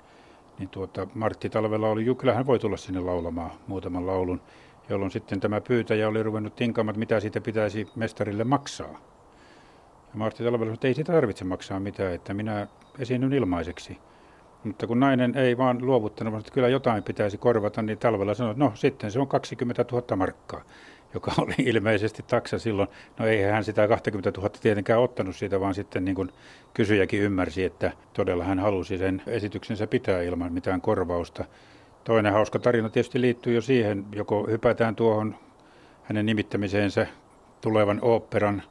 niin 0.58 0.68
tuota, 0.68 1.06
Martti 1.14 1.50
Talvella 1.50 1.88
oli, 1.88 2.14
kyllä 2.18 2.34
hän 2.34 2.46
voi 2.46 2.58
tulla 2.58 2.76
sinne 2.76 3.00
laulamaan 3.00 3.50
muutaman 3.66 4.06
laulun, 4.06 4.40
jolloin 4.88 5.10
sitten 5.10 5.40
tämä 5.40 5.60
pyytäjä 5.60 6.08
oli 6.08 6.22
ruvennut 6.22 6.56
tinkaamaan, 6.56 6.98
mitä 6.98 7.20
siitä 7.20 7.40
pitäisi 7.40 7.88
mestarille 7.96 8.44
maksaa. 8.44 9.15
Ja 10.16 10.18
Martti 10.18 10.44
Talvella 10.44 10.64
sanoi, 10.64 10.74
että 10.74 10.88
ei 10.88 10.94
siitä 10.94 11.12
tarvitse 11.12 11.44
maksaa 11.44 11.80
mitään, 11.80 12.14
että 12.14 12.34
minä 12.34 12.66
esiinnyn 12.98 13.32
ilmaiseksi. 13.32 13.98
Mutta 14.64 14.86
kun 14.86 15.00
nainen 15.00 15.36
ei 15.36 15.58
vaan 15.58 15.86
luovuttanut, 15.86 16.38
että 16.38 16.52
kyllä 16.52 16.68
jotain 16.68 17.02
pitäisi 17.02 17.38
korvata, 17.38 17.82
niin 17.82 17.98
talvella 17.98 18.34
sanoi, 18.34 18.50
että 18.50 18.64
no 18.64 18.72
sitten 18.74 19.10
se 19.10 19.20
on 19.20 19.28
20 19.28 19.84
000 19.92 20.16
markkaa 20.16 20.62
joka 21.14 21.32
oli 21.38 21.54
ilmeisesti 21.70 22.22
taksa 22.22 22.58
silloin. 22.58 22.88
No 23.18 23.26
ei 23.26 23.42
hän 23.42 23.64
sitä 23.64 23.88
20 23.88 24.40
000 24.40 24.48
tietenkään 24.48 25.00
ottanut 25.00 25.36
siitä, 25.36 25.60
vaan 25.60 25.74
sitten 25.74 26.04
niin 26.04 26.14
kuin 26.14 26.32
kysyjäkin 26.74 27.20
ymmärsi, 27.20 27.64
että 27.64 27.92
todella 28.12 28.44
hän 28.44 28.58
halusi 28.58 28.98
sen 28.98 29.22
esityksensä 29.26 29.86
pitää 29.86 30.22
ilman 30.22 30.52
mitään 30.52 30.80
korvausta. 30.80 31.44
Toinen 32.04 32.32
hauska 32.32 32.58
tarina 32.58 32.88
tietysti 32.88 33.20
liittyy 33.20 33.54
jo 33.54 33.60
siihen, 33.60 34.04
joko 34.12 34.46
hypätään 34.50 34.96
tuohon 34.96 35.36
hänen 36.02 36.26
nimittämiseensä 36.26 37.06
tulevan 37.60 37.98
oopperan 38.02 38.62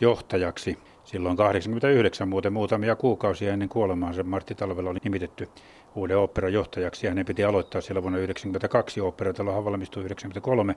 johtajaksi. 0.00 0.78
Silloin 1.12 1.36
89 1.36 2.28
muuten 2.28 2.52
muutamia 2.52 2.96
kuukausia 2.96 3.52
ennen 3.52 3.68
kuolemaansa 3.68 4.22
Martti 4.22 4.54
Talvella 4.54 4.90
oli 4.90 4.98
nimitetty 5.04 5.48
uuden 5.94 6.18
oopperan 6.18 6.52
johtajaksi. 6.52 7.06
Hänen 7.06 7.26
piti 7.26 7.44
aloittaa 7.44 7.80
siellä 7.80 8.02
vuonna 8.02 8.16
1992, 8.16 9.00
oopperatalohan 9.00 9.64
valmistui 9.64 10.02
1993. 10.02 10.76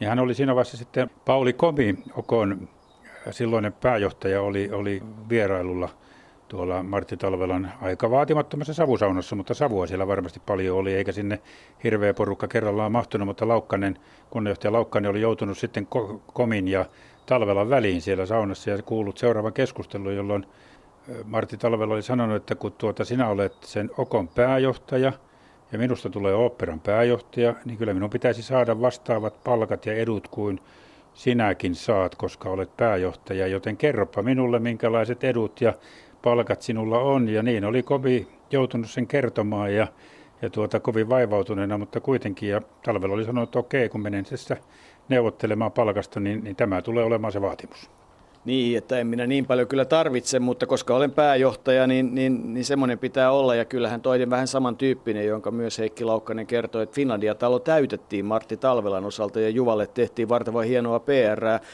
Ja 0.00 0.08
hän 0.08 0.18
oli 0.18 0.34
siinä 0.34 0.54
vaiheessa 0.54 0.76
sitten 0.76 1.10
Pauli 1.24 1.52
Komi, 1.52 1.94
Okon 2.16 2.68
silloinen 3.30 3.72
pääjohtaja, 3.72 4.42
oli, 4.42 4.70
oli 4.72 5.02
vierailulla 5.28 5.88
tuolla 6.48 6.82
Martti 6.82 7.16
Talvelan 7.16 7.72
aika 7.80 8.10
vaatimattomassa 8.10 8.74
savusaunassa, 8.74 9.36
mutta 9.36 9.54
savua 9.54 9.86
siellä 9.86 10.06
varmasti 10.06 10.40
paljon 10.46 10.78
oli, 10.78 10.94
eikä 10.94 11.12
sinne 11.12 11.38
hirveä 11.84 12.14
porukka 12.14 12.48
kerrallaan 12.48 12.92
mahtunut, 12.92 13.26
mutta 13.26 13.48
Laukkanen, 13.48 13.98
kunnanjohtaja 14.30 14.72
Laukkanen 14.72 15.10
oli 15.10 15.20
joutunut 15.20 15.58
sitten 15.58 15.86
Komin 16.32 16.68
ja 16.68 16.84
Talvelan 17.30 17.70
väliin 17.70 18.02
siellä 18.02 18.26
saunassa 18.26 18.70
ja 18.70 18.82
kuullut 18.82 19.18
seuraavan 19.18 19.52
keskustelun, 19.52 20.16
jolloin 20.16 20.46
Martti 21.24 21.56
Talvela 21.56 21.94
oli 21.94 22.02
sanonut, 22.02 22.36
että 22.36 22.54
kun 22.54 22.72
tuota, 22.72 23.04
sinä 23.04 23.28
olet 23.28 23.54
sen 23.60 23.90
Okon 23.96 24.28
pääjohtaja 24.28 25.12
ja 25.72 25.78
minusta 25.78 26.10
tulee 26.10 26.34
oopperan 26.34 26.80
pääjohtaja, 26.80 27.54
niin 27.64 27.78
kyllä 27.78 27.94
minun 27.94 28.10
pitäisi 28.10 28.42
saada 28.42 28.80
vastaavat 28.80 29.44
palkat 29.44 29.86
ja 29.86 29.94
edut 29.94 30.28
kuin 30.28 30.60
sinäkin 31.14 31.74
saat, 31.74 32.14
koska 32.14 32.48
olet 32.48 32.76
pääjohtaja, 32.76 33.46
joten 33.46 33.76
kerropa 33.76 34.22
minulle, 34.22 34.58
minkälaiset 34.58 35.24
edut 35.24 35.60
ja 35.60 35.74
palkat 36.22 36.62
sinulla 36.62 36.98
on. 36.98 37.28
Ja 37.28 37.42
niin 37.42 37.64
oli 37.64 37.82
Kobi 37.82 38.28
joutunut 38.50 38.90
sen 38.90 39.06
kertomaan 39.06 39.74
ja, 39.74 39.86
ja 40.42 40.50
tuota, 40.50 40.80
kovin 40.80 41.08
vaivautuneena, 41.08 41.78
mutta 41.78 42.00
kuitenkin. 42.00 42.48
Ja 42.48 42.62
talvella 42.84 43.14
oli 43.14 43.24
sanonut, 43.24 43.48
että 43.48 43.58
okei, 43.58 43.88
kun 43.88 44.00
menen 44.00 44.24
tässä 44.24 44.56
neuvottelemaan 45.10 45.72
palkasta, 45.72 46.20
niin, 46.20 46.44
niin 46.44 46.56
tämä 46.56 46.82
tulee 46.82 47.04
olemaan 47.04 47.32
se 47.32 47.40
vaatimus. 47.40 47.90
Niin, 48.44 48.78
että 48.78 48.98
en 48.98 49.06
minä 49.06 49.26
niin 49.26 49.46
paljon 49.46 49.68
kyllä 49.68 49.84
tarvitse, 49.84 50.38
mutta 50.38 50.66
koska 50.66 50.96
olen 50.96 51.10
pääjohtaja, 51.10 51.86
niin, 51.86 52.14
niin, 52.14 52.54
niin 52.54 52.64
semmoinen 52.64 52.98
pitää 52.98 53.32
olla. 53.32 53.54
Ja 53.54 53.64
kyllähän 53.64 54.00
toinen 54.00 54.30
vähän 54.30 54.48
samantyyppinen, 54.48 55.26
jonka 55.26 55.50
myös 55.50 55.78
Heikki 55.78 56.04
Laukkanen 56.04 56.46
kertoi, 56.46 56.82
että 56.82 56.94
Finlandia-talo 56.94 57.58
täytettiin 57.58 58.24
Martti 58.24 58.56
Talvelan 58.56 59.04
osalta 59.04 59.40
ja 59.40 59.48
Juvalle 59.48 59.86
tehtiin 59.86 60.28
vartava 60.28 60.60
hienoa 60.60 61.00
PR. 61.00 61.64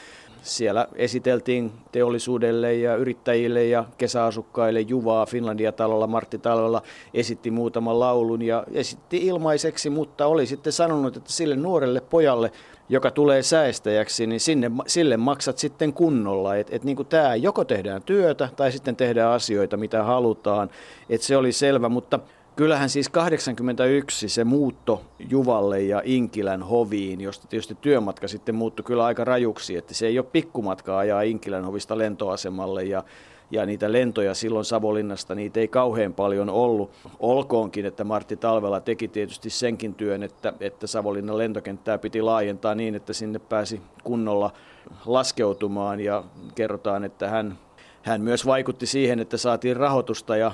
Siellä 0.41 0.87
esiteltiin 0.95 1.71
teollisuudelle 1.91 2.73
ja 2.75 2.95
yrittäjille 2.95 3.65
ja 3.65 3.85
kesäasukkaille 3.97 4.81
Juvaa 4.81 5.25
Finlandia-talolla. 5.25 6.07
Martti 6.07 6.37
Talvella 6.37 6.81
esitti 7.13 7.51
muutaman 7.51 7.99
laulun 7.99 8.41
ja 8.41 8.63
esitti 8.71 9.17
ilmaiseksi, 9.17 9.89
mutta 9.89 10.27
oli 10.27 10.45
sitten 10.45 10.73
sanonut, 10.73 11.17
että 11.17 11.31
sille 11.31 11.55
nuorelle 11.55 12.01
pojalle 12.01 12.51
joka 12.89 13.11
tulee 13.11 13.43
säästäjäksi, 13.43 14.27
niin 14.27 14.39
sinne, 14.39 14.71
sille 14.87 15.17
maksat 15.17 15.57
sitten 15.57 15.93
kunnolla. 15.93 16.55
Että 16.55 16.75
et 16.75 16.83
niin 16.83 17.05
tämä 17.09 17.35
joko 17.35 17.65
tehdään 17.65 18.03
työtä 18.03 18.49
tai 18.55 18.71
sitten 18.71 18.95
tehdään 18.95 19.31
asioita, 19.31 19.77
mitä 19.77 20.03
halutaan. 20.03 20.69
Että 21.09 21.27
se 21.27 21.37
oli 21.37 21.51
selvä, 21.51 21.89
mutta 21.89 22.19
kyllähän 22.55 22.89
siis 22.89 23.09
81 23.09 24.29
se 24.29 24.43
muutto 24.43 25.01
Juvalle 25.29 25.81
ja 25.81 26.01
Inkilän 26.05 26.63
hoviin, 26.63 27.21
josta 27.21 27.47
tietysti 27.47 27.77
työmatka 27.81 28.27
sitten 28.27 28.55
muuttui 28.55 28.83
kyllä 28.83 29.05
aika 29.05 29.23
rajuksi, 29.23 29.77
että 29.77 29.93
se 29.93 30.07
ei 30.07 30.19
ole 30.19 30.27
pikkumatkaa 30.31 30.99
ajaa 30.99 31.21
Inkilän 31.21 31.65
hovista 31.65 31.97
lentoasemalle 31.97 32.83
ja 32.83 33.03
ja 33.51 33.65
niitä 33.65 33.91
lentoja 33.91 34.33
silloin 34.33 34.65
Savolinnasta, 34.65 35.35
niitä 35.35 35.59
ei 35.59 35.67
kauhean 35.67 36.13
paljon 36.13 36.49
ollut. 36.49 36.91
Olkoonkin, 37.19 37.85
että 37.85 38.03
Martti 38.03 38.37
Talvela 38.37 38.79
teki 38.79 39.07
tietysti 39.07 39.49
senkin 39.49 39.93
työn, 39.93 40.23
että, 40.23 40.53
että 40.59 40.87
Savonlinnan 40.87 41.37
lentokenttää 41.37 41.97
piti 41.97 42.21
laajentaa 42.21 42.75
niin, 42.75 42.95
että 42.95 43.13
sinne 43.13 43.39
pääsi 43.39 43.81
kunnolla 44.03 44.51
laskeutumaan 45.05 45.99
ja 45.99 46.23
kerrotaan, 46.55 47.03
että 47.03 47.29
hän, 47.29 47.57
hän 48.01 48.21
myös 48.21 48.45
vaikutti 48.45 48.85
siihen, 48.85 49.19
että 49.19 49.37
saatiin 49.37 49.77
rahoitusta 49.77 50.37
ja 50.37 50.51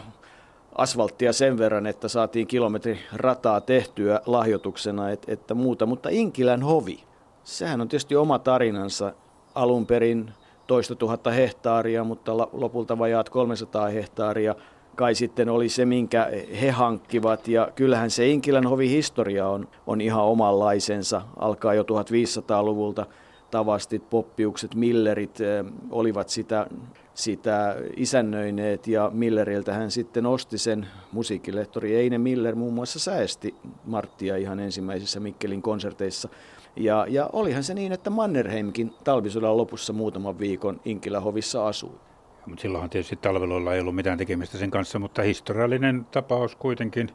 asfalttia 0.75 1.33
sen 1.33 1.57
verran, 1.57 1.87
että 1.87 2.07
saatiin 2.07 2.47
kilometri 2.47 2.99
rataa 3.13 3.61
tehtyä 3.61 4.21
lahjoituksena, 4.25 5.09
että, 5.09 5.31
että 5.31 5.53
muuta. 5.53 5.85
Mutta 5.85 6.09
Inkilän 6.09 6.63
hovi, 6.63 7.03
sehän 7.43 7.81
on 7.81 7.87
tietysti 7.87 8.15
oma 8.15 8.39
tarinansa 8.39 9.13
alun 9.55 9.85
perin 9.85 10.31
toista 10.67 10.95
tuhatta 10.95 11.31
hehtaaria, 11.31 12.03
mutta 12.03 12.37
lopulta 12.37 12.99
vajaat 12.99 13.29
300 13.29 13.87
hehtaaria 13.87 14.55
kai 14.95 15.15
sitten 15.15 15.49
oli 15.49 15.69
se, 15.69 15.85
minkä 15.85 16.29
he 16.61 16.71
hankkivat. 16.71 17.47
Ja 17.47 17.71
kyllähän 17.75 18.09
se 18.09 18.27
Inkilän 18.27 18.67
hovin 18.67 18.89
historia 18.89 19.47
on, 19.47 19.67
on 19.87 20.01
ihan 20.01 20.23
omanlaisensa. 20.23 21.21
Alkaa 21.37 21.73
jo 21.73 21.83
1500-luvulta 21.83 23.05
tavastit, 23.51 24.09
poppiukset, 24.09 24.75
millerit 24.75 25.41
eh, 25.41 25.65
olivat 25.91 26.29
sitä, 26.29 26.67
sitä 27.13 27.75
isännöineet 27.97 28.87
ja 28.87 29.11
Milleriltä 29.13 29.73
hän 29.73 29.91
sitten 29.91 30.25
osti 30.25 30.57
sen 30.57 30.87
musiikkilehtori 31.11 31.95
Eine 31.95 32.17
Miller 32.17 32.55
muun 32.55 32.73
muassa 32.73 32.99
säästi 32.99 33.55
Marttia 33.85 34.35
ihan 34.35 34.59
ensimmäisissä 34.59 35.19
Mikkelin 35.19 35.61
konserteissa. 35.61 36.29
Ja, 36.75 37.05
ja 37.09 37.29
olihan 37.33 37.63
se 37.63 37.73
niin, 37.73 37.91
että 37.91 38.09
Mannerheimkin 38.09 38.93
talvisodan 39.03 39.57
lopussa 39.57 39.93
muutaman 39.93 40.39
viikon 40.39 40.81
Inkilähovissa 40.85 41.67
asui. 41.67 41.99
Mutta 42.45 42.61
silloinhan 42.61 42.89
tietysti 42.89 43.15
talveloilla 43.15 43.73
ei 43.73 43.81
ollut 43.81 43.95
mitään 43.95 44.17
tekemistä 44.17 44.57
sen 44.57 44.71
kanssa, 44.71 44.99
mutta 44.99 45.21
historiallinen 45.21 46.05
tapaus 46.11 46.55
kuitenkin. 46.55 47.09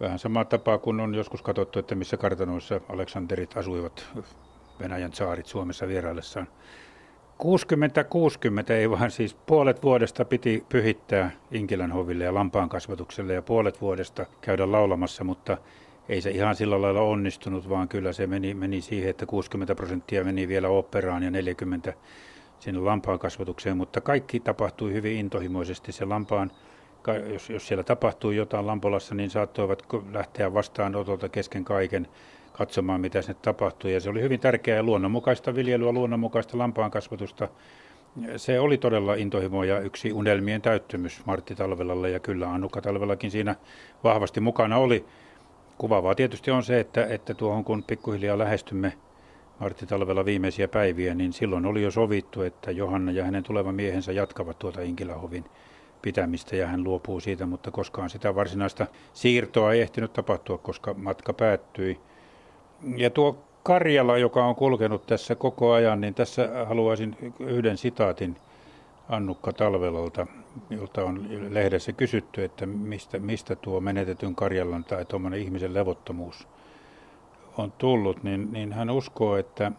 Vähän 0.00 0.18
sama 0.18 0.44
tapa 0.44 0.78
kuin 0.78 1.00
on 1.00 1.14
joskus 1.14 1.42
katsottu, 1.42 1.78
että 1.78 1.94
missä 1.94 2.16
kartanoissa 2.16 2.80
Aleksanterit 2.88 3.56
asuivat 3.56 4.08
Venäjän 4.80 5.12
saarit 5.12 5.46
Suomessa 5.46 5.88
vieraillessaan. 5.88 6.48
60-60 8.68 8.72
ei 8.72 8.90
vaan 8.90 9.10
siis 9.10 9.34
puolet 9.34 9.82
vuodesta 9.82 10.24
piti 10.24 10.64
pyhittää 10.68 11.30
Inkilän 11.50 11.92
hoville 11.92 12.24
ja 12.24 12.34
lampaan 12.34 12.68
kasvatukselle 12.68 13.34
ja 13.34 13.42
puolet 13.42 13.80
vuodesta 13.80 14.26
käydä 14.40 14.72
laulamassa, 14.72 15.24
mutta 15.24 15.58
ei 16.10 16.20
se 16.20 16.30
ihan 16.30 16.56
sillä 16.56 16.82
lailla 16.82 17.00
onnistunut, 17.00 17.68
vaan 17.68 17.88
kyllä 17.88 18.12
se 18.12 18.26
meni, 18.26 18.54
meni 18.54 18.80
siihen, 18.80 19.10
että 19.10 19.26
60 19.26 19.74
prosenttia 19.74 20.24
meni 20.24 20.48
vielä 20.48 20.68
operaan 20.68 21.22
ja 21.22 21.30
40 21.30 21.92
sinne 22.60 22.80
lampaan 22.80 23.18
kasvatukseen, 23.18 23.76
mutta 23.76 24.00
kaikki 24.00 24.40
tapahtui 24.40 24.92
hyvin 24.92 25.16
intohimoisesti. 25.16 25.92
Se 25.92 26.04
lampaan, 26.04 26.50
jos, 27.32 27.50
jos 27.50 27.68
siellä 27.68 27.84
tapahtui 27.84 28.36
jotain 28.36 28.66
Lampolassa, 28.66 29.14
niin 29.14 29.30
saattoivat 29.30 29.82
lähteä 30.12 30.54
vastaanotolta 30.54 31.28
kesken 31.28 31.64
kaiken 31.64 32.08
katsomaan, 32.52 33.00
mitä 33.00 33.22
sinne 33.22 33.40
tapahtui. 33.42 33.92
Ja 33.92 34.00
se 34.00 34.10
oli 34.10 34.22
hyvin 34.22 34.40
tärkeää 34.40 34.82
luonnonmukaista 34.82 35.54
viljelyä, 35.54 35.92
luonnonmukaista 35.92 36.58
lampaan 36.58 36.90
kasvatusta. 36.90 37.48
Se 38.36 38.60
oli 38.60 38.78
todella 38.78 39.14
intohimo 39.14 39.64
ja 39.64 39.80
yksi 39.80 40.12
unelmien 40.12 40.62
täyttymys 40.62 41.26
Martti 41.26 41.54
Talvelalle 41.54 42.10
ja 42.10 42.20
kyllä 42.20 42.50
Annukka 42.50 42.80
Talvelakin 42.80 43.30
siinä 43.30 43.56
vahvasti 44.04 44.40
mukana 44.40 44.76
oli. 44.76 45.04
Kuvaavaa 45.80 46.14
tietysti 46.14 46.50
on 46.50 46.62
se, 46.62 46.80
että, 46.80 47.06
että 47.06 47.34
tuohon 47.34 47.64
kun 47.64 47.84
pikkuhiljaa 47.86 48.38
lähestymme 48.38 48.92
Martti 49.58 49.86
Talvella 49.86 50.24
viimeisiä 50.24 50.68
päiviä, 50.68 51.14
niin 51.14 51.32
silloin 51.32 51.66
oli 51.66 51.82
jo 51.82 51.90
sovittu, 51.90 52.42
että 52.42 52.70
Johanna 52.70 53.12
ja 53.12 53.24
hänen 53.24 53.42
tuleva 53.42 53.72
miehensä 53.72 54.12
jatkavat 54.12 54.58
tuota 54.58 54.82
Inkilähovin 54.82 55.44
pitämistä 56.02 56.56
ja 56.56 56.66
hän 56.66 56.84
luopuu 56.84 57.20
siitä, 57.20 57.46
mutta 57.46 57.70
koskaan 57.70 58.10
sitä 58.10 58.34
varsinaista 58.34 58.86
siirtoa 59.12 59.72
ei 59.72 59.80
ehtinyt 59.80 60.12
tapahtua, 60.12 60.58
koska 60.58 60.94
matka 60.94 61.32
päättyi. 61.32 62.00
Ja 62.96 63.10
tuo 63.10 63.44
Karjala, 63.62 64.18
joka 64.18 64.44
on 64.44 64.54
kulkenut 64.54 65.06
tässä 65.06 65.34
koko 65.34 65.72
ajan, 65.72 66.00
niin 66.00 66.14
tässä 66.14 66.48
haluaisin 66.68 67.16
yhden 67.38 67.76
sitaatin 67.76 68.36
Annukka 69.08 69.52
Talvelalta, 69.52 70.26
jolta 70.70 71.04
on 71.04 71.28
lehdessä 71.50 71.92
kysytty, 71.92 72.44
että 72.44 72.66
mistä, 72.66 73.18
mistä 73.18 73.56
tuo 73.56 73.80
menetetyn 73.80 74.34
Karjalan 74.34 74.84
tai 74.84 75.04
tuommoinen 75.04 75.40
ihmisen 75.40 75.74
levottomuus 75.74 76.48
on 77.58 77.72
tullut, 77.72 78.22
niin, 78.22 78.52
niin 78.52 78.72
hän 78.72 78.90
uskoo, 78.90 79.36
että 79.36 79.72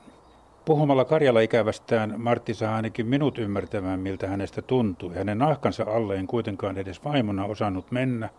puhumalla 0.65 1.05
Karjala-ikävästään 1.05 2.13
Martti 2.17 2.53
saa 2.53 2.75
ainakin 2.75 3.07
minut 3.07 3.37
ymmärtämään, 3.37 3.99
miltä 3.99 4.27
hänestä 4.27 4.61
tuntuu. 4.61 5.09
Hänen 5.09 5.37
nahkansa 5.37 5.83
alle 5.87 6.15
en 6.15 6.27
kuitenkaan 6.27 6.77
edes 6.77 7.03
vaimona 7.03 7.45
osannut 7.45 7.91
mennä, 7.91 8.29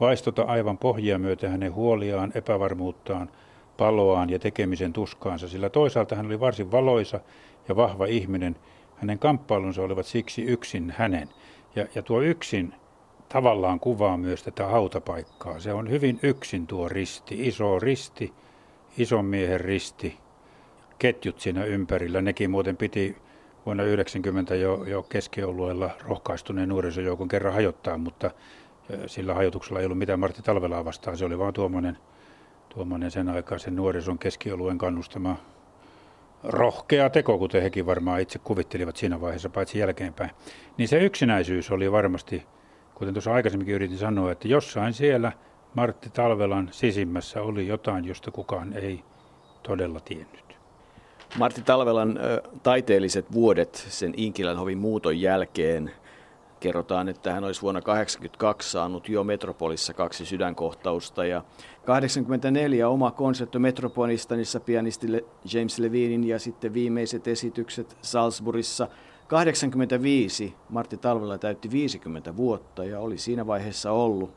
vaistota 0.00 0.42
aivan 0.42 0.78
pohjia 0.78 1.18
myötä 1.18 1.48
hänen 1.48 1.74
huoliaan, 1.74 2.32
epävarmuuttaan, 2.34 3.30
paloaan 3.76 4.30
ja 4.30 4.38
tekemisen 4.38 4.92
tuskaansa, 4.92 5.48
sillä 5.48 5.70
toisaalta 5.70 6.16
hän 6.16 6.26
oli 6.26 6.40
varsin 6.40 6.70
valoisa 6.70 7.20
ja 7.68 7.76
vahva 7.76 8.06
ihminen. 8.06 8.56
Hänen 8.96 9.18
kamppailunsa 9.18 9.82
olivat 9.82 10.06
siksi 10.06 10.42
yksin 10.42 10.94
hänen. 10.96 11.28
Ja, 11.76 11.86
ja 11.94 12.02
tuo 12.02 12.20
yksin 12.20 12.74
tavallaan 13.28 13.80
kuvaa 13.80 14.16
myös 14.16 14.42
tätä 14.42 14.66
hautapaikkaa. 14.66 15.60
Se 15.60 15.72
on 15.72 15.90
hyvin 15.90 16.20
yksin 16.22 16.66
tuo 16.66 16.88
risti, 16.88 17.48
iso 17.48 17.78
risti, 17.78 18.32
ison 18.98 19.24
miehen 19.24 19.60
risti, 19.60 20.18
ketjut 20.98 21.40
siinä 21.40 21.64
ympärillä. 21.64 22.22
Nekin 22.22 22.50
muuten 22.50 22.76
piti 22.76 23.16
vuonna 23.66 23.82
90 23.82 24.54
jo, 24.54 24.84
jo 24.84 25.02
keskiolueella 25.02 25.90
rohkaistuneen 26.00 26.68
nuorisojoukon 26.68 27.28
kerran 27.28 27.54
hajottaa, 27.54 27.98
mutta 27.98 28.30
sillä 29.06 29.34
hajotuksella 29.34 29.80
ei 29.80 29.84
ollut 29.86 29.98
mitään 29.98 30.20
Martti 30.20 30.42
Talvelaa 30.42 30.84
vastaan. 30.84 31.16
Se 31.16 31.24
oli 31.24 31.38
vaan 31.38 31.52
tuommoinen, 31.52 31.98
tuommoinen 32.68 33.10
sen 33.10 33.28
aikaisen 33.28 33.76
nuorison 33.76 34.18
keskioluen 34.18 34.78
kannustama 34.78 35.36
rohkea 36.42 37.10
teko, 37.10 37.38
kuten 37.38 37.62
hekin 37.62 37.86
varmaan 37.86 38.20
itse 38.20 38.38
kuvittelivat 38.38 38.96
siinä 38.96 39.20
vaiheessa, 39.20 39.50
paitsi 39.50 39.78
jälkeenpäin. 39.78 40.30
Niin 40.76 40.88
se 40.88 40.98
yksinäisyys 40.98 41.70
oli 41.70 41.92
varmasti, 41.92 42.46
kuten 42.94 43.14
tuossa 43.14 43.34
aikaisemminkin 43.34 43.74
yritin 43.74 43.98
sanoa, 43.98 44.32
että 44.32 44.48
jossain 44.48 44.92
siellä– 44.92 45.32
Martti 45.74 46.10
Talvelan 46.10 46.68
sisimmässä 46.72 47.42
oli 47.42 47.66
jotain, 47.66 48.04
josta 48.04 48.30
kukaan 48.30 48.72
ei 48.72 49.04
todella 49.62 50.00
tiennyt. 50.00 50.56
Martti 51.38 51.62
Talvelan 51.62 52.18
taiteelliset 52.62 53.32
vuodet 53.32 53.86
sen 53.88 54.14
Inkilän 54.16 54.56
hovin 54.56 54.78
muuton 54.78 55.20
jälkeen 55.20 55.90
kerrotaan, 56.62 57.08
että 57.08 57.32
hän 57.32 57.44
olisi 57.44 57.62
vuonna 57.62 57.80
1982 57.80 58.70
saanut 58.70 59.08
jo 59.08 59.24
Metropolissa 59.24 59.94
kaksi 59.94 60.26
sydänkohtausta 60.26 61.24
ja 61.24 61.44
84 61.84 62.88
oma 62.88 63.10
konsertto 63.10 63.58
Metropolistanissa 63.58 64.60
pianisti 64.60 65.06
James 65.52 65.78
Levinin 65.78 66.24
ja 66.24 66.38
sitten 66.38 66.74
viimeiset 66.74 67.28
esitykset 67.28 67.96
Salzburgissa. 68.02 68.88
85 69.28 70.54
Martti 70.68 70.96
Talvela 70.96 71.38
täytti 71.38 71.70
50 71.70 72.36
vuotta 72.36 72.84
ja 72.84 73.00
oli 73.00 73.18
siinä 73.18 73.46
vaiheessa 73.46 73.92
ollut 73.92 74.30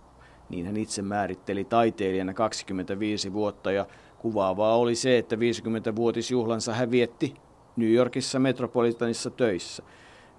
niin 0.49 0.65
hän 0.65 0.77
itse 0.77 1.01
määritteli 1.01 1.63
taiteilijana 1.63 2.33
25 2.33 3.33
vuotta 3.33 3.71
ja 3.71 3.85
kuvaavaa 4.17 4.77
oli 4.77 4.95
se, 4.95 5.17
että 5.17 5.35
50-vuotisjuhlansa 5.35 6.73
hän 6.73 6.91
vietti 6.91 7.33
New 7.75 7.91
Yorkissa 7.91 8.39
Metropolitanissa 8.39 9.29
töissä. 9.29 9.83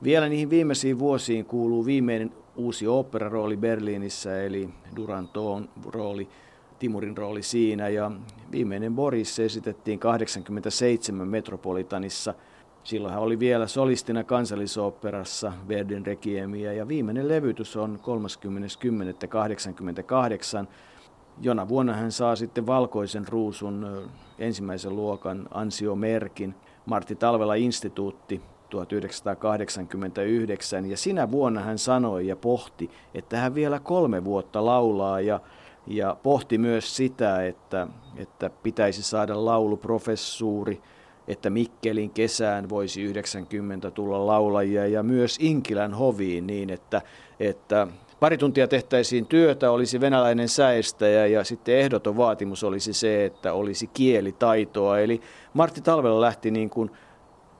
Vielä 0.02 0.28
niihin 0.28 0.50
viimeisiin 0.50 0.98
vuosiin 0.98 1.44
kuuluu 1.44 1.86
viimeinen 1.86 2.32
uusi 2.56 2.86
operarooli 2.86 3.56
Berliinissä, 3.56 4.42
eli 4.42 4.68
Duranton 4.96 5.68
rooli, 5.86 6.28
Timurin 6.78 7.16
rooli 7.16 7.42
siinä, 7.42 7.88
ja 7.88 8.10
viimeinen 8.52 8.94
Boris 8.94 9.38
esitettiin 9.38 9.98
87 9.98 11.28
Metropolitanissa– 11.28 12.34
Silloin 12.86 13.14
hän 13.14 13.22
oli 13.22 13.38
vielä 13.38 13.66
solistina 13.66 14.24
kansallisoopperassa 14.24 15.52
Verdin 15.68 16.06
Requiemia 16.06 16.72
ja 16.72 16.88
viimeinen 16.88 17.28
levytys 17.28 17.76
on 17.76 17.98
30.10.88. 20.62 20.66
Jona 21.40 21.68
vuonna 21.68 21.94
hän 21.94 22.12
saa 22.12 22.36
sitten 22.36 22.66
valkoisen 22.66 23.28
ruusun 23.28 24.08
ensimmäisen 24.38 24.96
luokan 24.96 25.48
ansiomerkin. 25.50 26.54
Martti 26.86 27.14
Talvela 27.14 27.54
instituutti 27.54 28.42
1989 28.70 30.90
ja 30.90 30.96
sinä 30.96 31.30
vuonna 31.30 31.60
hän 31.60 31.78
sanoi 31.78 32.26
ja 32.26 32.36
pohti, 32.36 32.90
että 33.14 33.36
hän 33.36 33.54
vielä 33.54 33.80
kolme 33.80 34.24
vuotta 34.24 34.66
laulaa 34.66 35.20
ja, 35.20 35.40
ja 35.86 36.16
pohti 36.22 36.58
myös 36.58 36.96
sitä, 36.96 37.46
että, 37.46 37.86
että 38.16 38.50
pitäisi 38.62 39.02
saada 39.02 39.44
lauluprofessuuri– 39.44 40.82
että 41.28 41.50
Mikkelin 41.50 42.10
kesään 42.10 42.68
voisi 42.68 43.02
90 43.02 43.90
tulla 43.90 44.26
laulajia 44.26 44.86
ja 44.86 45.02
myös 45.02 45.36
Inkilän 45.40 45.94
hoviin 45.94 46.46
niin, 46.46 46.70
että, 46.70 47.02
että 47.40 47.86
pari 48.20 48.38
tuntia 48.38 48.68
tehtäisiin 48.68 49.26
työtä, 49.26 49.70
olisi 49.70 50.00
venäläinen 50.00 50.48
säestäjä 50.48 51.26
ja 51.26 51.44
sitten 51.44 51.78
ehdoton 51.78 52.16
vaatimus 52.16 52.64
olisi 52.64 52.92
se, 52.92 53.24
että 53.24 53.52
olisi 53.52 53.86
kielitaitoa. 53.86 54.98
Eli 54.98 55.20
Martti 55.54 55.80
Talvella 55.80 56.20
lähti 56.20 56.50
niin 56.50 56.70
kuin 56.70 56.90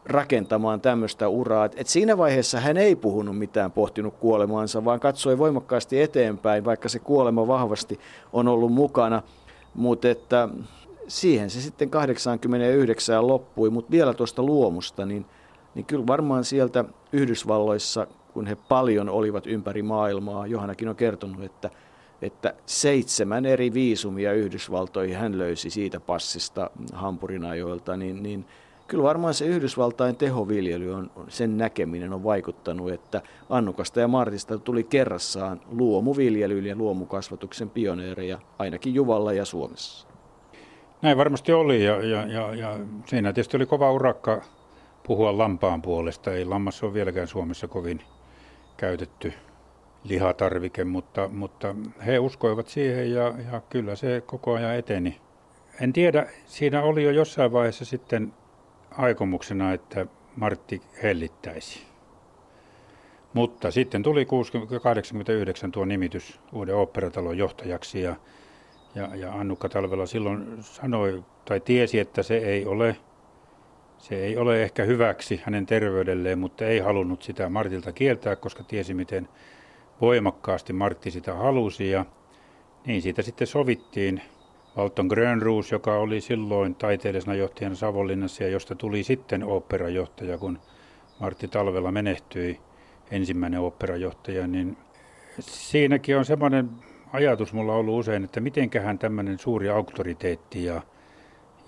rakentamaan 0.09 0.81
tämmöistä 0.81 1.29
uraa. 1.29 1.69
Et 1.77 1.87
siinä 1.87 2.19
vaiheessa 2.19 2.61
hän 2.61 2.77
ei 2.77 2.97
puhunut 2.97 3.39
mitään, 3.39 3.73
pohtinut 3.73 4.15
kuolemaansa, 4.15 4.85
vaan 4.85 5.01
katsoi 5.01 5.39
voimakkaasti 5.39 6.03
eteenpäin, 6.03 6.65
vaikka 6.65 6.89
se 6.89 6.99
kuolema 6.99 7.47
vahvasti 7.47 8.01
on 8.33 8.49
ollut 8.49 8.73
mukana. 8.73 9.23
Mutta 9.75 10.09
että 10.09 10.49
siihen 11.09 11.51
se 11.51 11.61
sitten 11.61 11.91
89 11.91 13.27
loppui, 13.27 13.71
mutta 13.71 13.91
vielä 13.91 14.15
tuosta 14.15 14.43
luomusta, 14.43 15.07
niin, 15.07 15.27
niin 15.75 15.87
kyllä 15.87 16.07
varmaan 16.07 16.45
sieltä 16.45 16.85
Yhdysvalloissa, 17.13 18.07
kun 18.33 18.47
he 18.47 18.57
paljon 18.69 19.09
olivat 19.09 19.47
ympäri 19.47 19.83
maailmaa, 19.83 20.47
Johannakin 20.47 20.89
on 20.89 20.97
kertonut, 20.97 21.45
että, 21.45 21.71
että 22.23 22.55
seitsemän 22.67 23.47
eri 23.47 23.75
viisumia 23.75 24.33
Yhdysvaltoihin 24.33 25.17
hän 25.17 25.39
löysi 25.39 25.71
siitä 25.71 26.01
passista 26.01 26.71
Hampurin 26.93 27.45
ajoilta, 27.45 27.97
niin, 27.97 28.23
niin 28.23 28.47
kyllä 28.89 29.05
varmaan 29.05 29.34
se 29.34 29.47
Yhdysvaltain 29.47 30.16
tehoviljely 30.16 30.95
on, 30.95 31.11
sen 31.28 31.59
näkeminen 31.59 32.12
on 32.12 32.24
vaikuttanut, 32.24 32.91
että 32.91 33.22
Annukasta 33.51 34.01
ja 34.01 34.09
Martista 34.09 34.59
tuli 34.59 34.84
kerrassaan 34.84 35.61
luomuviljelyyn 35.70 36.66
ja 36.66 36.76
luomukasvatuksen 36.76 37.70
pioneereja 37.70 38.39
ainakin 38.59 38.95
Juvalla 38.95 39.32
ja 39.32 39.45
Suomessa. 39.45 40.09
Näin 41.03 41.18
varmasti 41.18 41.53
oli 41.53 41.84
ja, 41.84 42.03
ja, 42.03 42.26
ja, 42.26 42.55
ja 42.55 42.78
siinä 43.07 43.32
tietysti 43.32 43.57
oli 43.57 43.66
kova 43.66 43.93
urakka 43.93 44.43
puhua 45.07 45.39
lampaan 45.39 45.82
puolesta. 45.82 46.32
Ei 46.32 46.45
lammas 46.45 46.82
ole 46.82 46.95
vieläkään 46.95 47.28
Suomessa 47.28 47.68
kovin 47.68 48.01
käytetty 48.76 49.32
lihatarvike, 50.05 50.84
mutta, 50.84 51.28
mutta 51.28 51.74
he 52.07 52.18
uskoivat 52.18 52.68
siihen 52.68 53.12
ja, 53.12 53.34
ja 53.53 53.61
kyllä 53.70 53.97
se 53.97 54.22
koko 54.26 54.55
ajan 54.55 54.74
eteni. 54.74 55.20
En 55.80 55.93
tiedä, 55.93 56.26
siinä 56.47 56.82
oli 56.82 57.05
jo 57.05 57.11
jossain 57.11 57.53
vaiheessa 57.53 57.84
sitten 57.84 58.32
aikomuksena, 58.99 59.73
että 59.73 60.07
Martti 60.37 60.83
hellittäisi. 61.03 61.87
Mutta 63.33 63.71
sitten 63.71 64.03
tuli 64.03 64.27
89 64.83 65.73
tuo 65.73 65.85
nimitys 65.85 66.41
uuden 66.53 66.75
oopperatalon 66.75 67.39
johtajaksi 67.39 68.03
ja, 68.03 68.17
ja, 68.95 69.17
ja 69.17 69.33
Annukka 69.33 69.69
Talvela 69.69 70.07
silloin 70.07 70.57
sanoi 70.61 71.25
tai 71.45 71.61
tiesi, 71.61 71.99
että 71.99 72.23
se 72.23 72.37
ei 72.37 72.67
ole 72.67 72.97
se 73.99 74.25
ei 74.25 74.37
ole 74.37 74.63
ehkä 74.63 74.85
hyväksi 74.85 75.41
hänen 75.45 75.67
terveydelleen, 75.67 76.39
mutta 76.39 76.67
ei 76.67 76.79
halunnut 76.79 77.23
sitä 77.23 77.49
Martilta 77.49 77.93
kieltää, 77.93 78.37
koska 78.37 78.63
tiesi 78.63 78.95
miten 78.95 79.29
voimakkaasti 80.01 80.73
Martti 80.73 81.11
sitä 81.11 81.35
halusi 81.35 81.91
ja 81.91 82.05
niin 82.87 83.03
siitä 83.03 83.23
sitten 83.23 83.47
sovittiin. 83.47 84.23
Walton 84.77 85.07
Grönroos, 85.07 85.72
joka 85.72 85.95
oli 85.95 86.20
silloin 86.20 86.74
taiteellisena 86.74 87.35
johtajana 87.35 87.74
Savonlinnassa 87.74 88.43
ja 88.43 88.49
josta 88.49 88.74
tuli 88.74 89.03
sitten 89.03 89.45
oopperajohtaja, 89.45 90.39
kun 90.39 90.59
Martti 91.20 91.49
Talvella 91.49 91.93
menehtyi 91.93 92.61
ensimmäinen 93.11 93.61
oopperajohtaja, 93.61 94.47
niin 94.47 94.77
siinäkin 95.41 96.16
on 96.16 96.24
semmoinen 96.24 96.70
ajatus 97.12 97.53
mulla 97.53 97.74
ollut 97.74 97.99
usein, 98.01 98.24
että 98.24 98.41
mitenköhän 98.41 98.99
tämmöinen 98.99 99.39
suuri 99.39 99.68
auktoriteetti 99.68 100.64
ja, 100.64 100.83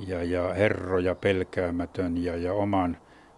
ja, 0.06 0.24
ja 0.24 0.54
herroja 0.54 1.14
pelkäämätön 1.14 2.24
ja, 2.24 2.36
ja 2.36 2.52
oman 2.52 2.96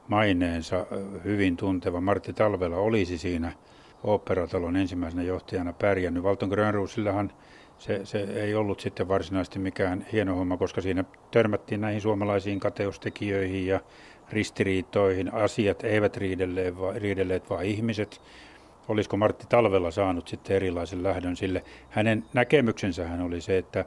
maineensa 0.09 0.87
hyvin 1.25 1.57
tunteva 1.57 2.01
Martti 2.01 2.33
Talvela 2.33 2.77
olisi 2.77 3.19
siinä– 3.19 3.53
oopperatalon 4.05 4.77
ensimmäisenä 4.77 5.23
johtajana 5.23 5.73
pärjännyt. 5.73 6.23
Valton 6.23 6.49
Grönruusillahan 6.49 7.33
se, 7.81 8.01
se 8.05 8.19
ei 8.23 8.55
ollut 8.55 8.81
sitten 8.81 9.09
varsinaisesti 9.09 9.59
mikään 9.59 10.07
hieno 10.13 10.35
homma, 10.35 10.57
koska 10.57 10.81
siinä 10.81 11.05
törmättiin 11.31 11.81
näihin 11.81 12.01
suomalaisiin 12.01 12.61
kateustekijöihin 12.61 13.67
ja 13.67 13.81
ristiriitoihin. 14.31 15.35
Asiat 15.35 15.85
eivät 15.85 16.17
riidelleet, 16.17 16.79
vaan, 16.79 16.97
riidelleet 16.97 17.51
vaan 17.51 17.65
ihmiset. 17.65 18.21
Olisiko 18.89 19.17
Martti 19.17 19.47
Talvella 19.49 19.91
saanut 19.91 20.29
sitten 20.29 20.57
erilaisen 20.57 21.03
lähdön 21.03 21.37
sille? 21.37 21.65
Hänen 21.91 22.25
näkemyksensähän 22.35 23.21
oli 23.21 23.41
se, 23.41 23.59
että 23.59 23.85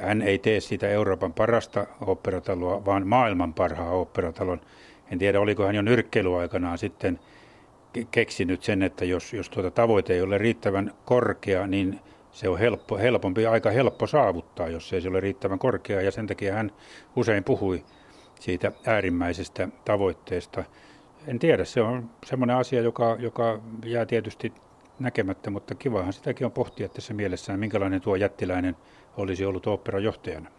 hän 0.00 0.22
ei 0.22 0.38
tee 0.38 0.60
sitä 0.60 0.88
Euroopan 0.88 1.32
parasta 1.32 1.86
operataloa, 2.00 2.84
vaan 2.84 3.06
maailman 3.06 3.54
parhaa 3.54 3.90
operatalon. 3.90 4.60
En 5.10 5.18
tiedä, 5.18 5.40
oliko 5.40 5.66
hän 5.66 5.74
jo 5.74 5.82
nyrkkeilyaikanaan 5.82 6.78
sitten– 6.78 7.18
keksinyt 8.10 8.62
sen, 8.62 8.82
että 8.82 9.04
jos, 9.04 9.32
jos 9.32 9.50
tuota 9.50 9.70
tavoite 9.70 10.14
ei 10.14 10.22
ole 10.22 10.38
riittävän 10.38 10.92
korkea, 11.04 11.66
niin 11.66 12.00
se 12.34 12.48
on 12.48 12.58
helppo, 12.58 12.98
helpompi, 12.98 13.46
aika 13.46 13.70
helppo 13.70 14.06
saavuttaa, 14.06 14.68
jos 14.68 14.92
ei 14.92 15.00
se 15.00 15.08
ole 15.08 15.20
riittävän 15.20 15.58
korkea. 15.58 16.00
Ja 16.00 16.10
sen 16.10 16.26
takia 16.26 16.54
hän 16.54 16.72
usein 17.16 17.44
puhui 17.44 17.84
siitä 18.40 18.72
äärimmäisestä 18.86 19.68
tavoitteesta. 19.84 20.64
En 21.26 21.38
tiedä, 21.38 21.64
se 21.64 21.80
on 21.80 22.10
semmoinen 22.26 22.56
asia, 22.56 22.80
joka, 22.80 23.16
joka 23.18 23.60
jää 23.84 24.06
tietysti 24.06 24.52
näkemättä, 24.98 25.50
mutta 25.50 25.74
kivahan 25.74 26.12
sitäkin 26.12 26.44
on 26.44 26.52
pohtia 26.52 26.88
tässä 26.88 27.14
mielessään, 27.14 27.60
minkälainen 27.60 28.00
tuo 28.00 28.16
jättiläinen 28.16 28.76
olisi 29.16 29.44
ollut 29.44 29.66
oopperajohtajana. 29.66 30.50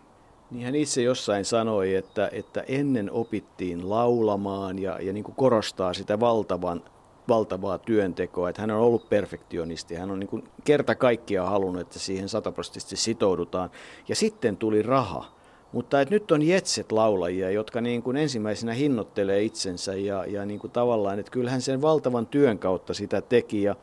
Niin 0.51 0.65
hän 0.65 0.76
itse 0.76 1.01
jossain 1.01 1.45
sanoi, 1.45 1.95
että, 1.95 2.30
että 2.32 2.63
ennen 2.67 3.11
opittiin 3.11 3.89
laulamaan 3.89 4.80
ja, 4.80 4.99
ja 5.01 5.13
niin 5.13 5.23
kuin 5.23 5.36
korostaa 5.36 5.93
sitä 5.93 6.19
valtavan 6.19 6.84
valtavaa 7.28 7.78
työntekoa, 7.78 8.49
että 8.49 8.61
hän 8.61 8.71
on 8.71 8.80
ollut 8.80 9.09
perfektionisti, 9.09 9.95
hän 9.95 10.11
on 10.11 10.19
niin 10.19 10.28
kuin 10.28 10.43
kerta 10.63 10.95
kaikkiaan 10.95 11.49
halunnut, 11.49 11.82
että 11.82 11.99
siihen 11.99 12.30
sataprosenttisesti 12.30 12.95
sitoudutaan. 12.95 13.69
Ja 14.07 14.15
sitten 14.15 14.57
tuli 14.57 14.82
raha. 14.82 15.36
Mutta 15.71 16.01
että 16.01 16.13
nyt 16.13 16.32
on 16.32 16.41
jetset 16.41 16.91
laulajia, 16.91 17.51
jotka 17.51 17.82
niin 17.82 18.03
kuin 18.03 18.17
ensimmäisenä 18.17 18.73
hinnoittelee 18.73 19.43
itsensä 19.43 19.95
ja, 19.95 20.26
ja 20.26 20.45
niin 20.45 20.59
kuin 20.59 20.71
tavallaan, 20.71 21.19
että 21.19 21.32
kyllähän 21.32 21.61
sen 21.61 21.82
valtavan 21.82 22.28
työn 22.28 22.59
kautta 22.59 22.93
sitä 22.93 23.21
teki. 23.21 23.63
Ja, 23.63 23.76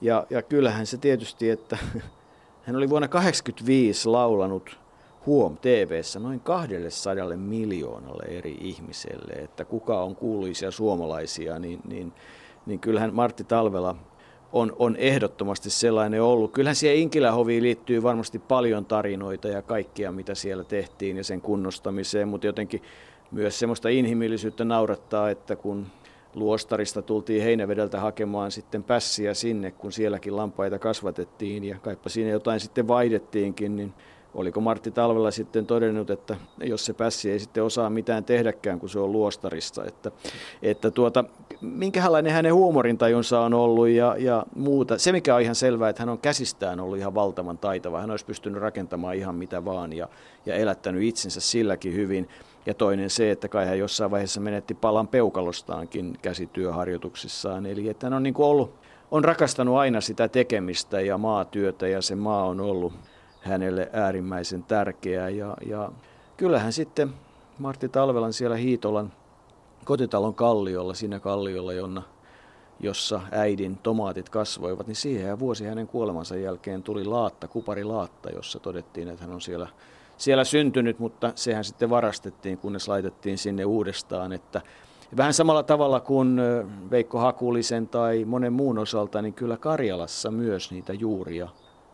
ja, 0.00 0.26
ja 0.30 0.42
kyllähän 0.42 0.86
se 0.86 0.98
tietysti, 0.98 1.50
että 1.50 1.78
hän 2.66 2.76
oli 2.76 2.90
vuonna 2.90 3.08
1985 3.08 4.08
laulanut 4.08 4.78
Huom 5.26 5.56
tv 5.56 6.00
noin 6.18 6.40
200 6.40 7.36
miljoonalle 7.36 8.24
eri 8.28 8.56
ihmiselle, 8.60 9.32
että 9.32 9.64
kuka 9.64 10.02
on 10.02 10.16
kuuluisia 10.16 10.70
suomalaisia, 10.70 11.58
niin, 11.58 11.80
niin 11.88 12.12
niin 12.68 12.80
kyllähän 12.80 13.14
Martti 13.14 13.44
Talvela 13.44 13.96
on, 14.52 14.76
on 14.78 14.96
ehdottomasti 14.96 15.70
sellainen 15.70 16.22
ollut. 16.22 16.52
Kyllähän 16.52 16.76
siihen 16.76 16.96
Inkilähoviin 16.96 17.62
liittyy 17.62 18.02
varmasti 18.02 18.38
paljon 18.38 18.84
tarinoita 18.84 19.48
ja 19.48 19.62
kaikkia, 19.62 20.12
mitä 20.12 20.34
siellä 20.34 20.64
tehtiin 20.64 21.16
ja 21.16 21.24
sen 21.24 21.40
kunnostamiseen, 21.40 22.28
mutta 22.28 22.46
jotenkin 22.46 22.82
myös 23.30 23.58
semmoista 23.58 23.88
inhimillisyyttä 23.88 24.64
naurattaa, 24.64 25.30
että 25.30 25.56
kun 25.56 25.86
luostarista 26.34 27.02
tultiin 27.02 27.42
Heinävedeltä 27.42 28.00
hakemaan 28.00 28.50
sitten 28.50 28.84
pässiä 28.84 29.34
sinne, 29.34 29.70
kun 29.70 29.92
sielläkin 29.92 30.36
lampaita 30.36 30.78
kasvatettiin 30.78 31.64
ja 31.64 31.78
kaipa 31.78 32.08
siinä 32.08 32.30
jotain 32.30 32.60
sitten 32.60 32.88
vaihdettiinkin, 32.88 33.76
niin 33.76 33.94
oliko 34.34 34.60
Martti 34.60 34.90
Talvella 34.90 35.30
sitten 35.30 35.66
todennut, 35.66 36.10
että 36.10 36.36
jos 36.62 36.84
se 36.84 36.92
pässi 36.92 37.30
ei 37.30 37.38
sitten 37.38 37.64
osaa 37.64 37.90
mitään 37.90 38.24
tehdäkään, 38.24 38.80
kun 38.80 38.88
se 38.88 38.98
on 38.98 39.12
luostarissa. 39.12 39.84
Että, 39.84 40.10
että 40.62 40.90
tuota, 40.90 41.24
minkälainen 41.60 42.32
hänen 42.32 42.54
huumorintajunsa 42.54 43.40
on 43.40 43.54
ollut 43.54 43.88
ja, 43.88 44.16
ja 44.18 44.46
muuta. 44.54 44.98
Se 44.98 45.12
mikä 45.12 45.34
on 45.34 45.40
ihan 45.40 45.54
selvää, 45.54 45.88
että 45.88 46.02
hän 46.02 46.08
on 46.08 46.18
käsistään 46.18 46.80
ollut 46.80 46.98
ihan 46.98 47.14
valtavan 47.14 47.58
taitava. 47.58 48.00
Hän 48.00 48.10
olisi 48.10 48.24
pystynyt 48.24 48.60
rakentamaan 48.60 49.16
ihan 49.16 49.34
mitä 49.34 49.64
vaan 49.64 49.92
ja, 49.92 50.08
ja 50.46 50.54
elättänyt 50.54 51.02
itsensä 51.02 51.40
silläkin 51.40 51.94
hyvin. 51.94 52.28
Ja 52.66 52.74
toinen 52.74 53.10
se, 53.10 53.30
että 53.30 53.48
kai 53.48 53.66
hän 53.66 53.78
jossain 53.78 54.10
vaiheessa 54.10 54.40
menetti 54.40 54.74
palan 54.74 55.08
peukalostaankin 55.08 56.18
käsityöharjoituksissaan. 56.22 57.66
Eli 57.66 57.88
että 57.88 58.06
hän 58.06 58.14
on 58.14 58.22
niin 58.22 58.34
ollut, 58.38 58.74
on 59.10 59.24
rakastanut 59.24 59.76
aina 59.76 60.00
sitä 60.00 60.28
tekemistä 60.28 61.00
ja 61.00 61.18
maatyötä 61.18 61.88
ja 61.88 62.02
se 62.02 62.14
maa 62.14 62.44
on 62.44 62.60
ollut 62.60 62.92
hänelle 63.48 63.90
äärimmäisen 63.92 64.62
tärkeää. 64.62 65.28
Ja, 65.28 65.56
ja 65.66 65.92
kyllähän 66.36 66.72
sitten 66.72 67.14
Martti 67.58 67.88
Talvelan 67.88 68.32
siellä 68.32 68.56
Hiitolan 68.56 69.12
kotitalon 69.84 70.34
kalliolla, 70.34 70.94
siinä 70.94 71.20
kalliolla, 71.20 71.72
jonna, 71.72 72.02
jossa 72.80 73.20
äidin 73.32 73.78
tomaatit 73.82 74.28
kasvoivat, 74.28 74.86
niin 74.86 74.96
siihen 74.96 75.28
ja 75.28 75.38
vuosi 75.38 75.64
hänen 75.64 75.86
kuolemansa 75.86 76.36
jälkeen 76.36 76.82
tuli 76.82 77.04
laatta, 77.04 77.48
kupari 77.48 77.84
laatta, 77.84 78.30
jossa 78.30 78.58
todettiin, 78.58 79.08
että 79.08 79.24
hän 79.24 79.34
on 79.34 79.40
siellä, 79.40 79.68
siellä 80.16 80.44
syntynyt, 80.44 80.98
mutta 80.98 81.32
sehän 81.34 81.64
sitten 81.64 81.90
varastettiin, 81.90 82.58
kunnes 82.58 82.88
laitettiin 82.88 83.38
sinne 83.38 83.64
uudestaan, 83.64 84.32
että 84.32 84.60
Vähän 85.16 85.34
samalla 85.34 85.62
tavalla 85.62 86.00
kuin 86.00 86.40
Veikko 86.90 87.18
Hakulisen 87.18 87.88
tai 87.88 88.24
monen 88.24 88.52
muun 88.52 88.78
osalta, 88.78 89.22
niin 89.22 89.34
kyllä 89.34 89.56
Karjalassa 89.56 90.30
myös 90.30 90.70
niitä 90.70 90.92
juuria 90.92 91.48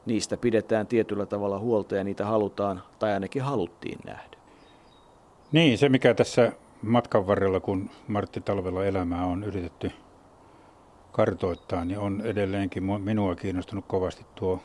niistä 0.06 0.36
pidetään 0.36 0.86
tietyllä 0.86 1.26
tavalla 1.26 1.58
huolta 1.58 1.96
ja 1.96 2.04
niitä 2.04 2.26
halutaan, 2.26 2.82
tai 2.98 3.12
ainakin 3.12 3.42
haluttiin 3.42 3.98
nähdä. 4.04 4.36
Niin, 5.52 5.78
se 5.78 5.88
mikä 5.88 6.14
tässä 6.14 6.52
matkan 6.82 7.26
varrella, 7.26 7.60
kun 7.60 7.90
Martti 8.08 8.40
Talvella 8.40 8.84
elämää 8.84 9.26
on 9.26 9.44
yritetty 9.44 9.90
kartoittaa, 11.12 11.84
niin 11.84 11.98
on 11.98 12.20
edelleenkin 12.24 12.82
minua 12.82 13.34
kiinnostunut 13.34 13.84
kovasti 13.86 14.26
tuo 14.34 14.60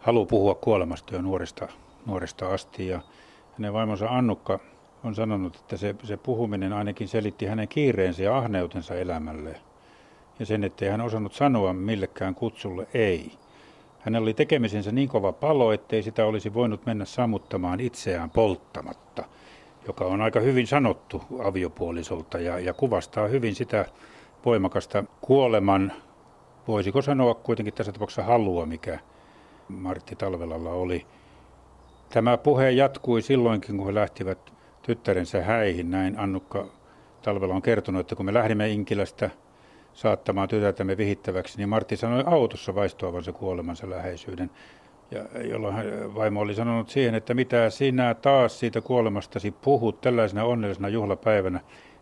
halu 0.00 0.26
puhua 0.26 0.54
kuolemasta 0.54 1.14
jo 1.14 1.22
nuoresta, 1.22 1.68
nuoresta 2.06 2.48
asti. 2.48 2.88
Ja 2.88 3.00
hänen 3.52 3.72
vaimonsa 3.72 4.08
Annukka 4.08 4.58
on 5.04 5.14
sanonut, 5.14 5.56
että 5.56 5.76
se, 5.76 5.94
se 6.02 6.16
puhuminen 6.16 6.72
ainakin 6.72 7.08
selitti 7.08 7.46
hänen 7.46 7.68
kiireensä 7.68 8.22
ja 8.22 8.38
ahneutensa 8.38 8.94
elämälle. 8.94 9.60
Ja 10.38 10.46
sen, 10.46 10.64
ettei 10.64 10.88
hän 10.88 11.00
osannut 11.00 11.32
sanoa 11.32 11.72
millekään 11.72 12.34
kutsulle 12.34 12.86
ei. 12.94 13.32
Hänellä 14.04 14.24
oli 14.24 14.34
tekemisensä 14.34 14.92
niin 14.92 15.08
kova 15.08 15.32
palo, 15.32 15.72
ettei 15.72 16.02
sitä 16.02 16.26
olisi 16.26 16.54
voinut 16.54 16.86
mennä 16.86 17.04
sammuttamaan 17.04 17.80
itseään 17.80 18.30
polttamatta, 18.30 19.24
joka 19.86 20.04
on 20.04 20.20
aika 20.20 20.40
hyvin 20.40 20.66
sanottu 20.66 21.22
aviopuolisolta 21.44 22.38
ja, 22.38 22.58
ja 22.58 22.74
kuvastaa 22.74 23.28
hyvin 23.28 23.54
sitä 23.54 23.84
voimakasta 24.44 25.04
kuoleman, 25.20 25.92
voisiko 26.68 27.02
sanoa 27.02 27.34
kuitenkin 27.34 27.74
tässä 27.74 27.92
tapauksessa 27.92 28.22
halua, 28.22 28.66
mikä 28.66 28.98
Martti 29.68 30.16
Talvelalla 30.16 30.70
oli. 30.70 31.06
Tämä 32.08 32.36
puhe 32.36 32.70
jatkui 32.70 33.22
silloinkin, 33.22 33.76
kun 33.76 33.86
he 33.86 33.94
lähtivät 33.94 34.52
tyttärensä 34.82 35.42
häihin. 35.42 35.90
Näin 35.90 36.18
Annukka 36.18 36.66
Talvela 37.22 37.54
on 37.54 37.62
kertonut, 37.62 38.00
että 38.00 38.16
kun 38.16 38.26
me 38.26 38.34
lähdimme 38.34 38.68
Inkilästä 38.68 39.30
saattamaan 39.94 40.48
tytärtämme 40.48 40.96
vihittäväksi, 40.96 41.58
niin 41.58 41.68
Martti 41.68 41.96
sanoi 41.96 42.24
autossa 42.26 42.74
vaistoavansa 42.74 43.32
kuolemansa 43.32 43.90
läheisyyden. 43.90 44.50
Ja 45.10 45.42
jolloin 45.42 45.74
vaimo 46.14 46.40
oli 46.40 46.54
sanonut 46.54 46.88
siihen, 46.88 47.14
että 47.14 47.34
mitä 47.34 47.70
sinä 47.70 48.14
taas 48.14 48.58
siitä 48.58 48.80
kuolemastasi 48.80 49.50
puhut 49.50 50.00
tällaisena 50.00 50.44
onnellisena 50.44 50.88
juhlapäivänä, 50.88 51.60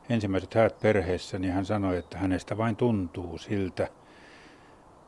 ensimmäiset 0.09 0.55
häät 0.55 0.81
perheessä, 0.81 1.39
niin 1.39 1.53
hän 1.53 1.65
sanoi, 1.65 1.97
että 1.97 2.19
hänestä 2.19 2.57
vain 2.57 2.77
tuntuu 2.77 3.39
siltä. 3.39 3.89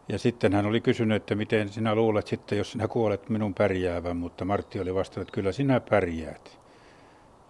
Ja 0.08 0.18
sitten 0.18 0.52
hän 0.52 0.66
oli 0.66 0.80
kysynyt, 0.80 1.16
että 1.16 1.34
miten 1.34 1.68
sinä 1.68 1.94
luulet 1.94 2.26
sitten, 2.26 2.58
jos 2.58 2.72
sinä 2.72 2.88
kuolet 2.88 3.28
minun 3.28 3.54
pärjäävän, 3.54 4.16
mutta 4.16 4.44
Martti 4.44 4.80
oli 4.80 4.94
vastannut, 4.94 5.28
että 5.28 5.34
kyllä 5.34 5.52
sinä 5.52 5.80
pärjäät. 5.80 6.63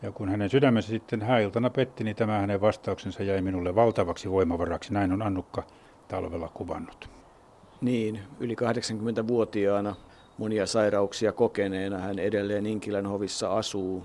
Ja 0.05 0.12
kun 0.12 0.28
hänen 0.28 0.50
sydämensä 0.50 0.88
sitten 0.88 1.22
häiltana 1.22 1.70
petti, 1.70 2.05
niin 2.05 2.16
tämä 2.16 2.38
hänen 2.38 2.61
vastauksensa 2.61 3.22
jäi 3.22 3.42
minulle 3.42 3.74
valtavaksi 3.74 4.30
voimavaraksi. 4.30 4.92
Näin 4.92 5.12
on 5.12 5.22
Annukka 5.22 5.62
talvella 6.09 6.48
kuvannut. 6.48 7.11
Niin, 7.80 8.20
yli 8.40 8.55
80-vuotiaana 8.55 9.94
monia 10.38 10.66
sairauksia 10.66 11.32
kokeneena 11.32 11.98
hän 11.98 12.18
edelleen 12.18 12.66
Inkilän 12.66 13.07
hovissa 13.07 13.57
asuu 13.57 14.02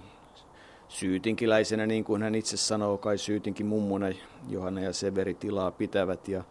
syytinkiläisenä, 0.87 1.85
niin 1.85 2.03
kuin 2.03 2.23
hän 2.23 2.35
itse 2.35 2.57
sanoo, 2.57 2.97
kai 2.97 3.17
syytinkin 3.17 3.65
mummuna 3.65 4.05
Johanna 4.49 4.81
ja 4.81 4.93
Severi 4.93 5.33
tilaa 5.33 5.71
pitävät 5.71 6.27
ja, 6.27 6.43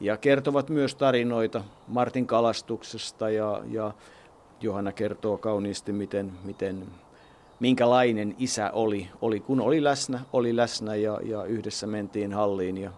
ja 0.00 0.16
kertovat 0.16 0.68
myös 0.68 0.94
tarinoita 0.94 1.64
Martin 1.88 2.26
kalastuksesta 2.26 3.30
ja, 3.30 3.62
ja 3.70 3.94
Johanna 4.60 4.92
kertoo 4.92 5.38
kauniisti, 5.38 5.92
miten, 5.92 6.32
miten 6.44 6.86
minkälainen 7.60 8.34
isä 8.38 8.70
oli, 8.70 9.08
oli 9.20 9.40
kun 9.40 9.60
oli 9.60 9.84
läsnä, 9.84 10.20
oli 10.32 10.56
läsnä 10.56 10.94
ja, 10.94 11.20
ja 11.24 11.44
yhdessä 11.44 11.86
mentiin 11.86 12.32
halliin 12.32 12.78
ja 12.78 12.90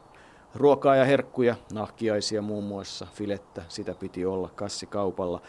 ruokaa 0.54 0.96
ja 0.96 1.04
herkkuja, 1.04 1.56
nahkiaisia 1.72 2.42
muun 2.42 2.64
muassa, 2.64 3.06
filettä, 3.14 3.62
sitä 3.68 3.94
piti 3.94 4.26
olla 4.26 4.48
kassikaupalla. 4.54 5.40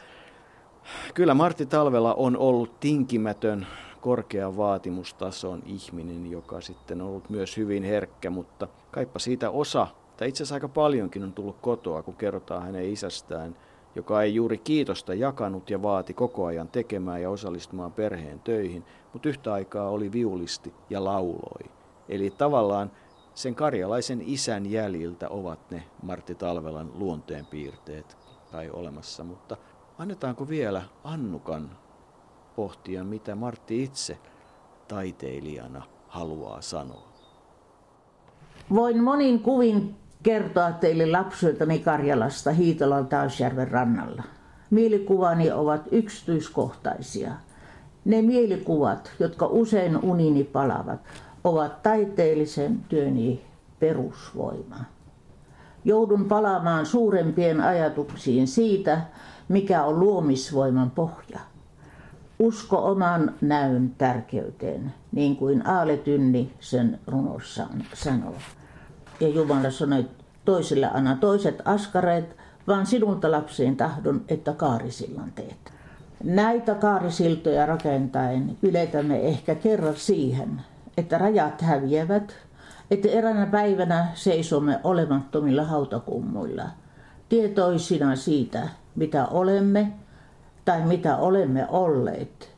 Kyllä 1.14 1.34
Martti 1.34 1.66
Talvela 1.66 2.14
on 2.14 2.38
ollut 2.38 2.80
tinkimätön 2.80 3.68
korkean 4.02 4.58
vaatimustason 4.58 5.64
ihminen, 5.66 6.32
joka 6.32 6.62
sitten 6.62 7.02
on 7.02 7.08
ollut 7.08 7.30
myös 7.30 7.58
hyvin 7.58 7.84
herkkä, 7.84 8.30
mutta 8.30 8.68
kaippa 8.92 9.20
siitä 9.20 9.50
osa, 9.50 9.88
tai 10.18 10.30
itse 10.30 10.44
asiassa 10.44 10.56
aika 10.56 10.68
paljonkin 10.68 11.24
on 11.24 11.34
tullut 11.34 11.58
kotoa, 11.62 12.04
kun 12.04 12.16
kerrotaan 12.16 12.64
hänen 12.64 12.90
isästään, 12.90 13.56
joka 13.96 14.22
ei 14.22 14.36
juuri 14.36 14.58
kiitosta 14.58 15.14
jakanut 15.14 15.70
ja 15.70 15.82
vaati 15.82 16.14
koko 16.14 16.46
ajan 16.46 16.68
tekemään 16.68 17.22
ja 17.22 17.30
osallistumaan 17.30 17.92
perheen 17.92 18.40
töihin, 18.40 18.86
mutta 19.14 19.30
yhtä 19.30 19.54
aikaa 19.54 19.90
oli 19.90 20.12
viulisti 20.12 20.74
ja 20.90 21.04
lauloi. 21.04 21.72
Eli 22.10 22.30
tavallaan 22.30 22.92
sen 23.34 23.56
karjalaisen 23.56 24.22
isän 24.26 24.72
jäljiltä 24.72 25.30
ovat 25.30 25.72
ne 25.72 25.84
Martti 26.02 26.36
Talvelan 26.36 26.92
luonteenpiirteet 26.94 28.18
tai 28.52 28.70
olemassa, 28.70 29.24
mutta 29.24 29.58
annetaanko 29.98 30.50
vielä 30.50 30.82
Annukan 31.04 31.78
pohtia, 32.56 33.04
mitä 33.04 33.36
Martti 33.36 33.84
itse 33.84 34.18
taiteilijana 34.88 35.82
haluaa 36.08 36.62
sanoa. 36.62 37.14
Voin 38.70 39.04
monin 39.04 39.40
kuvin 39.40 39.96
kertoa 40.24 40.72
teille 40.72 41.12
lapsuuteni 41.12 41.80
Karjalasta 41.80 42.52
Hiitolan 42.52 43.08
Tausjärven 43.08 43.68
rannalla. 43.68 44.24
Mielikuvani 44.70 45.52
ovat 45.52 45.82
yksityiskohtaisia. 45.92 47.32
Ne 48.06 48.22
mielikuvat, 48.22 49.12
jotka 49.20 49.46
usein 49.46 49.98
unini 49.98 50.44
palavat, 50.44 51.00
ovat 51.44 51.84
taiteellisen 51.84 52.80
työni 52.90 53.46
perusvoima. 53.80 54.78
Joudun 55.86 56.26
palaamaan 56.26 56.86
suurempien 56.86 57.62
ajatuksiin 57.62 58.48
siitä, 58.48 59.02
mikä 59.50 59.84
on 59.84 60.00
luomisvoiman 60.00 60.92
pohja– 60.92 61.40
Usko 62.40 62.92
oman 62.92 63.34
näyn 63.42 63.96
tärkeyteen, 63.98 64.94
niin 65.12 65.36
kuin 65.36 65.68
Aale 65.68 65.98
Tynni 65.98 66.54
sen 66.60 67.00
runossaan 67.08 67.84
sanoo. 67.94 68.36
Ja 69.24 69.30
Jumala 69.30 69.72
sanoi, 69.72 70.06
toisille 70.46 70.90
anna 70.94 71.16
toiset 71.16 71.62
askareet, 71.66 72.38
vaan 72.68 72.86
sinulta 72.86 73.32
lapseen 73.32 73.76
tahdon, 73.78 74.22
että 74.28 74.54
kaarisillan 74.54 75.32
teet. 75.32 75.74
Näitä 76.24 76.76
kaarisiltoja 76.76 77.66
rakentaen 77.66 78.58
yletämme 78.62 79.28
ehkä 79.28 79.56
kerran 79.56 79.96
siihen, 79.96 80.62
että 80.98 81.18
rajat 81.18 81.62
häviävät, 81.62 82.34
että 82.92 83.10
eräänä 83.10 83.46
päivänä 83.46 84.08
seisomme 84.14 84.80
olemattomilla 84.84 85.64
hautakummuilla, 85.64 86.66
tietoisina 87.30 88.16
siitä, 88.16 88.70
mitä 88.96 89.26
olemme 89.26 89.94
tai 90.66 90.82
mitä 90.82 91.18
olemme 91.18 91.68
olleet. 91.70 92.50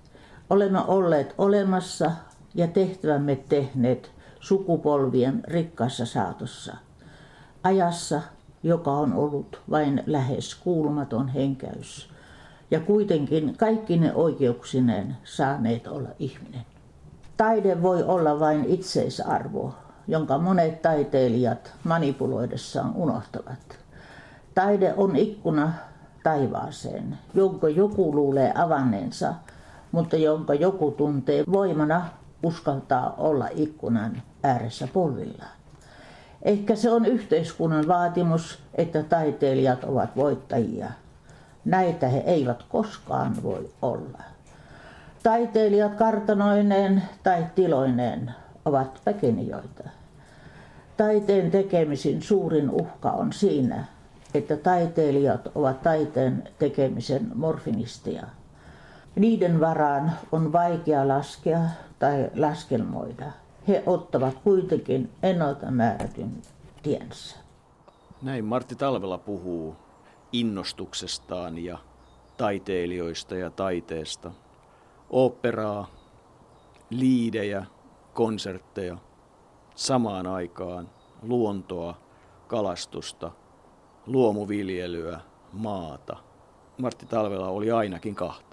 Olemme 0.50 0.80
olleet 0.88 1.36
olemassa 1.38 2.12
ja 2.56 2.68
tehtävämme 2.68 3.36
tehneet 3.36 4.15
sukupolvien 4.46 5.44
rikkaassa 5.48 6.06
saatossa. 6.06 6.78
Ajassa, 7.64 8.22
joka 8.64 8.92
on 8.92 9.14
ollut 9.14 9.62
vain 9.70 10.04
lähes 10.06 10.56
kuulumaton 10.56 11.28
henkäys. 11.28 12.10
Ja 12.72 12.80
kuitenkin 12.80 13.58
kaikki 13.58 13.98
ne 13.98 14.14
oikeuksineen 14.14 15.18
saaneet 15.24 15.88
olla 15.88 16.10
ihminen. 16.20 16.62
Taide 17.38 17.82
voi 17.82 18.04
olla 18.04 18.40
vain 18.40 18.66
itseisarvo, 18.66 19.74
jonka 20.08 20.38
monet 20.38 20.82
taiteilijat 20.82 21.74
manipuloidessaan 21.84 22.96
unohtavat. 22.96 23.80
Taide 24.56 24.94
on 24.98 25.16
ikkuna 25.16 25.74
taivaaseen, 26.24 27.18
jonka 27.34 27.70
joku 27.70 28.16
luulee 28.16 28.52
avanneensa, 28.56 29.34
mutta 29.92 30.16
jonka 30.16 30.54
joku 30.54 30.92
tuntee 30.92 31.44
voimana 31.52 32.06
uskaltaa 32.44 33.14
olla 33.18 33.48
ikkunan 33.56 34.22
ääressä 34.44 34.88
polvillaan. 34.94 35.56
Ehkä 36.42 36.76
se 36.76 36.92
on 36.92 37.06
yhteiskunnan 37.06 37.88
vaatimus, 37.88 38.60
että 38.76 39.04
taiteilijat 39.04 39.84
ovat 39.84 40.16
voittajia. 40.16 40.92
Näitä 41.66 42.08
he 42.08 42.18
eivät 42.18 42.64
koskaan 42.70 43.44
voi 43.44 43.70
olla. 43.82 44.20
Taiteilijat 45.24 45.96
kartanoineen 45.96 47.04
tai 47.24 47.46
tiloineen 47.56 48.32
ovat 48.66 49.02
väkenijoita. 49.06 49.84
Taiteen 50.98 51.52
tekemisin 51.52 52.22
suurin 52.22 52.70
uhka 52.70 53.12
on 53.12 53.34
siinä, 53.34 53.86
että 54.34 54.58
taiteilijat 54.58 55.48
ovat 55.56 55.82
taiteen 55.82 56.44
tekemisen 56.60 57.32
morfinistia. 57.36 58.28
Niiden 59.16 59.60
varaan 59.60 60.12
on 60.32 60.54
vaikea 60.54 61.08
laskea 61.08 61.60
tai 62.00 62.30
laskelmoida. 62.36 63.26
He 63.68 63.84
ottavat 63.86 64.36
kuitenkin 64.44 65.12
ennalta 65.24 65.72
määrätyn 65.72 66.42
tiensä. 66.84 67.38
Näin 68.22 68.46
Martti 68.46 68.76
Talvela 68.76 69.18
puhuu 69.18 69.76
innostuksestaan 70.32 71.58
ja 71.58 71.78
taiteilijoista 72.38 73.36
ja 73.36 73.50
taiteesta. 73.50 74.32
Operaa, 75.10 75.88
liidejä, 76.90 77.66
konsertteja, 78.14 78.98
samaan 79.76 80.28
aikaan 80.28 80.90
luontoa, 81.22 81.98
kalastusta– 82.48 83.32
luomuviljelyä, 84.08 85.20
maata. 85.54 86.18
Martti 86.78 87.06
Talvela 87.06 87.48
oli 87.48 87.72
ainakin 87.72 88.16
kahta. 88.16 88.45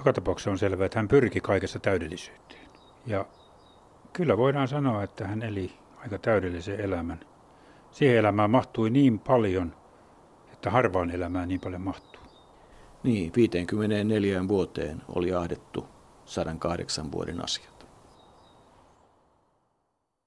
Joka 0.00 0.12
tapauksessa 0.12 0.50
on 0.50 0.58
selvää, 0.58 0.86
että 0.86 0.98
hän 0.98 1.08
pyrki 1.08 1.40
kaikessa 1.40 1.78
täydellisyyteen. 1.78 2.68
Ja 3.06 3.26
kyllä 4.12 4.36
voidaan 4.36 4.68
sanoa, 4.68 5.02
että 5.02 5.26
hän 5.26 5.42
eli 5.42 5.72
aika 6.02 6.18
täydellisen 6.18 6.80
elämän. 6.80 7.20
Siihen 7.90 8.16
elämään 8.16 8.50
mahtui 8.50 8.90
niin 8.90 9.18
paljon, 9.18 9.76
että 10.52 10.70
harvaan 10.70 11.10
elämään 11.10 11.48
niin 11.48 11.60
paljon 11.60 11.80
mahtuu. 11.80 12.22
Niin, 13.02 13.32
54 13.36 14.48
vuoteen 14.48 15.02
oli 15.08 15.34
ahdettu 15.34 15.86
108 16.24 17.12
vuoden 17.12 17.44
asia. 17.44 17.69